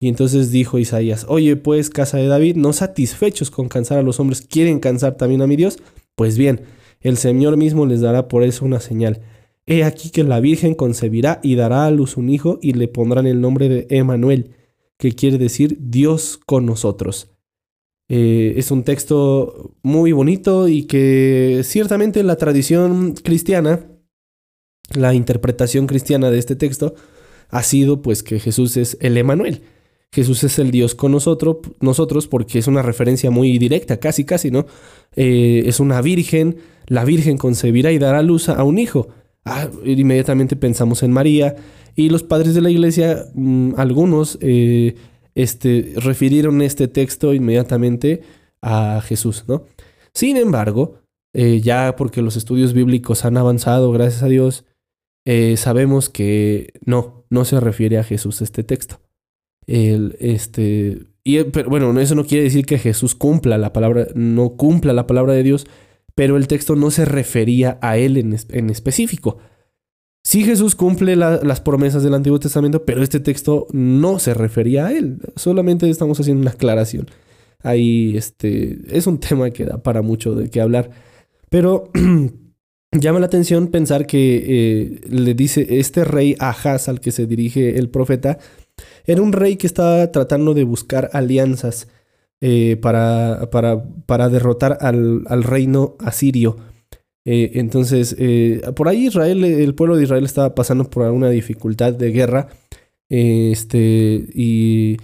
Y 0.00 0.08
entonces 0.08 0.50
dijo 0.50 0.78
Isaías, 0.78 1.24
oye 1.28 1.56
pues 1.56 1.88
casa 1.88 2.18
de 2.18 2.26
David, 2.26 2.56
no 2.56 2.72
satisfechos 2.72 3.50
con 3.50 3.68
cansar 3.68 3.98
a 3.98 4.02
los 4.02 4.18
hombres, 4.18 4.42
¿quieren 4.42 4.80
cansar 4.80 5.16
también 5.16 5.40
a 5.40 5.46
mi 5.46 5.56
Dios? 5.56 5.78
Pues 6.16 6.36
bien, 6.36 6.62
el 7.00 7.16
Señor 7.16 7.56
mismo 7.56 7.86
les 7.86 8.00
dará 8.00 8.28
por 8.28 8.42
eso 8.42 8.64
una 8.64 8.80
señal. 8.80 9.22
He 9.66 9.84
aquí 9.84 10.10
que 10.10 10.24
la 10.24 10.40
Virgen 10.40 10.74
concebirá 10.74 11.40
y 11.42 11.54
dará 11.54 11.86
a 11.86 11.90
luz 11.90 12.16
un 12.16 12.28
hijo 12.28 12.58
y 12.60 12.72
le 12.72 12.88
pondrán 12.88 13.26
el 13.26 13.40
nombre 13.40 13.68
de 13.68 13.86
Emanuel, 13.88 14.50
que 14.98 15.12
quiere 15.12 15.38
decir 15.38 15.78
Dios 15.80 16.38
con 16.44 16.66
nosotros. 16.66 17.33
Eh, 18.08 18.54
es 18.56 18.70
un 18.70 18.84
texto 18.84 19.72
muy 19.82 20.12
bonito 20.12 20.68
y 20.68 20.84
que 20.84 21.62
ciertamente 21.64 22.22
la 22.22 22.36
tradición 22.36 23.14
cristiana, 23.14 23.86
la 24.94 25.14
interpretación 25.14 25.86
cristiana 25.86 26.30
de 26.30 26.38
este 26.38 26.56
texto, 26.56 26.94
ha 27.48 27.62
sido 27.62 28.02
pues 28.02 28.22
que 28.22 28.40
Jesús 28.40 28.76
es 28.76 28.98
el 29.00 29.16
Emanuel. 29.16 29.62
Jesús 30.12 30.44
es 30.44 30.60
el 30.60 30.70
Dios 30.70 30.94
con 30.94 31.10
nosotros, 31.10 31.56
nosotros 31.80 32.28
porque 32.28 32.60
es 32.60 32.68
una 32.68 32.82
referencia 32.82 33.32
muy 33.32 33.58
directa, 33.58 33.96
casi, 33.96 34.24
casi, 34.24 34.52
¿no? 34.52 34.64
Eh, 35.16 35.64
es 35.66 35.80
una 35.80 36.00
virgen, 36.02 36.58
la 36.86 37.04
virgen 37.04 37.36
concebirá 37.36 37.90
y 37.90 37.98
dará 37.98 38.22
luz 38.22 38.48
a 38.48 38.62
un 38.62 38.78
hijo. 38.78 39.08
Ah, 39.44 39.68
inmediatamente 39.84 40.54
pensamos 40.54 41.02
en 41.02 41.10
María 41.10 41.56
y 41.96 42.10
los 42.10 42.22
padres 42.22 42.54
de 42.54 42.60
la 42.60 42.70
iglesia, 42.70 43.26
mmm, 43.34 43.72
algunos, 43.76 44.38
eh, 44.40 44.94
este, 45.34 45.94
refirieron 45.96 46.62
este 46.62 46.88
texto 46.88 47.34
inmediatamente 47.34 48.22
a 48.62 49.00
Jesús, 49.02 49.44
¿no? 49.48 49.64
Sin 50.12 50.36
embargo, 50.36 51.00
eh, 51.34 51.60
ya 51.60 51.96
porque 51.96 52.22
los 52.22 52.36
estudios 52.36 52.72
bíblicos 52.72 53.24
han 53.24 53.36
avanzado, 53.36 53.90
gracias 53.92 54.22
a 54.22 54.28
Dios, 54.28 54.64
eh, 55.26 55.56
sabemos 55.56 56.08
que 56.08 56.72
no, 56.84 57.24
no 57.30 57.44
se 57.44 57.58
refiere 57.58 57.98
a 57.98 58.04
Jesús 58.04 58.40
este 58.42 58.62
texto. 58.62 59.00
El, 59.66 60.16
este, 60.20 61.06
y, 61.24 61.38
eh, 61.38 61.44
pero 61.46 61.70
bueno, 61.70 61.98
eso 61.98 62.14
no 62.14 62.24
quiere 62.24 62.44
decir 62.44 62.66
que 62.66 62.78
Jesús 62.78 63.14
cumpla 63.14 63.58
la 63.58 63.72
palabra, 63.72 64.06
no 64.14 64.50
cumpla 64.50 64.92
la 64.92 65.06
palabra 65.06 65.32
de 65.32 65.42
Dios, 65.42 65.66
pero 66.14 66.36
el 66.36 66.46
texto 66.46 66.76
no 66.76 66.90
se 66.90 67.04
refería 67.04 67.78
a 67.82 67.96
él 67.96 68.16
en, 68.16 68.36
en 68.50 68.70
específico. 68.70 69.38
Sí 70.34 70.42
Jesús 70.42 70.74
cumple 70.74 71.14
la- 71.14 71.38
las 71.44 71.60
promesas 71.60 72.02
del 72.02 72.12
Antiguo 72.12 72.40
Testamento, 72.40 72.84
pero 72.84 73.04
este 73.04 73.20
texto 73.20 73.68
no 73.70 74.18
se 74.18 74.34
refería 74.34 74.86
a 74.86 74.92
él. 74.92 75.18
Solamente 75.36 75.88
estamos 75.88 76.18
haciendo 76.18 76.40
una 76.42 76.50
aclaración. 76.50 77.06
Ahí 77.62 78.16
este, 78.16 78.80
es 78.88 79.06
un 79.06 79.20
tema 79.20 79.50
que 79.50 79.64
da 79.64 79.80
para 79.80 80.02
mucho 80.02 80.34
de 80.34 80.50
qué 80.50 80.60
hablar. 80.60 80.90
Pero 81.50 81.88
llama 82.92 83.20
la 83.20 83.26
atención 83.26 83.68
pensar 83.68 84.08
que 84.08 84.42
eh, 84.44 85.00
le 85.08 85.34
dice 85.34 85.78
este 85.78 86.02
rey 86.02 86.34
Ahaz 86.40 86.88
al 86.88 86.98
que 86.98 87.12
se 87.12 87.26
dirige 87.28 87.78
el 87.78 87.88
profeta, 87.88 88.38
era 89.06 89.22
un 89.22 89.32
rey 89.32 89.54
que 89.54 89.68
estaba 89.68 90.10
tratando 90.10 90.52
de 90.52 90.64
buscar 90.64 91.10
alianzas 91.12 91.86
eh, 92.40 92.76
para, 92.82 93.50
para, 93.52 93.84
para 94.06 94.28
derrotar 94.28 94.78
al, 94.80 95.22
al 95.28 95.44
reino 95.44 95.94
asirio. 96.00 96.56
Eh, 97.26 97.52
entonces, 97.54 98.14
eh, 98.18 98.60
por 98.76 98.88
ahí 98.88 99.06
Israel, 99.06 99.42
el 99.44 99.74
pueblo 99.74 99.96
de 99.96 100.04
Israel 100.04 100.24
estaba 100.24 100.54
pasando 100.54 100.90
por 100.90 101.10
una 101.10 101.30
dificultad 101.30 101.92
de 101.94 102.10
guerra. 102.12 102.48
eh, 103.10 103.50
este, 103.52 104.26
y 104.34 104.96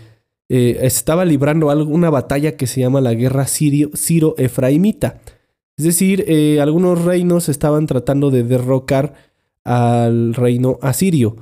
eh, 0.49 0.79
estaba 0.83 1.25
librando 1.25 1.71
algo- 1.71 1.93
una 1.93 2.11
batalla 2.11 2.57
que 2.57 2.67
se 2.67 2.81
llama 2.81 3.01
la 3.01 3.15
guerra 3.15 3.47
siro-efraimita. 3.47 5.21
Es 5.77 5.85
decir, 5.85 6.25
eh, 6.27 6.61
algunos 6.61 7.05
reinos 7.05 7.49
estaban 7.49 7.87
tratando 7.87 8.31
de 8.31 8.43
derrocar 8.43 9.15
al 9.65 10.35
reino 10.35 10.79
asirio. 10.83 11.37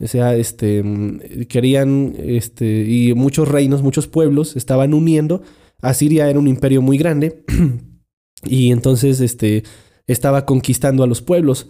O 0.00 0.06
sea, 0.06 0.34
este, 0.36 0.82
mm, 0.82 1.44
querían, 1.48 2.14
este, 2.18 2.84
y 2.88 3.14
muchos 3.14 3.48
reinos, 3.48 3.82
muchos 3.82 4.06
pueblos 4.08 4.56
estaban 4.56 4.94
uniendo. 4.94 5.42
Asiria 5.80 6.28
era 6.30 6.38
un 6.38 6.48
imperio 6.48 6.80
muy 6.82 6.96
grande. 6.98 7.44
y 8.44 8.70
entonces, 8.72 9.20
este, 9.20 9.62
estaba 10.06 10.46
conquistando 10.46 11.02
a 11.02 11.06
los 11.06 11.22
pueblos. 11.22 11.68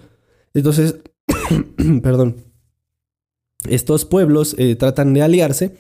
Entonces, 0.54 0.96
perdón, 2.02 2.36
estos 3.68 4.04
pueblos 4.04 4.54
eh, 4.58 4.76
tratan 4.76 5.14
de 5.14 5.22
aliarse, 5.22 5.72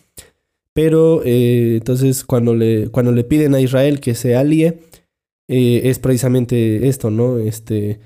pero 0.72 1.22
eh, 1.24 1.76
entonces 1.76 2.24
cuando 2.24 2.54
le, 2.54 2.88
cuando 2.88 3.12
le 3.12 3.24
piden 3.24 3.54
a 3.54 3.60
Israel 3.60 4.00
que 4.00 4.14
se 4.14 4.36
alíe, 4.36 4.80
eh, 5.48 5.82
es 5.84 5.98
precisamente 5.98 6.88
esto, 6.88 7.10
¿no? 7.10 7.38
Este, 7.38 8.00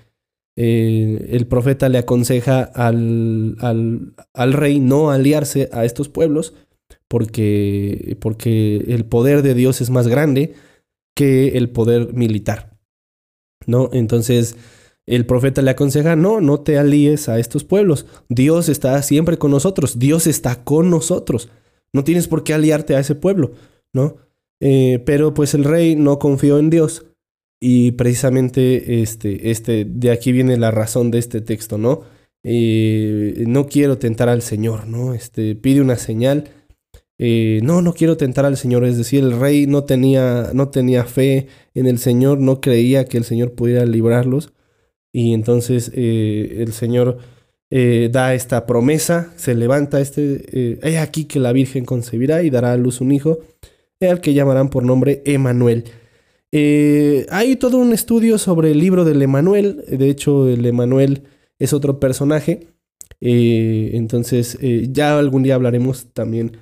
el 0.57 1.47
profeta 1.47 1.89
le 1.89 1.99
aconseja 1.99 2.63
al, 2.63 3.55
al, 3.61 4.15
al 4.35 4.53
rey 4.53 4.81
no 4.81 5.13
aliarse 5.13 5.69
a 5.73 5.85
estos 5.85 6.09
pueblos 6.09 6.53
porque, 7.07 8.17
porque 8.21 8.85
el 8.89 9.05
poder 9.05 9.43
de 9.43 9.55
Dios 9.55 9.81
es 9.81 9.91
más 9.91 10.09
grande 10.09 10.55
que 11.15 11.57
el 11.57 11.71
poder 11.71 12.13
militar. 12.13 12.68
¿No? 13.69 13.89
Entonces 13.93 14.57
el 15.07 15.25
profeta 15.25 15.63
le 15.63 15.71
aconseja, 15.71 16.17
no, 16.17 16.41
no 16.41 16.61
te 16.61 16.77
alíes 16.77 17.29
a 17.29 17.39
estos 17.39 17.65
pueblos. 17.65 18.05
Dios 18.29 18.69
está 18.69 19.01
siempre 19.03 19.39
con 19.39 19.51
nosotros, 19.51 19.99
Dios 19.99 20.27
está 20.27 20.65
con 20.65 20.91
nosotros. 20.91 21.49
No 21.93 22.05
tienes 22.05 22.29
por 22.29 22.45
qué 22.45 22.53
aliarte 22.53 22.95
a 22.95 23.01
ese 23.01 23.15
pueblo, 23.15 23.53
¿no? 23.93 24.17
Eh, 24.61 25.03
pero 25.07 25.33
pues 25.33 25.55
el 25.55 25.65
rey 25.65 25.97
no 25.97 26.19
confió 26.19 26.59
en 26.59 26.69
Dios 26.69 27.07
y 27.59 27.93
precisamente 27.93 29.01
este, 29.01 29.51
este, 29.51 29.87
de 29.87 30.11
aquí 30.11 30.33
viene 30.33 30.59
la 30.59 30.71
razón 30.71 31.11
de 31.11 31.19
este 31.19 31.41
texto, 31.41 31.79
¿no? 31.79 32.03
Eh, 32.43 33.45
no 33.47 33.67
quiero 33.67 33.99
tentar 33.99 34.29
al 34.29 34.43
Señor, 34.43 34.87
¿no? 34.87 35.15
Este, 35.15 35.55
pide 35.55 35.81
una 35.81 35.97
señal. 35.97 36.51
Eh, 37.19 37.61
no, 37.65 37.83
no 37.83 37.95
quiero 37.95 38.17
tentar 38.17 38.45
al 38.47 38.57
Señor. 38.57 38.85
Es 38.85 38.97
decir, 38.97 39.25
el 39.25 39.39
rey 39.39 39.67
no 39.67 39.85
tenía, 39.85 40.51
no 40.55 40.69
tenía 40.69 41.05
fe 41.05 41.49
en 41.75 41.87
el 41.87 41.99
Señor, 41.99 42.39
no 42.39 42.61
creía 42.61 43.05
que 43.05 43.19
el 43.19 43.25
Señor 43.25 43.53
pudiera 43.53 43.85
librarlos. 43.85 44.53
Y 45.13 45.33
entonces 45.33 45.91
eh, 45.95 46.59
el 46.61 46.73
Señor 46.73 47.19
eh, 47.71 48.09
da 48.13 48.35
esta 48.35 48.67
promesa, 48.67 49.33
se 49.37 49.55
levanta 49.55 50.01
este, 50.01 50.79
aquí 50.99 51.25
que 51.25 51.41
la 51.41 51.53
Virgen 51.53 51.85
concebirá 51.85 52.43
y 52.43 52.51
dará 52.51 52.73
a 52.73 52.77
luz 52.77 53.01
un 53.01 53.13
hijo, 53.13 53.41
al 54.01 54.21
que 54.21 54.35
llamarán 54.35 54.71
por 54.71 54.85
nombre 54.85 55.23
Emanuel. 55.25 55.85
Hay 56.53 57.57
todo 57.57 57.79
un 57.79 57.93
estudio 57.93 58.39
sobre 58.39 58.71
el 58.71 58.79
libro 58.79 59.05
del 59.05 59.21
Emanuel, 59.21 59.85
de 59.89 60.09
hecho 60.09 60.49
el 60.49 60.65
Emanuel 60.65 61.25
es 61.59 61.73
otro 61.73 62.01
personaje, 62.01 62.69
entonces 63.21 64.57
ya 64.93 65.19
algún 65.19 65.43
día 65.43 65.57
hablaremos 65.57 66.07
también, 66.15 66.53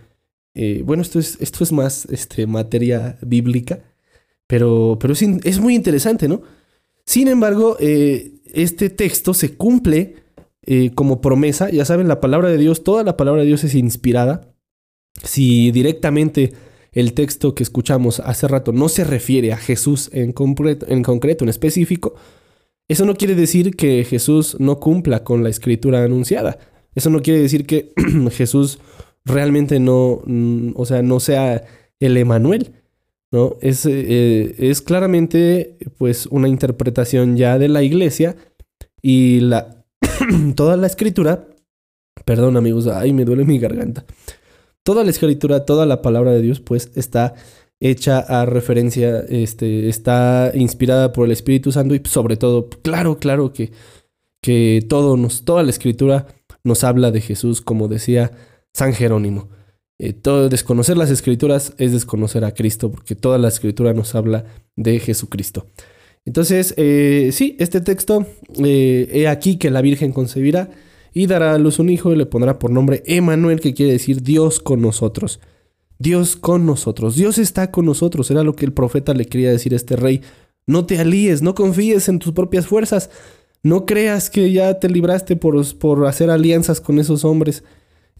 eh, 0.59 0.83
bueno, 0.83 1.03
esto 1.03 1.19
es, 1.19 1.37
esto 1.41 1.63
es 1.63 1.71
más 1.71 2.07
este, 2.11 2.47
materia 2.47 3.19
bíblica, 3.21 3.81
pero, 4.47 4.97
pero 4.99 5.13
es, 5.13 5.21
es 5.23 5.61
muy 5.61 5.75
interesante, 5.75 6.29
¿no? 6.29 6.41
Sin 7.05 7.29
embargo, 7.29 7.77
eh, 7.79 8.33
este 8.55 8.89
texto 8.89 9.35
se 9.35 9.55
cumple 9.55 10.17
eh, 10.63 10.93
como 10.95 11.21
promesa. 11.21 11.69
Ya 11.71 11.85
saben, 11.85 12.09
la 12.09 12.21
palabra 12.21 12.49
de 12.49 12.57
Dios, 12.57 12.85
toda 12.85 13.05
la 13.05 13.19
palabra 13.19 13.43
de 13.43 13.49
Dios 13.49 13.65
es 13.65 13.75
inspirada. 13.75 14.55
Si 15.23 15.71
directamente 15.73 16.55
el 16.93 17.13
texto 17.13 17.55
que 17.55 17.63
escuchamos 17.63 18.21
hace 18.21 18.49
rato 18.49 18.73
no 18.73 18.89
se 18.89 19.05
refiere 19.05 19.53
a 19.53 19.59
Jesús 19.59 20.09
en, 20.15 20.33
concreto, 20.33 20.87
en 20.89 21.03
concreto, 21.03 21.45
en 21.45 21.51
específico, 21.51 22.15
eso 22.89 23.05
no 23.05 23.15
quiere 23.15 23.35
decir 23.35 23.77
que 23.77 24.05
Jesús 24.05 24.57
no 24.59 24.81
cumpla 24.81 25.23
con 25.23 25.43
la 25.43 25.51
escritura 25.51 26.03
anunciada. 26.03 26.59
Eso 26.95 27.11
no 27.11 27.21
quiere 27.21 27.41
decir 27.41 27.67
que 27.67 27.93
Jesús 28.33 28.79
realmente 29.27 29.81
no, 29.81 30.23
o 30.75 30.87
sea, 30.87 31.03
no 31.03 31.21
sea 31.21 31.65
el 32.01 32.17
Emanuel. 32.17 32.73
¿no? 33.33 33.57
Es, 33.61 33.85
eh, 33.85 34.55
es 34.59 34.81
claramente 34.81 35.77
pues 35.99 36.27
una 36.27 36.49
interpretación 36.49 37.37
ya 37.37 37.59
de 37.59 37.69
la 37.69 37.83
iglesia 37.83 38.37
y 39.03 39.41
la 39.41 39.85
toda 40.55 40.77
la 40.77 40.87
escritura, 40.87 41.49
perdón 42.25 42.57
amigos, 42.57 42.87
ay 42.87 43.13
me 43.13 43.25
duele 43.25 43.45
mi 43.45 43.59
garganta. 43.59 44.07
Toda 44.85 45.03
la 45.03 45.11
escritura, 45.11 45.65
toda 45.65 45.85
la 45.85 46.01
palabra 46.01 46.31
de 46.31 46.41
Dios 46.41 46.61
pues 46.61 46.93
está 46.95 47.35
hecha 47.81 48.21
a 48.21 48.47
referencia, 48.47 49.19
este, 49.29 49.89
está 49.89 50.53
inspirada 50.55 51.13
por 51.13 51.27
el 51.27 51.33
Espíritu 51.33 51.73
Santo 51.73 51.95
y 51.95 52.03
sobre 52.05 52.37
todo, 52.37 52.71
claro, 52.83 53.19
claro 53.19 53.53
que, 53.53 53.73
que 54.41 54.87
todo 54.89 55.17
nos, 55.17 55.45
toda 55.45 55.65
la 55.65 55.71
escritura 55.71 56.27
nos 56.63 56.85
habla 56.85 57.11
de 57.11 57.21
Jesús, 57.21 57.61
como 57.61 57.89
decía 57.89 58.31
San 58.77 58.93
Jerónimo. 58.93 59.49
Eh, 59.99 60.13
todo, 60.13 60.51
desconocer 60.51 60.99
las 60.99 61.11
escrituras 61.11 61.73
es 61.79 61.93
desconocer 61.93 62.45
a 62.45 62.53
Cristo, 62.53 62.91
porque 62.91 63.15
toda 63.15 63.39
la 63.39 63.49
escritura 63.49 63.95
nos 63.95 64.15
habla 64.15 64.45
de 64.77 65.01
Jesucristo. 65.01 65.67
Entonces, 66.27 66.75
eh, 66.77 67.31
sí, 67.33 67.57
este 67.59 67.81
texto, 67.81 68.27
eh, 68.63 69.09
he 69.11 69.29
aquí 69.29 69.57
que 69.57 69.71
la 69.71 69.81
Virgen 69.81 70.13
concebirá 70.13 70.69
y 71.15 71.27
dará 71.27 71.55
a 71.55 71.59
luz 71.59 71.79
un 71.79 71.89
hijo 71.89 72.13
y 72.13 72.17
le 72.17 72.27
pondrá 72.27 72.59
por 72.59 72.71
nombre 72.71 73.03
Emanuel, 73.07 73.61
que 73.61 73.73
quiere 73.73 73.93
decir 73.93 74.23
Dios 74.23 74.61
con 74.61 74.83
nosotros. 74.83 75.41
Dios 75.99 76.37
con 76.37 76.67
nosotros. 76.67 77.17
Dios 77.17 77.39
está 77.39 77.71
con 77.71 77.87
nosotros. 77.87 78.31
Era 78.31 78.43
lo 78.43 78.55
que 78.57 78.67
el 78.67 78.75
profeta 78.75 79.15
le 79.15 79.25
quería 79.25 79.51
decir 79.51 79.73
a 79.73 79.77
este 79.77 79.97
rey. 79.97 80.21
No 80.67 80.85
te 80.85 80.99
alíes, 80.99 81.41
no 81.41 81.55
confíes 81.55 82.11
en 82.11 82.19
tus 82.19 82.35
propias 82.35 82.67
fuerzas. 82.67 83.09
No 83.63 83.87
creas 83.87 84.29
que 84.29 84.53
ya 84.53 84.79
te 84.79 84.91
libraste 84.91 85.35
por, 85.35 85.65
por 85.79 86.07
hacer 86.07 86.29
alianzas 86.29 86.83
con 86.83 86.99
esos 86.99 87.25
hombres. 87.25 87.65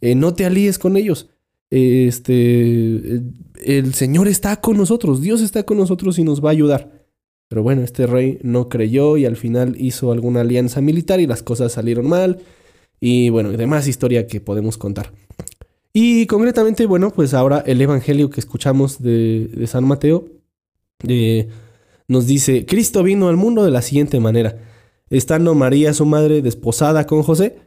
Eh, 0.01 0.15
no 0.15 0.35
te 0.35 0.45
alíes 0.45 0.79
con 0.79 0.97
ellos. 0.97 1.29
Este, 1.71 3.23
el 3.65 3.95
Señor 3.95 4.29
está 4.29 4.61
con 4.61 4.77
nosotros. 4.77 5.21
Dios 5.21 5.41
está 5.41 5.65
con 5.65 5.79
nosotros 5.79 6.19
y 6.19 6.25
nos 6.25 6.45
va 6.45 6.51
a 6.51 6.53
ayudar. 6.53 7.07
Pero 7.49 7.63
bueno, 7.63 7.83
este 7.83 8.07
rey 8.07 8.39
no 8.43 8.69
creyó 8.69 9.17
y 9.17 9.25
al 9.25 9.37
final 9.37 9.77
hizo 9.79 10.13
alguna 10.13 10.41
alianza 10.41 10.81
militar 10.81 11.21
y 11.21 11.27
las 11.27 11.43
cosas 11.43 11.73
salieron 11.73 12.09
mal. 12.09 12.41
Y 13.01 13.31
bueno, 13.31 13.53
demás 13.53 13.87
historia 13.87 14.27
que 14.27 14.41
podemos 14.41 14.79
contar. 14.79 15.13
Y 15.93 16.27
concretamente, 16.27 16.87
bueno, 16.87 17.11
pues 17.11 17.35
ahora 17.35 17.63
el 17.67 17.81
Evangelio 17.81 18.31
que 18.31 18.41
escuchamos 18.41 19.03
de, 19.03 19.49
de 19.49 19.67
San 19.67 19.85
Mateo 19.85 20.29
eh, 21.07 21.49
nos 22.09 22.27
dice, 22.27 22.67
Cristo 22.67 23.03
vino 23.03 23.29
al 23.29 23.37
mundo 23.37 23.65
de 23.65 23.71
la 23.71 23.83
siguiente 23.83 24.21
manera. 24.21 24.59
Estando 25.11 25.55
María, 25.55 25.93
su 25.95 26.07
madre, 26.07 26.43
desposada 26.43 27.07
con 27.07 27.23
José, 27.23 27.59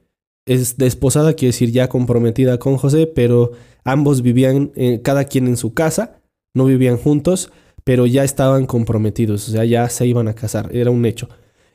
es 0.46 0.78
desposada 0.78 1.34
quiere 1.34 1.50
decir 1.50 1.72
ya 1.72 1.90
comprometida 1.90 2.58
con 2.58 2.78
José, 2.78 3.08
pero 3.08 3.52
ambos 3.84 4.22
vivían 4.22 4.72
eh, 4.76 5.02
cada 5.04 5.26
quien 5.26 5.48
en 5.48 5.58
su 5.58 5.74
casa, 5.74 6.22
no 6.54 6.66
vivían 6.66 6.98
juntos, 6.98 7.52
pero 7.84 8.06
ya 8.06 8.24
estaban 8.24 8.66
comprometidos, 8.66 9.48
o 9.50 9.52
sea, 9.52 9.66
ya 9.66 9.90
se 9.90 10.08
iban 10.08 10.28
a 10.28 10.36
casar, 10.36 10.76
era 10.76 10.92
un 10.92 11.06
hecho. 11.06 11.30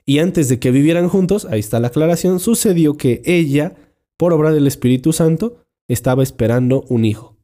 Y 0.06 0.18
antes 0.18 0.48
de 0.48 0.58
que 0.58 0.70
vivieran 0.70 1.08
juntos, 1.08 1.46
ahí 1.46 1.60
está 1.60 1.80
la 1.80 1.88
aclaración, 1.88 2.40
sucedió 2.40 2.96
que 2.96 3.22
ella, 3.24 3.74
por 4.16 4.32
obra 4.32 4.52
del 4.52 4.66
Espíritu 4.66 5.12
Santo, 5.12 5.64
estaba 5.88 6.22
esperando 6.22 6.84
un 6.88 7.04
hijo. 7.04 7.36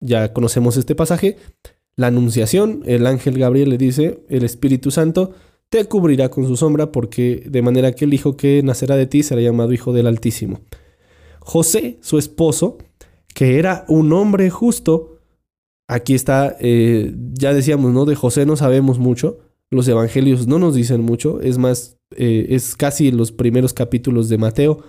Ya 0.00 0.32
conocemos 0.32 0.76
este 0.76 0.94
pasaje. 0.94 1.36
La 1.96 2.08
anunciación, 2.08 2.82
el 2.86 3.06
ángel 3.06 3.38
Gabriel 3.38 3.70
le 3.70 3.78
dice, 3.78 4.20
el 4.28 4.44
Espíritu 4.44 4.90
Santo 4.90 5.34
te 5.68 5.84
cubrirá 5.86 6.28
con 6.30 6.46
su 6.46 6.56
sombra 6.56 6.92
porque 6.92 7.42
de 7.46 7.62
manera 7.62 7.92
que 7.92 8.04
el 8.04 8.14
hijo 8.14 8.36
que 8.36 8.62
nacerá 8.62 8.96
de 8.96 9.06
ti 9.06 9.22
será 9.22 9.40
llamado 9.40 9.72
hijo 9.72 9.92
del 9.92 10.06
Altísimo. 10.06 10.60
José, 11.40 11.98
su 12.00 12.18
esposo, 12.18 12.78
que 13.34 13.58
era 13.58 13.84
un 13.88 14.12
hombre 14.12 14.50
justo, 14.50 15.20
aquí 15.88 16.14
está, 16.14 16.56
eh, 16.60 17.12
ya 17.34 17.52
decíamos, 17.52 17.92
¿no? 17.92 18.04
De 18.04 18.16
José 18.16 18.46
no 18.46 18.56
sabemos 18.56 18.98
mucho, 18.98 19.38
los 19.70 19.86
evangelios 19.88 20.46
no 20.46 20.58
nos 20.58 20.74
dicen 20.74 21.02
mucho, 21.02 21.40
es 21.40 21.58
más, 21.58 21.98
eh, 22.16 22.46
es 22.50 22.76
casi 22.76 23.10
los 23.10 23.32
primeros 23.32 23.72
capítulos 23.72 24.28
de 24.28 24.38
Mateo, 24.38 24.82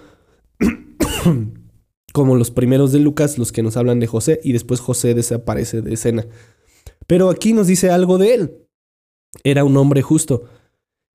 como 2.14 2.36
los 2.36 2.52
primeros 2.52 2.92
de 2.92 3.00
Lucas, 3.00 3.38
los 3.38 3.52
que 3.52 3.64
nos 3.64 3.78
hablan 3.78 4.00
de 4.00 4.08
José, 4.08 4.40
y 4.44 4.54
después 4.54 4.80
José 4.80 5.14
desaparece 5.14 5.82
de 5.82 5.94
escena. 5.94 6.26
Pero 7.06 7.30
aquí 7.30 7.54
nos 7.54 7.68
dice 7.68 7.90
algo 7.90 8.18
de 8.18 8.34
él. 8.34 8.68
Era 9.44 9.64
un 9.64 9.78
hombre 9.78 10.02
justo. 10.02 10.46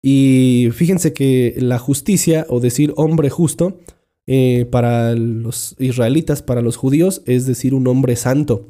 Y 0.02 0.68
fíjense 0.72 1.12
que 1.12 1.54
la 1.58 1.78
justicia, 1.78 2.44
o 2.48 2.58
decir 2.58 2.92
hombre 2.96 3.30
justo, 3.30 3.78
eh, 4.26 4.66
para 4.70 5.14
los 5.14 5.76
israelitas, 5.78 6.42
para 6.42 6.60
los 6.60 6.76
judíos, 6.76 7.22
es 7.26 7.46
decir 7.46 7.72
un 7.74 7.86
hombre 7.86 8.16
santo. 8.16 8.66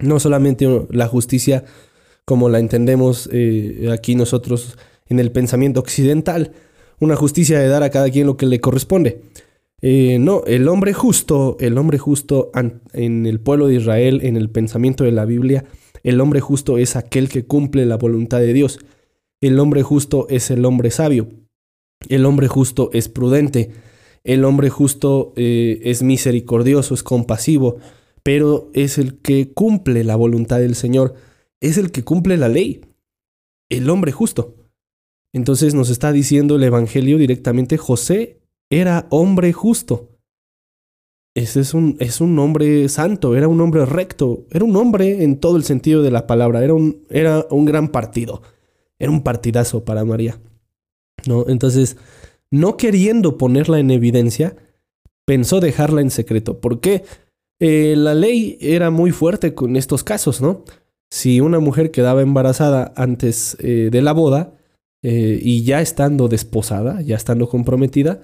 No 0.00 0.18
solamente 0.20 0.66
la 0.90 1.06
justicia 1.06 1.64
como 2.24 2.48
la 2.48 2.58
entendemos 2.58 3.28
eh, 3.32 3.90
aquí 3.92 4.14
nosotros 4.14 4.78
en 5.06 5.20
el 5.20 5.30
pensamiento 5.30 5.80
occidental, 5.80 6.52
una 6.98 7.16
justicia 7.16 7.58
de 7.58 7.68
dar 7.68 7.82
a 7.82 7.90
cada 7.90 8.10
quien 8.10 8.26
lo 8.26 8.36
que 8.36 8.46
le 8.46 8.60
corresponde. 8.60 9.20
Eh, 9.82 10.18
no, 10.18 10.42
el 10.46 10.66
hombre 10.68 10.94
justo, 10.94 11.58
el 11.60 11.76
hombre 11.76 11.98
justo 11.98 12.50
en 12.94 13.26
el 13.26 13.40
pueblo 13.40 13.66
de 13.66 13.74
Israel, 13.74 14.20
en 14.22 14.36
el 14.36 14.48
pensamiento 14.48 15.04
de 15.04 15.12
la 15.12 15.26
Biblia, 15.26 15.66
el 16.02 16.20
hombre 16.20 16.40
justo 16.40 16.78
es 16.78 16.96
aquel 16.96 17.28
que 17.28 17.44
cumple 17.44 17.84
la 17.84 17.96
voluntad 17.96 18.38
de 18.38 18.52
Dios. 18.54 18.78
El 19.44 19.60
hombre 19.60 19.82
justo 19.82 20.26
es 20.30 20.50
el 20.50 20.64
hombre 20.64 20.90
sabio. 20.90 21.28
El 22.08 22.24
hombre 22.24 22.48
justo 22.48 22.88
es 22.94 23.10
prudente. 23.10 23.72
El 24.24 24.42
hombre 24.42 24.70
justo 24.70 25.34
eh, 25.36 25.82
es 25.84 26.02
misericordioso, 26.02 26.94
es 26.94 27.02
compasivo, 27.02 27.76
pero 28.22 28.70
es 28.72 28.96
el 28.96 29.18
que 29.18 29.52
cumple 29.52 30.02
la 30.02 30.16
voluntad 30.16 30.60
del 30.60 30.74
Señor. 30.74 31.12
Es 31.60 31.76
el 31.76 31.92
que 31.92 32.04
cumple 32.04 32.38
la 32.38 32.48
ley. 32.48 32.86
El 33.68 33.90
hombre 33.90 34.12
justo. 34.12 34.54
Entonces 35.34 35.74
nos 35.74 35.90
está 35.90 36.10
diciendo 36.10 36.56
el 36.56 36.62
Evangelio 36.62 37.18
directamente, 37.18 37.76
José 37.76 38.40
era 38.70 39.06
hombre 39.10 39.52
justo. 39.52 40.08
Ese 41.36 41.60
es 41.60 41.74
un, 41.74 41.98
es 42.00 42.22
un 42.22 42.38
hombre 42.38 42.88
santo, 42.88 43.36
era 43.36 43.48
un 43.48 43.60
hombre 43.60 43.84
recto, 43.84 44.46
era 44.50 44.64
un 44.64 44.74
hombre 44.74 45.22
en 45.22 45.38
todo 45.38 45.58
el 45.58 45.64
sentido 45.64 46.00
de 46.02 46.10
la 46.10 46.26
palabra, 46.26 46.64
era 46.64 46.72
un, 46.72 47.04
era 47.10 47.46
un 47.50 47.66
gran 47.66 47.88
partido, 47.88 48.40
era 48.98 49.10
un 49.10 49.22
partidazo 49.22 49.84
para 49.84 50.04
María. 50.04 50.40
¿no? 51.26 51.46
Entonces, 51.48 51.96
no 52.50 52.76
queriendo 52.76 53.38
ponerla 53.38 53.78
en 53.78 53.90
evidencia, 53.90 54.56
pensó 55.26 55.60
dejarla 55.60 56.00
en 56.00 56.10
secreto. 56.10 56.60
¿Por 56.60 56.80
qué? 56.80 57.04
Eh, 57.60 57.94
la 57.96 58.14
ley 58.14 58.58
era 58.60 58.90
muy 58.90 59.10
fuerte 59.10 59.54
con 59.54 59.76
estos 59.76 60.04
casos, 60.04 60.40
¿no? 60.40 60.64
Si 61.10 61.40
una 61.40 61.60
mujer 61.60 61.90
quedaba 61.90 62.22
embarazada 62.22 62.92
antes 62.96 63.56
eh, 63.60 63.88
de 63.90 64.02
la 64.02 64.12
boda 64.12 64.54
eh, 65.02 65.38
y 65.40 65.62
ya 65.62 65.80
estando 65.80 66.28
desposada, 66.28 67.00
ya 67.00 67.16
estando 67.16 67.48
comprometida, 67.48 68.20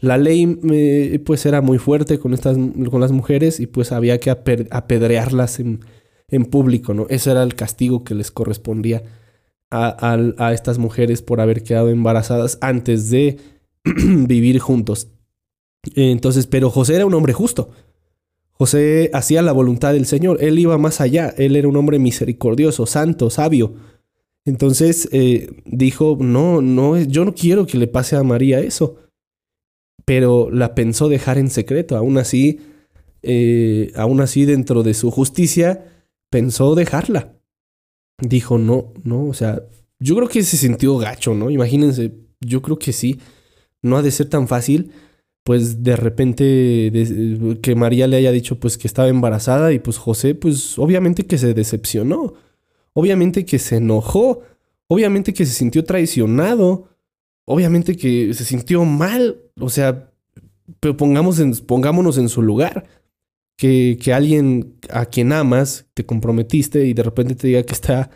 la 0.00 0.16
ley 0.18 1.20
pues 1.24 1.46
era 1.46 1.60
muy 1.60 1.78
fuerte 1.78 2.18
con, 2.18 2.32
estas, 2.34 2.56
con 2.90 3.00
las 3.00 3.12
mujeres 3.12 3.60
y 3.60 3.66
pues 3.66 3.92
había 3.92 4.18
que 4.18 4.32
ape- 4.32 4.66
apedrearlas 4.70 5.60
en, 5.60 5.80
en 6.28 6.44
público, 6.46 6.94
¿no? 6.94 7.06
Ese 7.08 7.30
era 7.30 7.42
el 7.42 7.54
castigo 7.54 8.02
que 8.02 8.14
les 8.14 8.30
correspondía 8.32 9.02
a, 9.72 10.52
estas 10.52 10.78
mujeres 10.78 11.22
por 11.22 11.40
haber 11.40 11.62
quedado 11.62 11.88
embarazadas 11.88 12.58
antes 12.60 13.10
de 13.10 13.38
vivir 13.84 14.58
juntos. 14.58 15.08
Entonces, 15.94 16.46
pero 16.46 16.70
José 16.70 16.96
era 16.96 17.06
un 17.06 17.14
hombre 17.14 17.32
justo. 17.32 17.70
José 18.52 19.10
hacía 19.12 19.42
la 19.42 19.52
voluntad 19.52 19.92
del 19.92 20.06
Señor, 20.06 20.38
él 20.40 20.58
iba 20.58 20.78
más 20.78 21.00
allá, 21.00 21.34
él 21.36 21.56
era 21.56 21.66
un 21.66 21.76
hombre 21.76 21.98
misericordioso, 21.98 22.86
santo, 22.86 23.30
sabio. 23.30 23.74
Entonces 24.44 25.08
eh, 25.12 25.62
dijo, 25.64 26.16
no, 26.20 26.60
no, 26.60 27.00
yo 27.00 27.24
no 27.24 27.34
quiero 27.34 27.66
que 27.66 27.78
le 27.78 27.86
pase 27.86 28.16
a 28.16 28.22
María 28.22 28.60
eso. 28.60 28.96
Pero 30.04 30.50
la 30.50 30.74
pensó 30.74 31.08
dejar 31.08 31.38
en 31.38 31.48
secreto, 31.48 31.96
aún 31.96 32.18
así, 32.18 32.60
eh, 33.22 33.92
aún 33.94 34.20
así 34.20 34.44
dentro 34.44 34.82
de 34.82 34.94
su 34.94 35.10
justicia, 35.10 35.84
pensó 36.28 36.74
dejarla. 36.74 37.34
Dijo, 38.22 38.56
no, 38.56 38.92
no, 39.04 39.26
o 39.26 39.34
sea, 39.34 39.62
yo 39.98 40.14
creo 40.16 40.28
que 40.28 40.42
se 40.44 40.56
sintió 40.56 40.96
gacho, 40.96 41.34
¿no? 41.34 41.50
Imagínense, 41.50 42.12
yo 42.40 42.62
creo 42.62 42.78
que 42.78 42.92
sí, 42.92 43.18
no 43.82 43.96
ha 43.96 44.02
de 44.02 44.10
ser 44.12 44.28
tan 44.28 44.46
fácil 44.48 44.92
pues 45.44 45.82
de 45.82 45.96
repente 45.96 46.44
de- 46.44 47.58
que 47.60 47.74
María 47.74 48.06
le 48.06 48.16
haya 48.16 48.30
dicho 48.30 48.60
pues 48.60 48.78
que 48.78 48.86
estaba 48.86 49.08
embarazada 49.08 49.72
y 49.72 49.80
pues 49.80 49.98
José 49.98 50.36
pues 50.36 50.78
obviamente 50.78 51.26
que 51.26 51.36
se 51.36 51.52
decepcionó, 51.52 52.34
obviamente 52.92 53.44
que 53.44 53.58
se 53.58 53.78
enojó, 53.78 54.42
obviamente 54.86 55.34
que 55.34 55.44
se 55.44 55.52
sintió 55.52 55.82
traicionado, 55.84 56.90
obviamente 57.44 57.96
que 57.96 58.32
se 58.34 58.44
sintió 58.44 58.84
mal, 58.84 59.40
o 59.58 59.68
sea, 59.68 60.12
pero 60.78 60.96
pongamos 60.96 61.40
pongámonos 61.66 62.18
en 62.18 62.28
su 62.28 62.40
lugar. 62.40 62.86
Que, 63.62 64.12
alguien 64.12 64.74
a 64.90 65.06
quien 65.06 65.30
amas, 65.30 65.86
te 65.94 66.04
comprometiste 66.04 66.84
y 66.84 66.94
de 66.94 67.02
repente 67.04 67.36
te 67.36 67.46
diga 67.46 67.62
que 67.62 67.74
está 67.74 68.10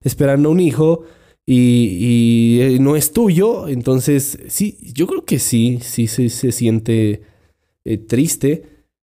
esperando 0.00 0.50
un 0.50 0.60
hijo 0.60 1.02
y, 1.44 1.58
y, 2.00 2.60
eh, 2.62 2.78
no 2.78 2.96
es 2.96 3.12
tuyo, 3.12 3.68
entonces 3.68 4.38
sí, 4.48 4.78
yo 4.94 5.06
creo 5.06 5.26
que 5.26 5.38
sí, 5.38 5.78
sí 5.82 6.06
se, 6.06 6.30
se 6.30 6.52
siente 6.52 7.20
eh, 7.84 7.98
triste, 7.98 8.64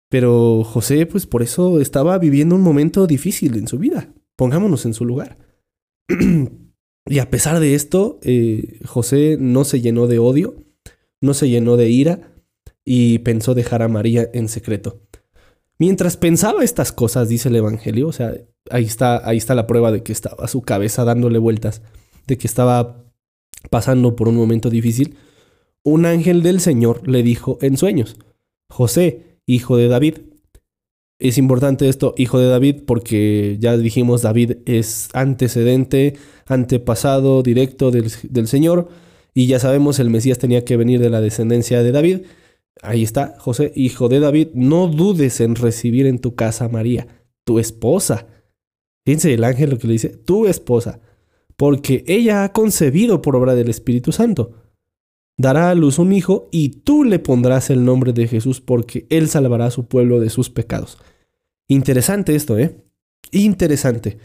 pero 0.10 0.64
José 0.64 1.08
pues 1.08 1.26
por 1.26 1.42
eso 1.42 1.80
estaba 1.82 2.20
viviendo 2.20 2.54
un 2.54 2.62
momento 2.62 3.08
difícil 3.08 3.56
en 3.58 3.68
su 3.68 3.80
vida, 3.80 4.14
pongámonos 4.36 4.86
en 4.86 4.94
su 4.94 5.06
lugar. 5.06 5.40
y 7.08 7.18
a 7.18 7.32
pesar 7.32 7.60
de 7.60 7.74
esto, 7.74 8.20
eh, 8.22 8.80
José 8.86 9.38
no 9.40 9.64
se 9.64 9.82
llenó 9.82 10.06
de 10.06 10.20
odio, 10.20 10.56
no 11.20 11.34
se 11.34 11.50
llenó 11.50 11.78
de 11.78 11.90
ira 11.90 12.32
y 12.86 13.20
pensó 13.20 13.56
dejar 13.56 13.82
a 13.82 13.88
María 13.88 14.30
en 14.34 14.50
secreto. 14.50 15.02
Mientras 15.80 16.18
pensaba 16.18 16.64
estas 16.64 16.92
cosas, 16.92 17.30
dice 17.30 17.50
el 17.50 17.56
Evangelio, 17.56 18.08
o 18.08 18.14
sea, 18.14 18.34
ahí 18.70 18.86
está, 18.86 19.28
ahí 19.28 19.38
está 19.38 19.56
la 19.56 19.68
prueba 19.68 19.92
de 19.92 20.04
que 20.04 20.12
estaba 20.12 20.48
su 20.48 20.62
cabeza 20.62 21.04
dándole 21.04 21.40
vueltas 21.40 21.82
de 22.28 22.38
que 22.38 22.48
estaba 22.48 23.04
pasando 23.70 24.16
por 24.16 24.28
un 24.28 24.36
momento 24.36 24.70
difícil, 24.70 25.16
un 25.84 26.06
ángel 26.06 26.44
del 26.44 26.60
Señor 26.60 27.08
le 27.08 27.24
dijo 27.24 27.58
en 27.62 27.78
sueños, 27.78 28.18
José, 28.70 29.40
hijo 29.46 29.78
de 29.78 29.88
David. 29.88 30.20
Es 31.20 31.38
importante 31.38 31.88
esto, 31.90 32.14
hijo 32.18 32.40
de 32.40 32.48
David, 32.48 32.84
porque 32.86 33.58
ya 33.60 33.78
dijimos, 33.78 34.22
David 34.22 34.58
es 34.66 35.10
antecedente, 35.14 36.16
antepasado 36.46 37.44
directo 37.44 37.92
del, 37.92 38.12
del 38.30 38.48
Señor, 38.48 38.90
y 39.34 39.48
ya 39.48 39.60
sabemos, 39.60 40.00
el 40.00 40.10
Mesías 40.10 40.38
tenía 40.38 40.64
que 40.64 40.78
venir 40.78 41.00
de 41.00 41.10
la 41.10 41.22
descendencia 41.22 41.82
de 41.82 41.92
David. 41.92 42.22
Ahí 42.82 43.04
está, 43.04 43.36
José, 43.40 43.72
hijo 43.76 44.10
de 44.10 44.20
David, 44.20 44.50
no 44.54 44.88
dudes 44.88 45.40
en 45.42 45.56
recibir 45.56 46.06
en 46.06 46.20
tu 46.20 46.36
casa 46.36 46.66
a 46.66 46.70
María, 46.70 47.08
tu 47.46 47.60
esposa. 47.60 48.28
Fíjense 49.06 49.34
el 49.34 49.44
ángel 49.44 49.70
lo 49.70 49.78
que 49.78 49.88
le 49.88 49.94
dice, 49.94 50.10
tu 50.10 50.48
esposa 50.48 51.00
porque 51.56 52.04
ella 52.08 52.44
ha 52.44 52.54
concebido 52.54 53.22
por 53.22 53.36
obra 53.36 53.56
del 53.56 53.70
Espíritu 53.70 54.12
Santo. 54.12 54.54
Dará 55.38 55.70
a 55.70 55.76
luz 55.76 56.00
un 56.00 56.14
hijo 56.14 56.50
y 56.52 56.70
tú 56.82 57.04
le 57.04 57.20
pondrás 57.20 57.70
el 57.70 57.86
nombre 57.86 58.14
de 58.14 58.28
Jesús 58.28 58.62
porque 58.62 59.08
él 59.10 59.28
salvará 59.28 59.68
a 59.68 59.72
su 59.72 59.88
pueblo 59.88 60.20
de 60.20 60.30
sus 60.30 60.50
pecados. 60.50 60.98
Interesante 61.68 62.36
esto, 62.36 62.58
¿eh? 62.60 62.84
Interesante. 63.32 64.18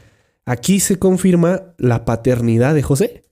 Aquí 0.45 0.81
se 0.81 0.99
confirma 0.99 1.75
la 1.79 2.05
paternidad 2.05 2.75
de 2.75 2.83
José. 2.83 3.23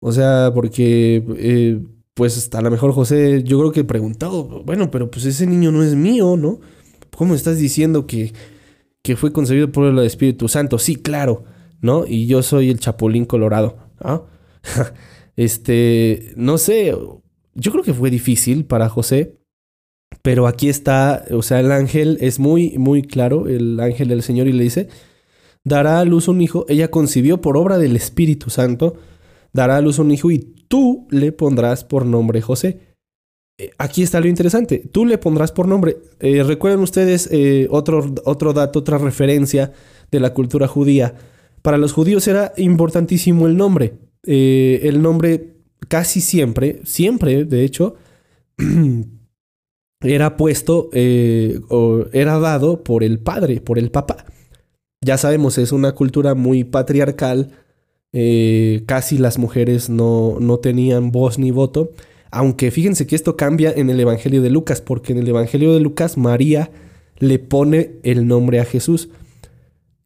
O 0.00 0.12
sea, 0.12 0.50
porque, 0.54 1.22
eh, 1.36 1.80
pues 2.20 2.50
a 2.52 2.60
lo 2.60 2.70
mejor 2.70 2.92
José, 2.92 3.42
yo 3.44 3.58
creo 3.58 3.72
que 3.72 3.82
preguntado, 3.82 4.44
bueno, 4.64 4.90
pero 4.90 5.10
pues 5.10 5.24
ese 5.24 5.46
niño 5.46 5.72
no 5.72 5.82
es 5.82 5.94
mío, 5.94 6.36
¿no? 6.36 6.60
¿Cómo 7.16 7.34
estás 7.34 7.56
diciendo 7.56 8.06
que, 8.06 8.34
que 9.02 9.16
fue 9.16 9.32
concebido 9.32 9.72
por 9.72 9.86
el 9.86 9.98
Espíritu 10.00 10.46
Santo? 10.46 10.78
Sí, 10.78 10.96
claro. 10.96 11.44
¿no? 11.80 12.04
Y 12.06 12.26
yo 12.26 12.42
soy 12.42 12.70
el 12.70 12.78
Chapulín 12.78 13.24
Colorado, 13.24 13.78
¿ah? 14.00 14.22
este, 15.36 16.32
no 16.36 16.58
sé, 16.58 16.94
yo 17.54 17.72
creo 17.72 17.82
que 17.82 17.94
fue 17.94 18.10
difícil 18.10 18.64
para 18.64 18.88
José, 18.88 19.38
pero 20.22 20.46
aquí 20.46 20.68
está, 20.68 21.24
o 21.30 21.42
sea, 21.42 21.60
el 21.60 21.72
ángel 21.72 22.18
es 22.20 22.38
muy, 22.38 22.76
muy 22.78 23.02
claro, 23.02 23.48
el 23.48 23.80
ángel 23.80 24.08
del 24.08 24.22
Señor, 24.22 24.48
y 24.48 24.52
le 24.52 24.64
dice, 24.64 24.88
dará 25.64 26.00
a 26.00 26.04
luz 26.04 26.28
un 26.28 26.40
hijo, 26.40 26.66
ella 26.68 26.90
concibió 26.90 27.40
por 27.40 27.56
obra 27.56 27.78
del 27.78 27.96
Espíritu 27.96 28.50
Santo, 28.50 28.96
dará 29.52 29.76
a 29.76 29.80
luz 29.80 29.98
un 29.98 30.10
hijo 30.10 30.30
y 30.30 30.38
tú 30.38 31.06
le 31.10 31.32
pondrás 31.32 31.84
por 31.84 32.06
nombre 32.06 32.40
José. 32.40 32.80
Eh, 33.58 33.70
Aquí 33.78 34.02
está 34.02 34.20
lo 34.20 34.28
interesante, 34.28 34.78
tú 34.90 35.04
le 35.04 35.18
pondrás 35.18 35.52
por 35.52 35.68
nombre. 35.68 35.98
Eh, 36.20 36.42
Recuerden 36.42 36.80
ustedes 36.80 37.28
eh, 37.30 37.66
otro, 37.70 38.14
otro 38.24 38.52
dato, 38.52 38.78
otra 38.78 38.98
referencia 38.98 39.72
de 40.10 40.20
la 40.20 40.32
cultura 40.32 40.66
judía. 40.66 41.14
Para 41.62 41.78
los 41.78 41.92
judíos 41.92 42.26
era 42.26 42.52
importantísimo 42.56 43.46
el 43.46 43.56
nombre. 43.56 43.98
Eh, 44.24 44.80
el 44.84 45.02
nombre 45.02 45.54
casi 45.88 46.20
siempre, 46.20 46.80
siempre 46.84 47.44
de 47.44 47.64
hecho, 47.64 47.96
era 50.02 50.36
puesto 50.36 50.90
o 51.68 52.04
era 52.12 52.38
dado 52.38 52.82
por 52.82 53.04
el 53.04 53.18
padre, 53.18 53.60
por 53.60 53.78
el 53.78 53.90
papá. 53.90 54.24
Ya 55.02 55.16
sabemos, 55.16 55.56
es 55.56 55.72
una 55.72 55.92
cultura 55.92 56.34
muy 56.34 56.64
patriarcal. 56.64 57.52
Eh, 58.12 58.82
casi 58.86 59.18
las 59.18 59.38
mujeres 59.38 59.88
no, 59.88 60.38
no 60.40 60.58
tenían 60.58 61.12
voz 61.12 61.38
ni 61.38 61.50
voto. 61.50 61.92
Aunque 62.30 62.70
fíjense 62.70 63.06
que 63.06 63.16
esto 63.16 63.36
cambia 63.36 63.72
en 63.72 63.90
el 63.90 63.98
Evangelio 64.00 64.42
de 64.42 64.50
Lucas, 64.50 64.80
porque 64.80 65.12
en 65.12 65.18
el 65.18 65.28
Evangelio 65.28 65.72
de 65.74 65.80
Lucas 65.80 66.16
María 66.16 66.70
le 67.18 67.38
pone 67.38 67.92
el 68.02 68.26
nombre 68.26 68.60
a 68.60 68.64
Jesús. 68.64 69.10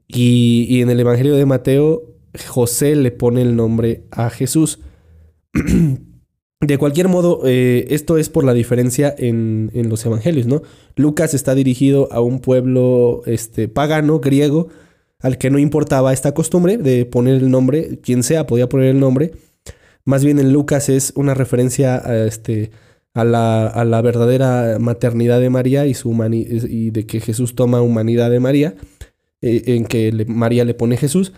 Y, 0.07 0.81
en 0.81 0.91
el 0.91 1.01
Evangelio 1.01 1.35
de 1.35 1.47
Mateo 1.47 2.05
José 2.47 2.95
le 2.95 3.11
pone 3.11 3.43
el 3.43 3.57
nombre 3.57 4.05
a 4.11 4.31
Jesús. 4.31 4.81
De 6.61 6.79
cualquier 6.79 7.09
modo, 7.09 7.43
eh, 7.45 7.87
esto 7.91 8.17
es 8.17 8.31
por 8.31 8.45
la 8.45 8.55
diferencia 8.55 9.15
en, 9.19 9.71
en 9.75 9.91
los 9.91 10.07
evangelios, 10.07 10.47
¿no? 10.47 10.63
Lucas 10.97 11.35
está 11.35 11.55
dirigido 11.55 12.09
a 12.11 12.21
un 12.21 12.41
pueblo 12.41 13.21
este, 13.27 13.69
pagano, 13.69 14.21
griego, 14.21 14.69
al 15.25 15.39
que 15.39 15.49
no 15.49 15.59
importaba 15.59 16.13
esta 16.13 16.35
costumbre 16.35 16.77
de 16.77 17.07
poner 17.07 17.37
el 17.37 17.51
nombre, 17.51 17.99
quien 18.03 18.23
sea 18.23 18.47
podía 18.47 18.69
poner 18.69 18.89
el 18.89 19.01
nombre. 19.01 19.33
Más 20.05 20.23
bien 20.23 20.39
en 20.39 20.53
Lucas 20.53 20.91
es 20.91 21.15
una 21.17 21.33
referencia 21.33 21.97
a, 21.97 22.27
este, 22.27 22.73
la, 23.15 24.03
verdadera 24.05 24.77
maternidad 24.79 25.41
de 25.41 25.49
María 25.49 25.87
y, 25.87 25.95
su 25.95 26.13
y 26.69 26.91
de 26.91 27.07
que 27.07 27.21
Jesús 27.21 27.55
toma 27.55 27.81
humanidad 27.81 28.31
de 28.31 28.39
María, 28.39 28.75
eh, 29.41 29.63
en 29.69 29.87
que 29.87 30.27
María 30.29 30.67
le 30.67 30.75
pone 30.75 30.99
Jesús. 30.99 31.33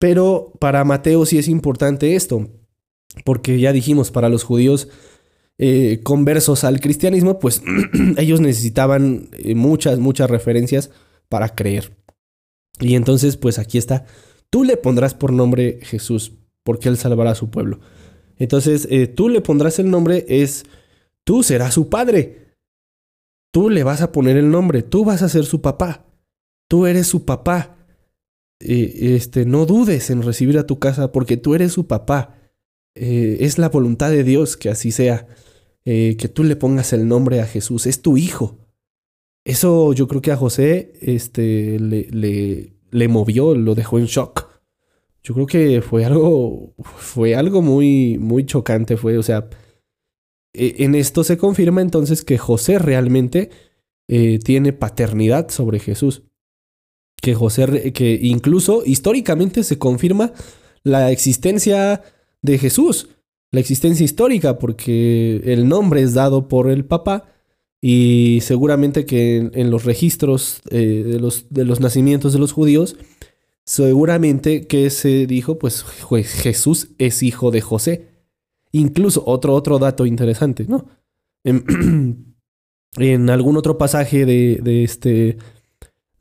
Pero 0.00 0.52
para 0.58 0.82
Mateo 0.82 1.24
sí 1.24 1.38
es 1.38 1.46
importante 1.46 2.16
esto, 2.16 2.48
porque 3.24 3.60
ya 3.60 3.72
dijimos, 3.72 4.10
para 4.10 4.28
los 4.28 4.42
judíos 4.42 4.88
eh, 5.58 6.00
conversos 6.02 6.64
al 6.64 6.80
cristianismo, 6.80 7.38
pues 7.38 7.62
ellos 8.16 8.40
necesitaban 8.40 9.28
eh, 9.38 9.54
muchas, 9.54 10.00
muchas 10.00 10.28
referencias 10.28 10.90
para 11.28 11.50
creer. 11.50 11.97
Y 12.80 12.94
entonces, 12.94 13.36
pues 13.36 13.58
aquí 13.58 13.78
está, 13.78 14.06
tú 14.50 14.64
le 14.64 14.76
pondrás 14.76 15.14
por 15.14 15.32
nombre 15.32 15.80
Jesús, 15.82 16.32
porque 16.62 16.88
él 16.88 16.96
salvará 16.96 17.32
a 17.32 17.34
su 17.34 17.50
pueblo. 17.50 17.80
Entonces, 18.36 18.86
eh, 18.90 19.08
tú 19.08 19.28
le 19.28 19.40
pondrás 19.40 19.78
el 19.78 19.90
nombre, 19.90 20.24
es, 20.28 20.64
tú 21.24 21.42
serás 21.42 21.74
su 21.74 21.88
padre. 21.88 22.56
Tú 23.52 23.70
le 23.70 23.82
vas 23.82 24.02
a 24.02 24.12
poner 24.12 24.36
el 24.36 24.50
nombre, 24.50 24.82
tú 24.82 25.04
vas 25.04 25.22
a 25.22 25.28
ser 25.28 25.44
su 25.44 25.60
papá. 25.60 26.06
Tú 26.68 26.86
eres 26.86 27.06
su 27.06 27.24
papá. 27.24 27.76
Eh, 28.60 29.14
este, 29.16 29.44
no 29.44 29.66
dudes 29.66 30.10
en 30.10 30.22
recibir 30.22 30.58
a 30.58 30.66
tu 30.66 30.78
casa 30.78 31.12
porque 31.12 31.36
tú 31.36 31.54
eres 31.54 31.72
su 31.72 31.86
papá. 31.86 32.38
Eh, 32.94 33.38
es 33.40 33.58
la 33.58 33.68
voluntad 33.68 34.10
de 34.10 34.22
Dios 34.22 34.56
que 34.56 34.70
así 34.70 34.92
sea. 34.92 35.26
Que 35.84 36.30
tú 36.30 36.44
le 36.44 36.54
pongas 36.54 36.92
el 36.92 37.08
nombre 37.08 37.40
a 37.40 37.46
Jesús. 37.46 37.86
Es 37.86 38.02
tu 38.02 38.18
hijo. 38.18 38.58
Eso 39.48 39.94
yo 39.94 40.06
creo 40.08 40.20
que 40.20 40.30
a 40.30 40.36
José 40.36 40.92
este, 41.00 41.80
le, 41.80 42.06
le, 42.10 42.74
le 42.90 43.08
movió, 43.08 43.54
lo 43.54 43.74
dejó 43.74 43.98
en 43.98 44.04
shock. 44.04 44.46
Yo 45.22 45.32
creo 45.32 45.46
que 45.46 45.80
fue 45.80 46.04
algo, 46.04 46.74
fue 46.76 47.34
algo 47.34 47.62
muy, 47.62 48.18
muy 48.18 48.44
chocante. 48.44 48.98
Fue, 48.98 49.16
o 49.16 49.22
sea, 49.22 49.48
e- 50.52 50.84
en 50.84 50.94
esto 50.94 51.24
se 51.24 51.38
confirma 51.38 51.80
entonces 51.80 52.24
que 52.24 52.36
José 52.36 52.78
realmente 52.78 53.48
eh, 54.06 54.38
tiene 54.38 54.74
paternidad 54.74 55.48
sobre 55.48 55.78
Jesús. 55.78 56.24
Que 57.22 57.34
José, 57.34 57.94
que 57.94 58.18
incluso 58.20 58.82
históricamente 58.84 59.62
se 59.62 59.78
confirma 59.78 60.34
la 60.82 61.10
existencia 61.10 62.02
de 62.42 62.58
Jesús, 62.58 63.08
la 63.50 63.60
existencia 63.60 64.04
histórica, 64.04 64.58
porque 64.58 65.40
el 65.46 65.68
nombre 65.68 66.02
es 66.02 66.12
dado 66.12 66.48
por 66.48 66.68
el 66.68 66.84
papá 66.84 67.32
y 67.80 68.40
seguramente 68.42 69.06
que 69.06 69.50
en, 69.52 69.70
los 69.70 69.84
registros 69.84 70.60
eh, 70.70 71.04
de, 71.06 71.20
los, 71.20 71.46
de 71.50 71.64
los 71.64 71.80
nacimientos 71.80 72.32
de 72.32 72.38
los 72.38 72.52
judíos, 72.52 72.96
seguramente 73.64 74.66
que 74.66 74.90
se 74.90 75.26
dijo, 75.26 75.58
pues 75.58 75.84
Jesús 75.84 76.88
es 76.98 77.22
hijo 77.22 77.50
de 77.50 77.60
José. 77.60 78.08
Incluso 78.72 79.22
otro, 79.26 79.54
otro 79.54 79.78
dato 79.78 80.06
interesante, 80.06 80.66
¿no? 80.68 80.86
En, 82.96 83.28
algún 83.28 83.58
otro 83.58 83.76
pasaje 83.76 84.24
de, 84.24 84.60
de 84.62 84.82
este, 84.82 85.36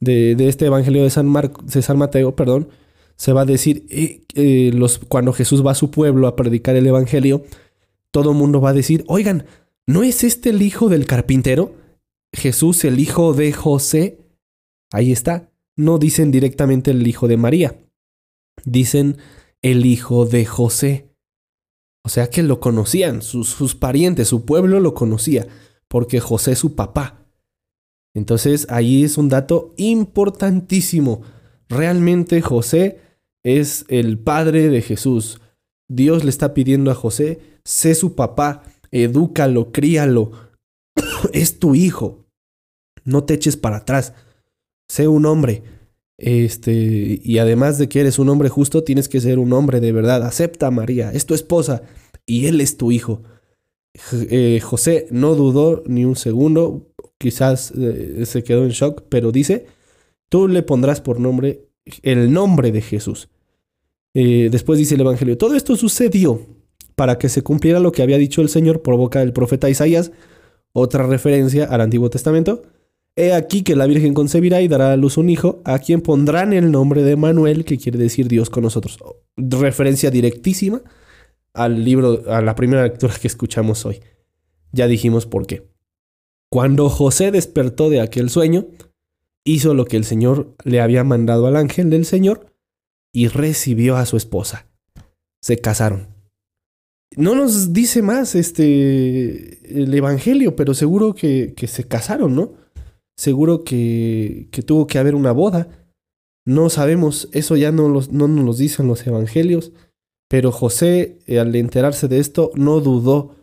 de, 0.01 0.36
de 0.36 0.49
este 0.49 0.66
Evangelio 0.66 1.01
de 1.03 1.10
San, 1.10 1.26
Mar- 1.26 1.53
de 1.64 1.82
San 1.82 1.97
Mateo, 1.97 2.36
perdón, 2.36 2.68
se 3.16 3.32
va 3.34 3.41
a 3.41 3.45
decir, 3.45 3.86
eh, 3.89 4.24
eh, 4.36 4.80
cuando 5.08 5.32
Jesús 5.32 5.66
va 5.66 5.72
a 5.72 5.76
su 5.76 5.89
pueblo 5.91 6.28
a 6.28 6.36
predicar 6.36 6.76
el 6.76 6.86
Evangelio, 6.86 7.43
todo 8.12 8.32
el 8.32 8.38
mundo 8.38 8.60
va 8.62 8.72
a 8.72 8.74
decir, 8.74 9.05
oigan, 9.08 9.45
¿no 9.88 10.04
es 10.04 10.24
este 10.24 10.50
el 10.50 10.62
hijo 10.62 10.90
del 10.90 11.06
carpintero? 11.06 11.76
Jesús, 12.34 12.84
el 12.86 13.00
hijo 13.00 13.34
de 13.34 13.54
José. 13.54 14.20
Ahí 14.92 15.12
está. 15.12 15.52
No 15.76 15.98
dicen 15.98 16.32
directamente 16.32 16.92
el 16.92 17.06
hijo 17.08 17.28
de 17.28 17.38
María. 17.38 17.80
Dicen 18.66 19.18
el 19.62 19.86
hijo 19.86 20.26
de 20.26 20.46
José. 20.46 21.08
O 22.04 22.10
sea 22.10 22.30
que 22.30 22.42
lo 22.42 22.60
conocían, 22.60 23.22
sus, 23.22 23.50
sus 23.50 23.76
parientes, 23.76 24.30
su 24.30 24.46
pueblo 24.46 24.80
lo 24.80 24.94
conocía, 24.94 25.46
porque 25.90 26.22
José 26.22 26.54
es 26.54 26.60
su 26.60 26.74
papá. 26.74 27.26
Entonces 28.16 28.66
ahí 28.70 29.04
es 29.04 29.18
un 29.18 29.28
dato 29.28 29.74
importantísimo. 29.76 31.22
Realmente 31.68 32.42
José 32.42 33.02
es 33.44 33.86
el 33.90 34.20
padre 34.20 34.70
de 34.70 34.82
Jesús. 34.82 35.42
Dios 35.90 36.24
le 36.24 36.30
está 36.30 36.54
pidiendo 36.54 36.92
a 36.92 36.96
José, 36.96 37.42
sé 37.64 37.94
su 37.94 38.16
papá, 38.16 38.64
edúcalo, 38.92 39.72
críalo, 39.72 40.32
es 41.34 41.60
tu 41.60 41.76
hijo. 41.76 42.26
No 43.04 43.24
te 43.24 43.34
eches 43.34 43.58
para 43.58 43.78
atrás. 43.78 44.14
Sé 44.88 45.08
un 45.08 45.26
hombre. 45.26 45.64
Este, 46.18 47.20
y 47.24 47.38
además 47.38 47.78
de 47.78 47.88
que 47.88 48.00
eres 48.00 48.18
un 48.18 48.30
hombre 48.30 48.50
justo, 48.50 48.84
tienes 48.84 49.08
que 49.08 49.22
ser 49.22 49.40
un 49.40 49.54
hombre 49.54 49.80
de 49.80 49.92
verdad. 49.92 50.24
Acepta 50.24 50.68
a 50.68 50.72
María, 50.72 51.12
es 51.12 51.26
tu 51.26 51.34
esposa 51.34 51.84
y 52.26 52.48
él 52.48 52.60
es 52.60 52.78
tu 52.78 52.92
hijo. 52.92 53.24
Eh, 54.30 54.60
José 54.62 55.08
no 55.12 55.36
dudó 55.36 55.84
ni 55.88 56.06
un 56.06 56.16
segundo, 56.16 56.92
quizás 57.18 57.72
eh, 57.78 58.26
se 58.26 58.44
quedó 58.44 58.64
en 58.64 58.70
shock, 58.70 59.04
pero 59.10 59.32
dice, 59.32 59.66
tú 60.30 60.48
le 60.48 60.64
pondrás 60.64 61.02
por 61.02 61.20
nombre 61.20 61.70
el 62.04 62.32
nombre 62.32 62.72
de 62.72 62.82
Jesús. 62.82 63.30
Eh, 64.14 64.50
después 64.52 64.80
dice 64.80 64.96
el 64.96 65.02
Evangelio, 65.02 65.38
todo 65.38 65.56
esto 65.56 65.76
sucedió 65.76 66.57
para 66.98 67.20
que 67.20 67.30
se 67.30 67.43
cumpliera 67.43 67.80
lo 67.80 67.91
que 67.91 68.02
había 68.02 68.18
dicho 68.18 68.41
el 68.41 68.50
Señor 68.50 68.82
por 68.82 68.98
boca 68.98 69.20
del 69.20 69.32
profeta 69.32 69.70
Isaías, 69.70 70.12
otra 70.74 71.06
referencia 71.06 71.66
al 71.66 71.82
Antiguo 71.82 72.10
Testamento. 72.10 72.64
He 73.16 73.34
aquí 73.34 73.62
que 73.62 73.76
la 73.76 73.86
Virgen 73.86 74.16
concebirá 74.16 74.64
y 74.64 74.68
dará 74.68 74.91
a 74.91 74.98
luz 74.98 75.18
un 75.18 75.30
hijo, 75.30 75.62
a 75.64 75.78
quien 75.78 76.02
pondrán 76.02 76.54
el 76.54 76.72
nombre 76.72 77.04
de 77.04 77.16
Manuel, 77.16 77.66
que 77.66 77.78
quiere 77.78 78.00
decir 78.00 78.28
Dios 78.28 78.50
con 78.50 78.64
nosotros. 78.64 78.98
Referencia 79.38 80.10
directísima 80.10 80.82
al 81.54 81.86
libro, 81.86 82.24
a 82.32 82.41
la 82.41 82.56
primera 82.56 82.82
lectura 82.82 83.14
que 83.22 83.28
escuchamos 83.28 83.86
hoy. 83.86 84.02
Ya 84.72 84.88
dijimos 84.88 85.28
por 85.28 85.45
qué. 85.45 85.70
Cuando 86.50 86.89
José 86.89 87.30
despertó 87.30 87.91
de 87.91 88.02
aquel 88.02 88.32
sueño, 88.32 88.66
hizo 89.45 89.76
lo 89.76 89.86
que 89.86 89.98
el 89.98 90.04
Señor 90.04 90.56
le 90.64 90.82
había 90.82 91.04
mandado 91.04 91.45
al 91.45 91.58
ángel 91.58 91.91
del 91.91 92.06
Señor 92.06 92.56
y 93.14 93.28
recibió 93.28 93.98
a 93.98 94.08
su 94.08 94.18
esposa. 94.18 94.66
Se 95.41 95.60
casaron. 95.60 96.16
No 97.18 97.34
nos 97.34 97.74
dice 97.74 98.03
más 98.03 98.36
este 98.36 99.82
el 99.82 99.93
evangelio, 99.93 100.55
pero 100.55 100.74
seguro 100.74 101.15
que, 101.15 101.53
que 101.55 101.68
se 101.68 101.84
casaron, 101.84 102.36
¿no? 102.36 102.53
Seguro 103.18 103.63
que, 103.63 104.47
que 104.51 104.61
tuvo 104.61 104.86
que 104.86 104.99
haber 104.99 105.15
una 105.15 105.32
boda. 105.32 105.68
No 106.45 106.70
sabemos, 106.70 107.28
eso 107.34 107.57
ya 107.57 107.72
no, 107.72 107.89
los, 107.89 108.11
no 108.11 108.28
nos 108.28 108.45
lo 108.45 108.53
dicen 108.53 108.88
los 108.88 109.05
evangelios. 109.05 109.74
Pero 110.30 110.51
José, 110.51 111.20
eh, 111.26 111.39
al 111.39 111.55
enterarse 111.55 112.07
de 112.07 112.20
esto, 112.20 112.51
no 112.55 112.80
dudó 112.82 113.36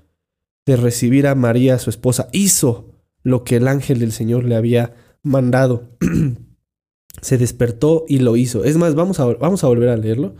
de 0.66 0.76
recibir 0.76 1.26
a 1.26 1.34
María, 1.34 1.78
su 1.78 1.90
esposa. 1.90 2.28
Hizo 2.32 2.92
lo 3.22 3.42
que 3.42 3.56
el 3.56 3.66
ángel 3.68 3.98
del 3.98 4.12
Señor 4.12 4.44
le 4.44 4.54
había 4.54 4.94
mandado. 5.22 5.90
Se 7.22 7.38
despertó 7.38 8.04
y 8.06 8.18
lo 8.18 8.36
hizo. 8.36 8.64
Es 8.64 8.76
más, 8.76 8.94
vamos 8.94 9.18
a, 9.18 9.26
vamos 9.26 9.64
a 9.64 9.68
volver 9.68 9.88
a 9.88 9.96
leerlo, 9.96 10.36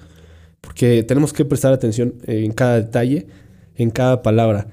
porque 0.65 1.03
tenemos 1.03 1.33
que 1.33 1.45
prestar 1.45 1.73
atención 1.73 2.15
en 2.25 2.53
cada 2.53 2.77
detalle, 2.77 3.27
en 3.75 3.91
cada 3.91 4.23
palabra. 4.23 4.67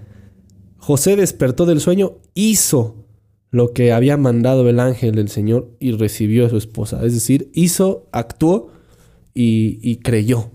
José 0.78 1.16
despertó 1.16 1.66
del 1.66 1.82
sueño, 1.82 2.18
hizo 2.34 3.06
lo 3.52 3.74
que 3.74 3.92
había 3.92 4.16
mandado 4.16 4.68
el 4.70 4.80
ángel 4.80 5.16
del 5.16 5.28
Señor 5.30 5.76
y 5.80 5.92
recibió 5.92 6.46
a 6.46 6.50
su 6.50 6.58
esposa. 6.58 7.06
Es 7.06 7.14
decir, 7.14 7.52
hizo, 7.54 8.08
actuó 8.14 8.72
y, 9.34 9.98
creyó. 9.98 10.52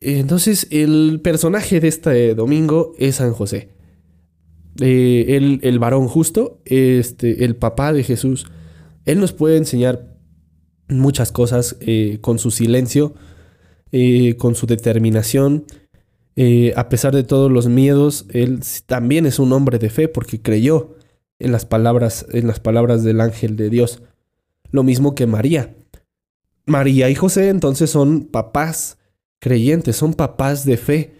Entonces, 0.00 0.68
el 0.70 1.20
personaje 1.22 1.80
de 1.80 1.88
este 1.88 2.34
domingo 2.34 2.92
es 2.98 3.16
San 3.16 3.32
José. 3.32 3.70
Eh, 4.80 5.36
el, 5.36 5.60
el 5.62 5.78
varón 5.78 6.06
justo, 6.06 6.60
este, 6.66 7.44
el 7.44 7.56
papá 7.56 7.94
de 7.94 8.04
Jesús. 8.04 8.46
Él 9.06 9.18
nos 9.18 9.32
puede 9.32 9.56
enseñar 9.56 10.14
muchas 10.88 11.32
cosas 11.32 11.76
eh, 11.80 12.18
con 12.20 12.38
su 12.38 12.50
silencio, 12.50 13.14
eh, 13.92 14.36
con 14.36 14.54
su 14.54 14.66
determinación. 14.66 15.64
Eh, 16.34 16.72
a 16.76 16.88
pesar 16.88 17.14
de 17.14 17.24
todos 17.24 17.50
los 17.50 17.66
miedos, 17.68 18.26
él 18.30 18.60
también 18.86 19.26
es 19.26 19.38
un 19.38 19.52
hombre 19.52 19.78
de 19.78 19.88
fe 19.90 20.08
porque 20.08 20.42
creyó 20.42 20.96
en 21.38 21.52
las 21.52 21.64
palabras, 21.64 22.26
en 22.32 22.46
las 22.46 22.60
palabras 22.60 23.04
del 23.04 23.20
ángel 23.20 23.56
de 23.56 23.70
Dios. 23.70 24.02
Lo 24.70 24.82
mismo 24.82 25.14
que 25.14 25.26
María. 25.26 25.74
María 26.66 27.08
y 27.10 27.14
José 27.14 27.48
entonces 27.48 27.90
son 27.90 28.24
papás 28.24 28.98
creyentes, 29.38 29.96
son 29.96 30.14
papás 30.14 30.64
de 30.64 30.76
fe, 30.76 31.12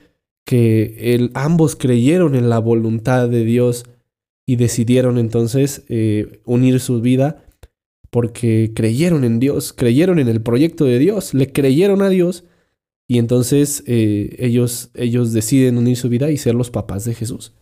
que 0.45 1.15
el- 1.15 1.31
ambos 1.35 1.77
creyeron 1.77 2.35
en 2.35 2.49
la 2.49 2.59
voluntad 2.59 3.29
de 3.29 3.45
Dios 3.45 3.85
y 4.47 4.57
decidieron 4.57 5.19
entonces 5.19 5.83
eh, 5.89 6.41
unir 6.45 6.79
su 6.81 7.01
vida 7.01 7.45
porque 8.11 8.73
creyeron 8.75 9.25
en 9.25 9.41
Dios, 9.41 9.73
creyeron 9.73 10.19
en 10.19 10.29
el 10.29 10.41
proyecto 10.41 10.85
de 10.85 10.99
Dios, 10.99 11.35
le 11.35 11.53
creyeron 11.53 12.01
a 12.03 12.09
Dios 12.09 12.45
y 13.09 13.19
entonces 13.19 13.85
eh, 13.87 14.37
ellos, 14.39 14.91
ellos 14.95 15.33
deciden 15.33 15.79
unir 15.79 15.97
su 15.97 16.09
vida 16.09 16.31
y 16.31 16.39
ser 16.39 16.55
los 16.55 16.71
papás 16.71 17.05
de 17.05 17.15
Jesús. 17.15 17.55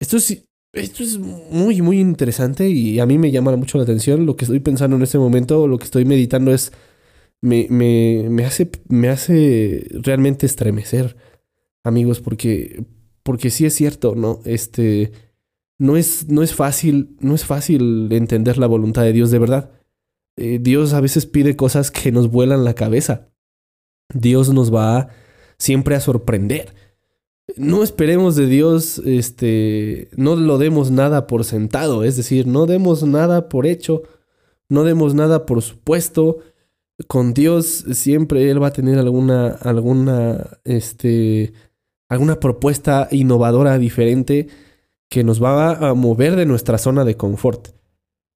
Esto 0.00 0.16
es, 0.16 0.44
esto 0.72 1.02
es 1.02 1.18
muy, 1.18 1.82
muy 1.82 1.98
interesante 1.98 2.68
y 2.68 3.00
a 3.00 3.06
mí 3.06 3.18
me 3.18 3.30
llama 3.30 3.56
mucho 3.56 3.78
la 3.78 3.84
atención. 3.84 4.26
Lo 4.26 4.36
que 4.36 4.44
estoy 4.44 4.60
pensando 4.60 4.96
en 4.96 5.02
este 5.02 5.18
momento, 5.18 5.66
lo 5.66 5.78
que 5.78 5.84
estoy 5.84 6.04
meditando 6.04 6.54
es, 6.54 6.72
me, 7.40 7.66
me, 7.68 8.26
me 8.30 8.44
hace, 8.44 8.70
me 8.88 9.08
hace 9.08 9.86
realmente 9.92 10.46
estremecer, 10.46 11.16
amigos, 11.82 12.20
porque, 12.20 12.84
porque 13.22 13.50
sí 13.50 13.66
es 13.66 13.74
cierto, 13.74 14.14
¿no? 14.14 14.40
Este, 14.44 15.12
no 15.78 15.96
es, 15.96 16.28
no 16.28 16.42
es 16.42 16.54
fácil, 16.54 17.16
no 17.20 17.34
es 17.34 17.44
fácil 17.44 18.08
entender 18.12 18.58
la 18.58 18.66
voluntad 18.66 19.02
de 19.02 19.12
Dios 19.12 19.30
de 19.30 19.38
verdad. 19.38 19.72
Eh, 20.36 20.58
Dios 20.60 20.92
a 20.92 21.00
veces 21.00 21.26
pide 21.26 21.56
cosas 21.56 21.90
que 21.90 22.12
nos 22.12 22.30
vuelan 22.30 22.64
la 22.64 22.74
cabeza. 22.74 23.29
Dios 24.14 24.52
nos 24.52 24.74
va 24.74 25.08
siempre 25.58 25.94
a 25.94 26.00
sorprender. 26.00 26.74
No 27.56 27.82
esperemos 27.82 28.36
de 28.36 28.46
Dios, 28.46 28.98
este, 29.04 30.08
no 30.16 30.36
lo 30.36 30.58
demos 30.58 30.90
nada 30.90 31.26
por 31.26 31.44
sentado, 31.44 32.04
es 32.04 32.16
decir, 32.16 32.46
no 32.46 32.66
demos 32.66 33.02
nada 33.02 33.48
por 33.48 33.66
hecho, 33.66 34.02
no 34.68 34.84
demos 34.84 35.14
nada 35.14 35.46
por 35.46 35.62
supuesto. 35.62 36.38
Con 37.08 37.34
Dios 37.34 37.84
siempre 37.92 38.50
Él 38.50 38.62
va 38.62 38.68
a 38.68 38.72
tener 38.72 38.98
alguna, 38.98 39.48
alguna, 39.48 40.58
este, 40.64 41.52
alguna 42.08 42.38
propuesta 42.38 43.08
innovadora 43.10 43.78
diferente 43.78 44.48
que 45.08 45.24
nos 45.24 45.42
va 45.42 45.72
a 45.88 45.94
mover 45.94 46.36
de 46.36 46.46
nuestra 46.46 46.78
zona 46.78 47.04
de 47.04 47.16
confort. 47.16 47.68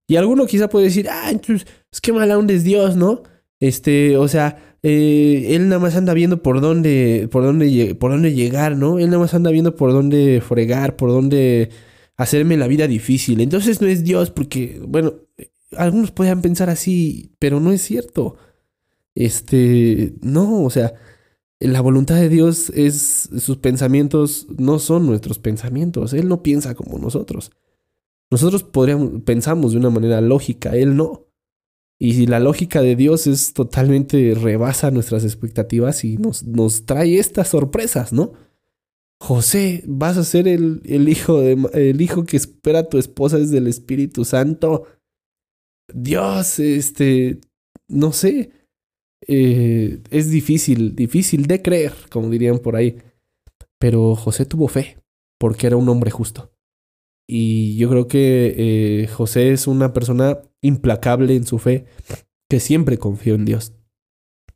Y 0.07 0.17
alguno 0.17 0.47
quizá 0.47 0.69
puede 0.69 0.87
decir, 0.87 1.09
ah, 1.09 1.31
entonces, 1.31 1.67
es 1.91 2.01
que 2.01 2.13
mala 2.13 2.39
es 2.49 2.65
Dios, 2.65 2.97
¿no? 2.97 3.23
Este, 3.61 4.19
o 4.19 4.29
sea, 4.29 4.74
eh, 4.87 5.55
él 5.57 5.71
nada 5.71 5.81
más 5.81 5.97
anda 5.97 6.13
viendo 6.13 6.43
por 6.43 6.61
dónde, 6.61 7.27
por 7.33 7.43
dónde, 7.43 7.95
por 7.95 8.11
dónde 8.11 8.35
llegar, 8.35 8.77
¿no? 8.77 8.99
Él 8.99 9.07
nada 9.07 9.19
más 9.19 9.33
anda 9.33 9.51
viendo 9.51 9.77
por 9.77 9.93
dónde 9.93 10.43
fregar, 10.47 10.95
por 10.97 11.09
dónde 11.09 11.71
hacerme 12.19 12.59
la 12.59 12.67
vida 12.67 12.87
difícil. 12.87 13.41
Entonces 13.41 13.81
no 13.81 13.87
es 13.89 14.05
Dios 14.05 14.31
porque, 14.31 14.83
bueno, 14.87 15.15
algunos 15.75 16.11
podrían 16.11 16.43
pensar 16.43 16.69
así, 16.69 17.33
pero 17.39 17.61
no 17.61 17.73
es 17.73 17.81
cierto. 17.81 18.37
Este, 19.15 20.13
no, 20.21 20.65
o 20.65 20.69
sea, 20.69 20.93
la 21.61 21.81
voluntad 21.81 22.17
de 22.17 22.29
Dios 22.29 22.69
es, 22.69 23.31
sus 23.39 23.57
pensamientos 23.57 24.47
no 24.59 24.79
son 24.79 25.07
nuestros 25.07 25.39
pensamientos. 25.39 26.13
Él 26.13 26.29
no 26.29 26.43
piensa 26.43 26.75
como 26.75 26.99
nosotros. 26.99 27.53
Nosotros 28.31 28.65
podríamos, 28.65 29.23
pensamos 29.23 29.73
de 29.73 29.79
una 29.79 29.89
manera 29.89 30.21
lógica, 30.21 30.77
Él 30.77 30.95
no. 30.95 31.23
Y 31.99 32.27
la 32.27 32.41
lógica 32.41 32.83
de 32.83 32.97
Dios 32.97 33.27
es 33.27 33.53
totalmente 33.55 34.35
rebasa 34.35 34.91
nuestras 34.91 35.25
expectativas 35.25 36.05
y 36.05 36.17
nos, 36.17 36.43
nos 36.43 36.87
trae 36.87 37.19
estas 37.19 37.49
sorpresas, 37.49 38.13
¿no? 38.13 38.33
José, 39.21 39.83
vas 39.87 40.19
a 40.19 40.25
ser 40.25 40.49
el, 40.49 40.83
el 40.85 41.09
hijo 41.09 41.41
de, 41.41 41.57
el 41.73 42.01
hijo 42.01 42.25
que 42.25 42.37
espera 42.37 42.89
tu 42.89 42.99
esposa 42.99 43.39
desde 43.39 43.59
el 43.59 43.69
Espíritu 43.69 44.25
Santo. 44.25 44.87
Dios, 45.93 46.59
este, 46.59 47.41
no 47.89 48.13
sé, 48.13 48.51
eh, 49.27 50.03
es 50.11 50.31
difícil, 50.31 50.95
difícil 50.95 51.47
de 51.47 51.63
creer, 51.63 51.93
como 52.11 52.29
dirían 52.29 52.59
por 52.59 52.77
ahí. 52.77 52.99
Pero 53.79 54.15
José 54.15 54.47
tuvo 54.47 54.69
fe, 54.69 54.99
porque 55.39 55.67
era 55.67 55.77
un 55.77 55.89
hombre 55.89 56.11
justo. 56.11 56.51
Y 57.27 57.77
yo 57.77 57.89
creo 57.89 58.09
que 58.09 58.55
eh, 58.57 59.07
José 59.07 59.53
es 59.53 59.67
una 59.67 59.93
persona 59.93 60.43
implacable 60.65 61.37
en 61.37 61.45
su 61.47 61.59
fe, 61.59 61.87
que 62.49 62.59
siempre 62.61 62.99
confió 62.99 63.35
en 63.35 63.45
Dios. 63.45 63.73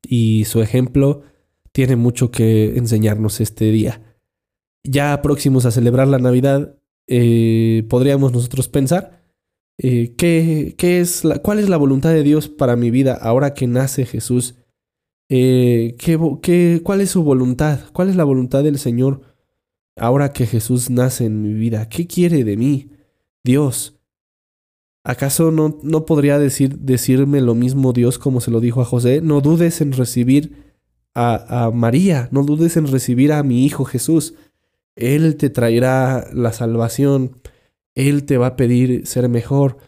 Y 0.07 0.45
su 0.47 0.61
ejemplo 0.63 1.23
tiene 1.73 1.97
mucho 1.97 2.31
que 2.31 2.77
enseñarnos 2.77 3.41
este 3.41 3.71
día. 3.71 4.17
Ya 4.85 5.21
próximos 5.23 5.67
a 5.67 5.71
celebrar 5.71 6.09
la 6.09 6.19
Navidad, 6.19 6.77
eh, 7.07 7.85
podríamos 7.89 8.33
nosotros 8.33 8.69
pensar 8.69 9.23
eh, 9.81 10.15
¿qué, 10.17 10.75
qué 10.77 11.01
es 11.01 11.25
la, 11.25 11.39
cuál 11.39 11.59
es 11.61 11.69
la 11.69 11.77
voluntad 11.77 12.11
de 12.13 12.23
Dios 12.23 12.49
para 12.49 12.75
mi 12.77 12.91
vida 12.91 13.15
ahora 13.15 13.55
que 13.55 13.67
nace 13.67 14.07
Jesús. 14.07 14.57
Eh, 15.31 15.95
¿qué, 15.99 16.19
qué- 16.43 16.81
¿Cuál 16.83 17.01
es 17.01 17.11
su 17.11 17.23
voluntad? 17.23 17.81
¿Cuál 17.93 18.09
es 18.09 18.17
la 18.17 18.25
voluntad 18.25 18.65
del 18.65 18.79
Señor 18.79 19.23
ahora 19.97 20.33
que 20.33 20.47
Jesús 20.47 20.91
nace 20.91 21.27
en 21.27 21.43
mi 21.43 21.53
vida? 21.55 21.89
¿Qué 21.89 22.07
quiere 22.07 22.45
de 22.45 22.57
mí? 22.57 22.91
Dios. 23.45 23.98
¿Acaso 25.09 25.51
no, 25.51 25.79
no 25.83 26.05
podría 26.05 26.39
decir, 26.39 26.81
decirme 26.81 27.41
lo 27.41 27.55
mismo 27.55 27.95
Dios 27.95 28.19
como 28.19 28.43
se 28.43 28.51
lo 28.51 28.61
dijo 28.61 28.83
a 28.83 28.85
José? 28.85 29.23
No 29.23 29.41
dudes 29.41 29.81
en 29.81 29.93
recibir 29.93 30.75
a, 31.15 31.65
a 31.65 31.71
María, 31.71 32.29
no 32.31 32.43
dudes 32.43 32.77
en 32.77 32.87
recibir 32.87 33.33
a 33.33 33.43
mi 33.43 33.65
Hijo 33.65 33.87
Jesús. 33.87 34.35
Él 34.97 35.37
te 35.37 35.49
traerá 35.49 36.29
la 36.35 36.53
salvación, 36.53 37.39
Él 37.95 38.25
te 38.25 38.37
va 38.37 38.49
a 38.49 38.57
pedir 38.57 39.07
ser 39.07 39.31
mejor, 39.31 39.79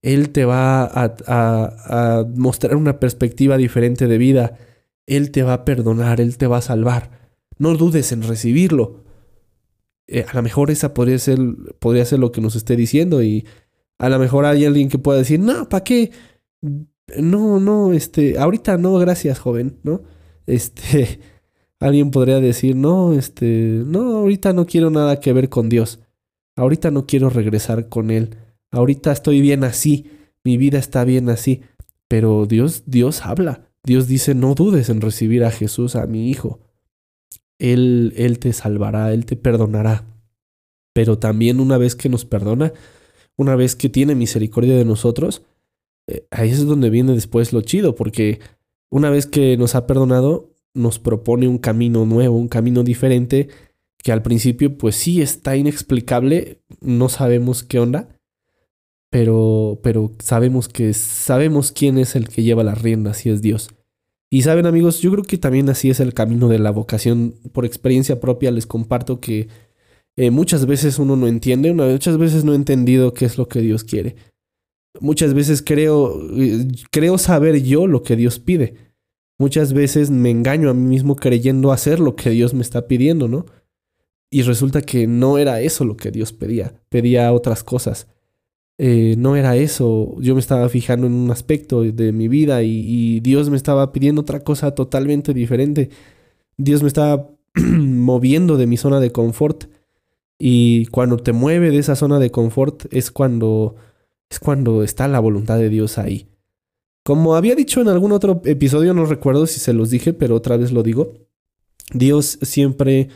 Él 0.00 0.30
te 0.30 0.44
va 0.44 0.84
a, 0.84 1.16
a- 1.26 2.18
a 2.20 2.24
mostrar 2.36 2.76
una 2.76 3.00
perspectiva 3.00 3.56
diferente 3.56 4.06
de 4.06 4.16
vida, 4.16 4.58
Él 5.06 5.32
te 5.32 5.42
va 5.42 5.54
a 5.54 5.64
perdonar, 5.64 6.20
Él 6.20 6.38
te 6.38 6.46
va 6.46 6.58
a 6.58 6.62
salvar. 6.62 7.32
No 7.58 7.74
dudes 7.74 8.12
en 8.12 8.22
recibirlo. 8.22 9.02
Eh, 10.06 10.24
a 10.30 10.34
lo 10.36 10.42
mejor 10.44 10.70
esa 10.70 10.94
podría 10.94 11.18
ser, 11.18 11.40
podría 11.80 12.04
ser 12.04 12.20
lo 12.20 12.30
que 12.30 12.40
nos 12.40 12.54
esté 12.54 12.76
diciendo 12.76 13.24
y 13.24 13.44
a 13.98 14.08
lo 14.08 14.18
mejor 14.18 14.46
hay 14.46 14.64
alguien 14.64 14.88
que 14.88 14.98
pueda 14.98 15.18
decir, 15.18 15.40
no, 15.40 15.68
¿para 15.68 15.84
qué? 15.84 16.12
No, 17.16 17.58
no, 17.58 17.92
este, 17.92 18.38
ahorita 18.38 18.78
no, 18.78 18.94
gracias, 18.94 19.38
joven, 19.38 19.78
¿no? 19.82 20.02
Este, 20.46 21.20
alguien 21.80 22.10
podría 22.10 22.40
decir, 22.40 22.76
no, 22.76 23.12
este, 23.12 23.82
no, 23.84 24.18
ahorita 24.18 24.52
no 24.52 24.66
quiero 24.66 24.90
nada 24.90 25.20
que 25.20 25.32
ver 25.32 25.48
con 25.48 25.68
Dios. 25.68 26.00
Ahorita 26.56 26.90
no 26.90 27.06
quiero 27.06 27.30
regresar 27.30 27.88
con 27.88 28.10
Él. 28.10 28.36
Ahorita 28.70 29.12
estoy 29.12 29.40
bien 29.40 29.64
así. 29.64 30.10
Mi 30.44 30.56
vida 30.56 30.78
está 30.78 31.04
bien 31.04 31.28
así. 31.28 31.62
Pero 32.08 32.46
Dios, 32.46 32.84
Dios 32.86 33.24
habla. 33.24 33.68
Dios 33.84 34.08
dice, 34.08 34.34
no 34.34 34.54
dudes 34.54 34.88
en 34.88 35.00
recibir 35.00 35.44
a 35.44 35.50
Jesús, 35.50 35.94
a 35.94 36.06
mi 36.06 36.30
Hijo. 36.30 36.60
Él, 37.58 38.12
Él 38.16 38.38
te 38.38 38.52
salvará, 38.52 39.12
Él 39.12 39.24
te 39.24 39.36
perdonará. 39.36 40.04
Pero 40.92 41.18
también 41.18 41.60
una 41.60 41.78
vez 41.78 41.94
que 41.94 42.08
nos 42.08 42.24
perdona, 42.24 42.72
una 43.38 43.56
vez 43.56 43.74
que 43.76 43.88
tiene 43.88 44.14
misericordia 44.14 44.76
de 44.76 44.84
nosotros, 44.84 45.42
eh, 46.06 46.26
ahí 46.30 46.50
es 46.50 46.66
donde 46.66 46.90
viene 46.90 47.14
después 47.14 47.54
lo 47.54 47.62
chido, 47.62 47.94
porque 47.94 48.40
una 48.90 49.08
vez 49.08 49.26
que 49.26 49.56
nos 49.56 49.74
ha 49.74 49.86
perdonado, 49.86 50.52
nos 50.74 50.98
propone 50.98 51.48
un 51.48 51.58
camino 51.58 52.04
nuevo, 52.04 52.36
un 52.36 52.48
camino 52.48 52.82
diferente, 52.82 53.48
que 53.96 54.12
al 54.12 54.22
principio 54.22 54.76
pues 54.76 54.96
sí 54.96 55.22
está 55.22 55.56
inexplicable, 55.56 56.60
no 56.80 57.08
sabemos 57.08 57.62
qué 57.62 57.78
onda, 57.78 58.08
pero, 59.10 59.80
pero 59.82 60.12
sabemos 60.18 60.68
que 60.68 60.92
sabemos 60.92 61.72
quién 61.72 61.96
es 61.96 62.16
el 62.16 62.28
que 62.28 62.42
lleva 62.42 62.64
las 62.64 62.82
riendas 62.82 63.24
y 63.24 63.30
es 63.30 63.40
Dios. 63.40 63.70
Y 64.30 64.42
saben 64.42 64.66
amigos, 64.66 65.00
yo 65.00 65.10
creo 65.12 65.24
que 65.24 65.38
también 65.38 65.70
así 65.70 65.88
es 65.88 66.00
el 66.00 66.12
camino 66.12 66.48
de 66.48 66.58
la 66.58 66.70
vocación. 66.70 67.36
Por 67.52 67.64
experiencia 67.64 68.20
propia 68.20 68.50
les 68.50 68.66
comparto 68.66 69.20
que 69.20 69.48
eh, 70.18 70.32
muchas 70.32 70.66
veces 70.66 70.98
uno 70.98 71.14
no 71.14 71.28
entiende, 71.28 71.72
muchas 71.72 72.18
veces 72.18 72.42
no 72.42 72.52
he 72.52 72.56
entendido 72.56 73.14
qué 73.14 73.24
es 73.24 73.38
lo 73.38 73.46
que 73.46 73.60
Dios 73.60 73.84
quiere. 73.84 74.16
Muchas 74.98 75.32
veces 75.32 75.62
creo, 75.64 76.20
eh, 76.36 76.66
creo 76.90 77.18
saber 77.18 77.62
yo 77.62 77.86
lo 77.86 78.02
que 78.02 78.16
Dios 78.16 78.40
pide. 78.40 78.74
Muchas 79.38 79.72
veces 79.72 80.10
me 80.10 80.30
engaño 80.30 80.70
a 80.70 80.74
mí 80.74 80.88
mismo 80.88 81.14
creyendo 81.14 81.70
hacer 81.70 82.00
lo 82.00 82.16
que 82.16 82.30
Dios 82.30 82.52
me 82.52 82.62
está 82.62 82.88
pidiendo, 82.88 83.28
¿no? 83.28 83.46
Y 84.28 84.42
resulta 84.42 84.82
que 84.82 85.06
no 85.06 85.38
era 85.38 85.60
eso 85.60 85.84
lo 85.84 85.96
que 85.96 86.10
Dios 86.10 86.32
pedía, 86.32 86.74
pedía 86.88 87.32
otras 87.32 87.62
cosas. 87.62 88.08
Eh, 88.76 89.14
no 89.18 89.36
era 89.36 89.54
eso, 89.54 90.16
yo 90.20 90.34
me 90.34 90.40
estaba 90.40 90.68
fijando 90.68 91.06
en 91.06 91.12
un 91.12 91.30
aspecto 91.30 91.82
de 91.82 92.10
mi 92.10 92.26
vida 92.26 92.64
y 92.64 93.20
Dios 93.20 93.50
me 93.50 93.56
estaba 93.56 93.92
pidiendo 93.92 94.22
otra 94.22 94.40
cosa 94.40 94.72
totalmente 94.72 95.32
diferente. 95.32 95.90
Dios 96.56 96.82
me 96.82 96.88
estaba 96.88 97.30
moviendo 97.54 98.56
de 98.56 98.66
mi 98.66 98.76
zona 98.76 98.98
de 98.98 99.12
confort 99.12 99.77
y 100.38 100.86
cuando 100.86 101.16
te 101.16 101.32
mueve 101.32 101.70
de 101.70 101.78
esa 101.78 101.96
zona 101.96 102.18
de 102.18 102.30
confort 102.30 102.86
es 102.92 103.10
cuando 103.10 103.76
es 104.30 104.38
cuando 104.38 104.82
está 104.82 105.08
la 105.08 105.20
voluntad 105.20 105.58
de 105.58 105.68
Dios 105.68 105.98
ahí. 105.98 106.28
Como 107.02 107.34
había 107.34 107.54
dicho 107.54 107.80
en 107.80 107.88
algún 107.88 108.12
otro 108.12 108.42
episodio, 108.44 108.92
no 108.92 109.06
recuerdo 109.06 109.46
si 109.46 109.58
se 109.58 109.72
los 109.72 109.90
dije, 109.90 110.12
pero 110.12 110.36
otra 110.36 110.56
vez 110.58 110.70
lo 110.70 110.82
digo. 110.82 111.14
Dios 111.94 112.38
siempre 112.42 113.08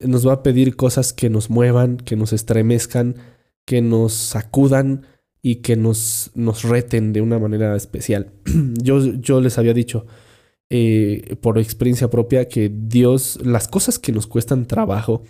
nos 0.00 0.28
va 0.28 0.34
a 0.34 0.42
pedir 0.42 0.76
cosas 0.76 1.14
que 1.14 1.30
nos 1.30 1.48
muevan, 1.48 1.96
que 1.96 2.16
nos 2.16 2.34
estremezcan, 2.34 3.16
que 3.64 3.80
nos 3.80 4.12
sacudan 4.12 5.06
y 5.40 5.56
que 5.56 5.76
nos, 5.76 6.30
nos 6.34 6.64
reten 6.64 7.14
de 7.14 7.22
una 7.22 7.38
manera 7.38 7.74
especial. 7.74 8.32
yo, 8.82 9.02
yo 9.14 9.40
les 9.40 9.56
había 9.56 9.72
dicho 9.72 10.04
eh, 10.68 11.36
por 11.40 11.58
experiencia 11.58 12.10
propia 12.10 12.48
que 12.48 12.70
Dios, 12.74 13.38
las 13.42 13.68
cosas 13.68 13.98
que 13.98 14.12
nos 14.12 14.26
cuestan 14.26 14.66
trabajo, 14.66 15.22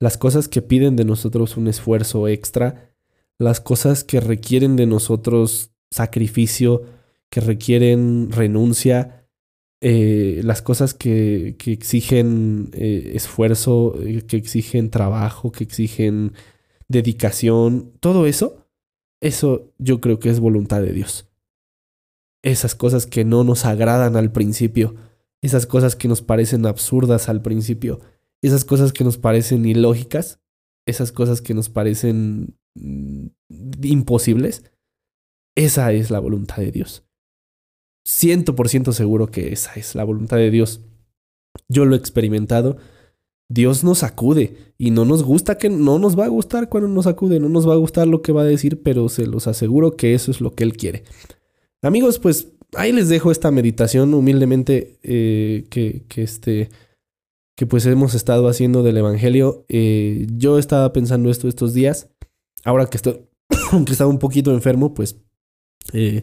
las 0.00 0.16
cosas 0.16 0.48
que 0.48 0.62
piden 0.62 0.96
de 0.96 1.04
nosotros 1.04 1.56
un 1.56 1.68
esfuerzo 1.68 2.28
extra, 2.28 2.92
las 3.38 3.60
cosas 3.60 4.04
que 4.04 4.20
requieren 4.20 4.76
de 4.76 4.86
nosotros 4.86 5.70
sacrificio, 5.90 6.82
que 7.30 7.40
requieren 7.40 8.30
renuncia, 8.30 9.26
eh, 9.80 10.40
las 10.44 10.60
cosas 10.60 10.92
que, 10.94 11.56
que 11.58 11.72
exigen 11.72 12.70
eh, 12.72 13.12
esfuerzo, 13.14 13.94
eh, 14.02 14.22
que 14.26 14.36
exigen 14.36 14.90
trabajo, 14.90 15.52
que 15.52 15.64
exigen 15.64 16.32
dedicación, 16.88 17.92
todo 18.00 18.26
eso, 18.26 18.66
eso 19.20 19.72
yo 19.78 20.00
creo 20.00 20.18
que 20.18 20.30
es 20.30 20.40
voluntad 20.40 20.82
de 20.82 20.92
Dios. 20.92 21.28
Esas 22.42 22.74
cosas 22.74 23.06
que 23.06 23.24
no 23.24 23.44
nos 23.44 23.64
agradan 23.64 24.16
al 24.16 24.32
principio, 24.32 24.94
esas 25.42 25.66
cosas 25.66 25.96
que 25.96 26.08
nos 26.08 26.22
parecen 26.22 26.66
absurdas 26.66 27.28
al 27.28 27.42
principio, 27.42 28.00
esas 28.42 28.64
cosas 28.64 28.92
que 28.92 29.04
nos 29.04 29.18
parecen 29.18 29.64
ilógicas, 29.64 30.40
esas 30.86 31.12
cosas 31.12 31.42
que 31.42 31.54
nos 31.54 31.68
parecen 31.68 32.56
mm, 32.74 33.26
imposibles, 33.82 34.64
esa 35.56 35.92
es 35.92 36.10
la 36.10 36.20
voluntad 36.20 36.58
de 36.58 36.70
Dios. 36.70 37.04
Ciento 38.06 38.54
por 38.54 38.68
ciento 38.68 38.92
seguro 38.92 39.26
que 39.26 39.52
esa 39.52 39.74
es 39.74 39.94
la 39.94 40.04
voluntad 40.04 40.36
de 40.36 40.50
Dios. 40.50 40.80
Yo 41.68 41.84
lo 41.84 41.94
he 41.94 41.98
experimentado. 41.98 42.78
Dios 43.50 43.82
nos 43.82 44.02
acude 44.02 44.74
y 44.76 44.90
no 44.90 45.04
nos 45.04 45.22
gusta 45.22 45.58
que 45.58 45.70
no 45.70 45.98
nos 45.98 46.18
va 46.18 46.26
a 46.26 46.28
gustar 46.28 46.68
cuando 46.68 46.88
nos 46.88 47.06
acude, 47.06 47.40
no 47.40 47.48
nos 47.48 47.68
va 47.68 47.72
a 47.72 47.78
gustar 47.78 48.06
lo 48.06 48.20
que 48.20 48.32
va 48.32 48.42
a 48.42 48.46
decir, 48.46 48.82
pero 48.82 49.08
se 49.08 49.26
los 49.26 49.46
aseguro 49.46 49.96
que 49.96 50.14
eso 50.14 50.30
es 50.30 50.40
lo 50.40 50.54
que 50.54 50.64
Él 50.64 50.76
quiere. 50.76 51.04
Amigos, 51.82 52.18
pues 52.18 52.48
ahí 52.74 52.92
les 52.92 53.08
dejo 53.08 53.30
esta 53.30 53.50
meditación 53.50 54.12
humildemente 54.12 54.98
eh, 55.02 55.66
que, 55.70 56.04
que, 56.08 56.22
este, 56.22 56.68
que 57.58 57.66
pues 57.66 57.84
hemos 57.86 58.14
estado 58.14 58.46
haciendo 58.46 58.84
del 58.84 58.98
Evangelio. 58.98 59.66
Eh, 59.68 60.28
yo 60.36 60.60
estaba 60.60 60.92
pensando 60.92 61.28
esto 61.28 61.48
estos 61.48 61.74
días, 61.74 62.08
ahora 62.62 62.86
que 62.86 62.98
estoy, 62.98 63.22
que 63.84 63.90
estaba 63.90 64.08
un 64.08 64.20
poquito 64.20 64.52
enfermo, 64.52 64.94
pues 64.94 65.20
eh, 65.92 66.22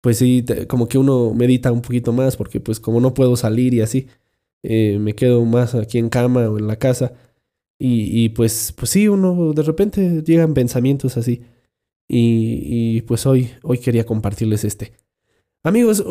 pues 0.00 0.18
sí, 0.18 0.44
como 0.68 0.86
que 0.86 0.96
uno 0.96 1.34
medita 1.34 1.72
un 1.72 1.82
poquito 1.82 2.12
más 2.12 2.36
porque 2.36 2.60
pues 2.60 2.78
como 2.78 3.00
no 3.00 3.14
puedo 3.14 3.34
salir 3.34 3.74
y 3.74 3.80
así, 3.80 4.06
eh, 4.62 4.98
me 5.00 5.16
quedo 5.16 5.44
más 5.44 5.74
aquí 5.74 5.98
en 5.98 6.08
cama 6.08 6.48
o 6.48 6.56
en 6.56 6.68
la 6.68 6.76
casa 6.76 7.14
y, 7.76 8.24
y, 8.24 8.28
pues, 8.28 8.72
pues 8.76 8.90
sí, 8.92 9.08
uno 9.08 9.54
de 9.54 9.62
repente 9.64 10.22
llegan 10.22 10.54
pensamientos 10.54 11.16
así 11.16 11.42
y, 12.06 12.96
y, 12.98 13.02
pues 13.02 13.26
hoy, 13.26 13.50
hoy 13.64 13.78
quería 13.78 14.06
compartirles 14.06 14.62
este. 14.62 14.92
Amigos, 15.64 16.04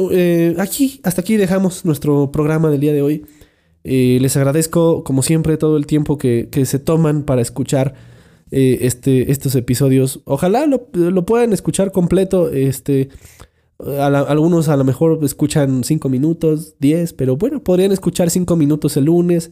aquí, 0.58 1.00
hasta 1.04 1.22
aquí 1.22 1.38
dejamos 1.38 1.86
nuestro 1.86 2.30
programa 2.30 2.70
del 2.70 2.82
día 2.82 2.92
de 2.92 3.04
hoy. 3.04 3.26
Eh, 3.84 4.18
les 4.22 4.36
agradezco, 4.38 5.04
como 5.04 5.22
siempre, 5.24 5.58
todo 5.58 5.78
el 5.78 5.86
tiempo 5.86 6.18
que, 6.18 6.48
que 6.52 6.66
se 6.66 6.80
toman 6.80 7.24
para 7.24 7.42
escuchar 7.42 7.94
eh, 8.52 8.80
este, 8.82 9.32
estos 9.32 9.56
episodios. 9.56 10.22
Ojalá 10.26 10.66
lo, 10.68 10.88
lo 10.94 11.26
puedan 11.26 11.54
escuchar 11.54 11.92
completo. 11.92 12.50
Este, 12.50 13.10
algunos 13.80 14.70
a 14.70 14.78
lo 14.78 14.84
mejor 14.84 15.20
escuchan 15.24 15.84
5 15.84 16.10
minutos, 16.10 16.76
10, 16.80 17.14
pero 17.14 17.36
bueno, 17.38 17.64
podrían 17.64 17.92
escuchar 17.92 18.30
5 18.30 18.56
minutos 18.56 18.96
el 18.98 19.06
lunes, 19.06 19.52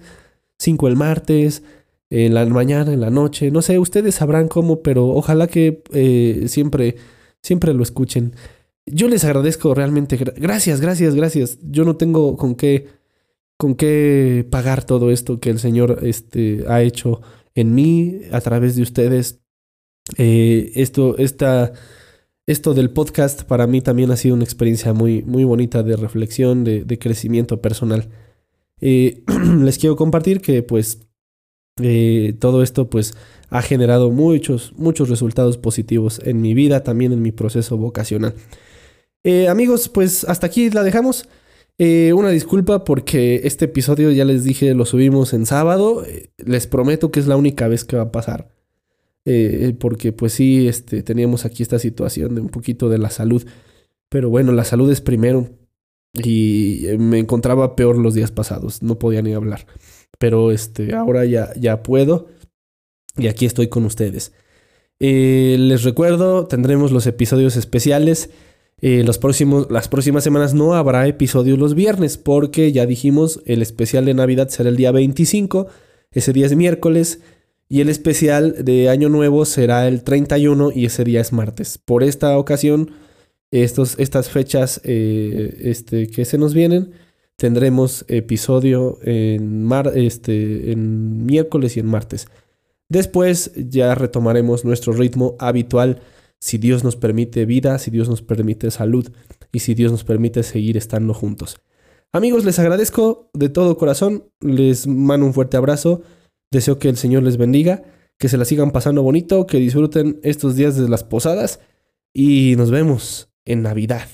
5 0.59 0.87
el 0.87 0.95
martes, 0.95 1.63
en 2.09 2.33
la 2.33 2.45
mañana, 2.45 2.93
en 2.93 3.01
la 3.01 3.09
noche. 3.09 3.51
No 3.51 3.61
sé, 3.61 3.79
ustedes 3.79 4.15
sabrán 4.15 4.47
cómo, 4.47 4.81
pero 4.81 5.07
ojalá 5.09 5.47
que 5.47 5.81
eh, 5.93 6.43
siempre, 6.47 6.95
siempre 7.41 7.73
lo 7.73 7.83
escuchen. 7.83 8.33
Yo 8.85 9.07
les 9.07 9.23
agradezco 9.23 9.73
realmente. 9.73 10.17
gra- 10.19 10.33
Gracias, 10.37 10.81
gracias, 10.81 11.15
gracias. 11.15 11.57
Yo 11.63 11.83
no 11.85 11.95
tengo 11.97 12.35
con 12.37 12.55
qué, 12.55 12.87
con 13.61 13.75
qué 13.75 14.43
pagar 14.49 14.83
todo 14.85 15.11
esto 15.11 15.39
que 15.39 15.51
el 15.51 15.59
Señor 15.59 15.99
este, 16.01 16.65
ha 16.67 16.81
hecho 16.81 17.21
en 17.53 17.75
mí 17.75 18.21
a 18.31 18.41
través 18.41 18.75
de 18.75 18.81
ustedes. 18.81 19.39
Eh, 20.17 20.71
esto, 20.73 21.15
esta, 21.19 21.71
esto 22.47 22.73
del 22.73 22.89
podcast 22.89 23.43
para 23.43 23.67
mí 23.67 23.81
también 23.81 24.09
ha 24.09 24.17
sido 24.17 24.33
una 24.33 24.45
experiencia 24.45 24.93
muy, 24.93 25.21
muy 25.21 25.43
bonita 25.43 25.83
de 25.83 25.95
reflexión, 25.95 26.63
de, 26.63 26.97
crecimiento 26.97 27.61
personal. 27.61 28.09
Eh, 28.79 29.21
les 29.59 29.77
quiero 29.77 29.95
compartir 29.95 30.41
que 30.41 30.63
pues 30.63 31.07
eh, 31.83 32.35
todo 32.39 32.63
esto 32.63 32.89
pues 32.89 33.13
ha 33.51 33.61
generado 33.61 34.09
muchos, 34.09 34.73
muchos 34.75 35.07
resultados 35.07 35.59
positivos 35.59 36.19
en 36.25 36.41
mi 36.41 36.55
vida, 36.55 36.83
también 36.83 37.11
en 37.13 37.21
mi 37.21 37.31
proceso 37.31 37.77
vocacional. 37.77 38.33
Amigos, 39.47 39.87
pues 39.87 40.23
hasta 40.23 40.47
aquí 40.47 40.71
la 40.71 40.81
dejamos. 40.81 41.27
Eh, 41.77 42.13
una 42.13 42.29
disculpa 42.29 42.83
porque 42.83 43.41
este 43.43 43.65
episodio, 43.65 44.11
ya 44.11 44.25
les 44.25 44.43
dije, 44.43 44.73
lo 44.73 44.85
subimos 44.85 45.33
en 45.33 45.45
sábado. 45.45 46.05
Eh, 46.05 46.29
les 46.37 46.67
prometo 46.67 47.11
que 47.11 47.19
es 47.19 47.27
la 47.27 47.37
única 47.37 47.67
vez 47.67 47.85
que 47.85 47.95
va 47.95 48.03
a 48.03 48.11
pasar. 48.11 48.53
Eh, 49.25 49.75
porque 49.79 50.11
pues 50.13 50.33
sí, 50.33 50.67
este, 50.67 51.03
teníamos 51.03 51.45
aquí 51.45 51.63
esta 51.63 51.79
situación 51.79 52.35
de 52.35 52.41
un 52.41 52.49
poquito 52.49 52.89
de 52.89 52.97
la 52.97 53.09
salud. 53.09 53.45
Pero 54.09 54.29
bueno, 54.29 54.51
la 54.51 54.63
salud 54.63 54.91
es 54.91 55.01
primero. 55.01 55.49
Y 56.13 56.85
me 56.99 57.19
encontraba 57.19 57.75
peor 57.75 57.97
los 57.97 58.13
días 58.13 58.31
pasados. 58.31 58.83
No 58.83 58.99
podía 58.99 59.21
ni 59.21 59.33
hablar. 59.33 59.65
Pero 60.19 60.51
este, 60.51 60.93
ahora 60.93 61.25
ya, 61.25 61.53
ya 61.55 61.83
puedo. 61.83 62.27
Y 63.17 63.27
aquí 63.27 63.45
estoy 63.45 63.69
con 63.69 63.85
ustedes. 63.85 64.33
Les 64.99 65.83
recuerdo, 65.83 66.45
tendremos 66.45 66.91
los 66.91 67.07
episodios 67.07 67.55
especiales. 67.55 68.29
Eh, 68.81 69.05
próximos, 69.19 69.67
las 69.69 69.87
próximas 69.87 70.23
semanas 70.23 70.55
no 70.55 70.73
habrá 70.73 71.07
episodios 71.07 71.59
los 71.59 71.75
viernes 71.75 72.17
porque 72.17 72.71
ya 72.71 72.87
dijimos 72.87 73.41
el 73.45 73.61
especial 73.61 74.05
de 74.05 74.15
Navidad 74.15 74.49
será 74.49 74.69
el 74.69 74.75
día 74.75 74.91
25, 74.91 75.67
ese 76.11 76.33
día 76.33 76.47
es 76.47 76.55
miércoles 76.55 77.21
y 77.69 77.81
el 77.81 77.89
especial 77.89 78.65
de 78.65 78.89
Año 78.89 79.07
Nuevo 79.07 79.45
será 79.45 79.87
el 79.87 80.03
31 80.03 80.71
y 80.73 80.85
ese 80.85 81.03
día 81.03 81.21
es 81.21 81.31
martes. 81.31 81.77
Por 81.77 82.03
esta 82.03 82.37
ocasión, 82.37 82.91
estos, 83.51 83.99
estas 83.99 84.29
fechas 84.29 84.81
eh, 84.83 85.57
este, 85.61 86.07
que 86.07 86.25
se 86.25 86.37
nos 86.37 86.53
vienen, 86.53 86.91
tendremos 87.37 88.03
episodio 88.07 88.97
en, 89.03 89.63
mar, 89.63 89.93
este, 89.95 90.71
en 90.71 91.25
miércoles 91.25 91.77
y 91.77 91.81
en 91.81 91.85
martes. 91.85 92.27
Después 92.89 93.51
ya 93.55 93.95
retomaremos 93.95 94.65
nuestro 94.65 94.91
ritmo 94.91 95.35
habitual 95.39 96.01
si 96.41 96.57
Dios 96.57 96.83
nos 96.83 96.95
permite 96.97 97.45
vida, 97.45 97.77
si 97.77 97.91
Dios 97.91 98.09
nos 98.09 98.21
permite 98.21 98.71
salud 98.71 99.09
y 99.53 99.59
si 99.59 99.75
Dios 99.75 99.91
nos 99.91 100.03
permite 100.03 100.43
seguir 100.43 100.75
estando 100.75 101.13
juntos. 101.13 101.61
Amigos, 102.11 102.43
les 102.43 102.59
agradezco 102.59 103.29
de 103.33 103.47
todo 103.47 103.77
corazón, 103.77 104.25
les 104.41 104.87
mando 104.87 105.25
un 105.25 105.33
fuerte 105.33 105.55
abrazo, 105.55 106.01
deseo 106.51 106.79
que 106.79 106.89
el 106.89 106.97
Señor 106.97 107.23
les 107.23 107.37
bendiga, 107.37 107.83
que 108.17 108.27
se 108.27 108.37
la 108.37 108.45
sigan 108.45 108.71
pasando 108.71 109.03
bonito, 109.03 109.47
que 109.47 109.59
disfruten 109.59 110.19
estos 110.23 110.55
días 110.55 110.75
de 110.75 110.89
las 110.89 111.03
posadas 111.03 111.61
y 112.13 112.55
nos 112.57 112.71
vemos 112.71 113.29
en 113.45 113.61
Navidad. 113.61 114.09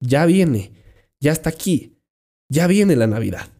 Ya 0.00 0.26
viene, 0.26 0.72
ya 1.20 1.30
está 1.30 1.50
aquí, 1.50 2.00
ya 2.48 2.66
viene 2.66 2.96
la 2.96 3.06
Navidad. 3.06 3.55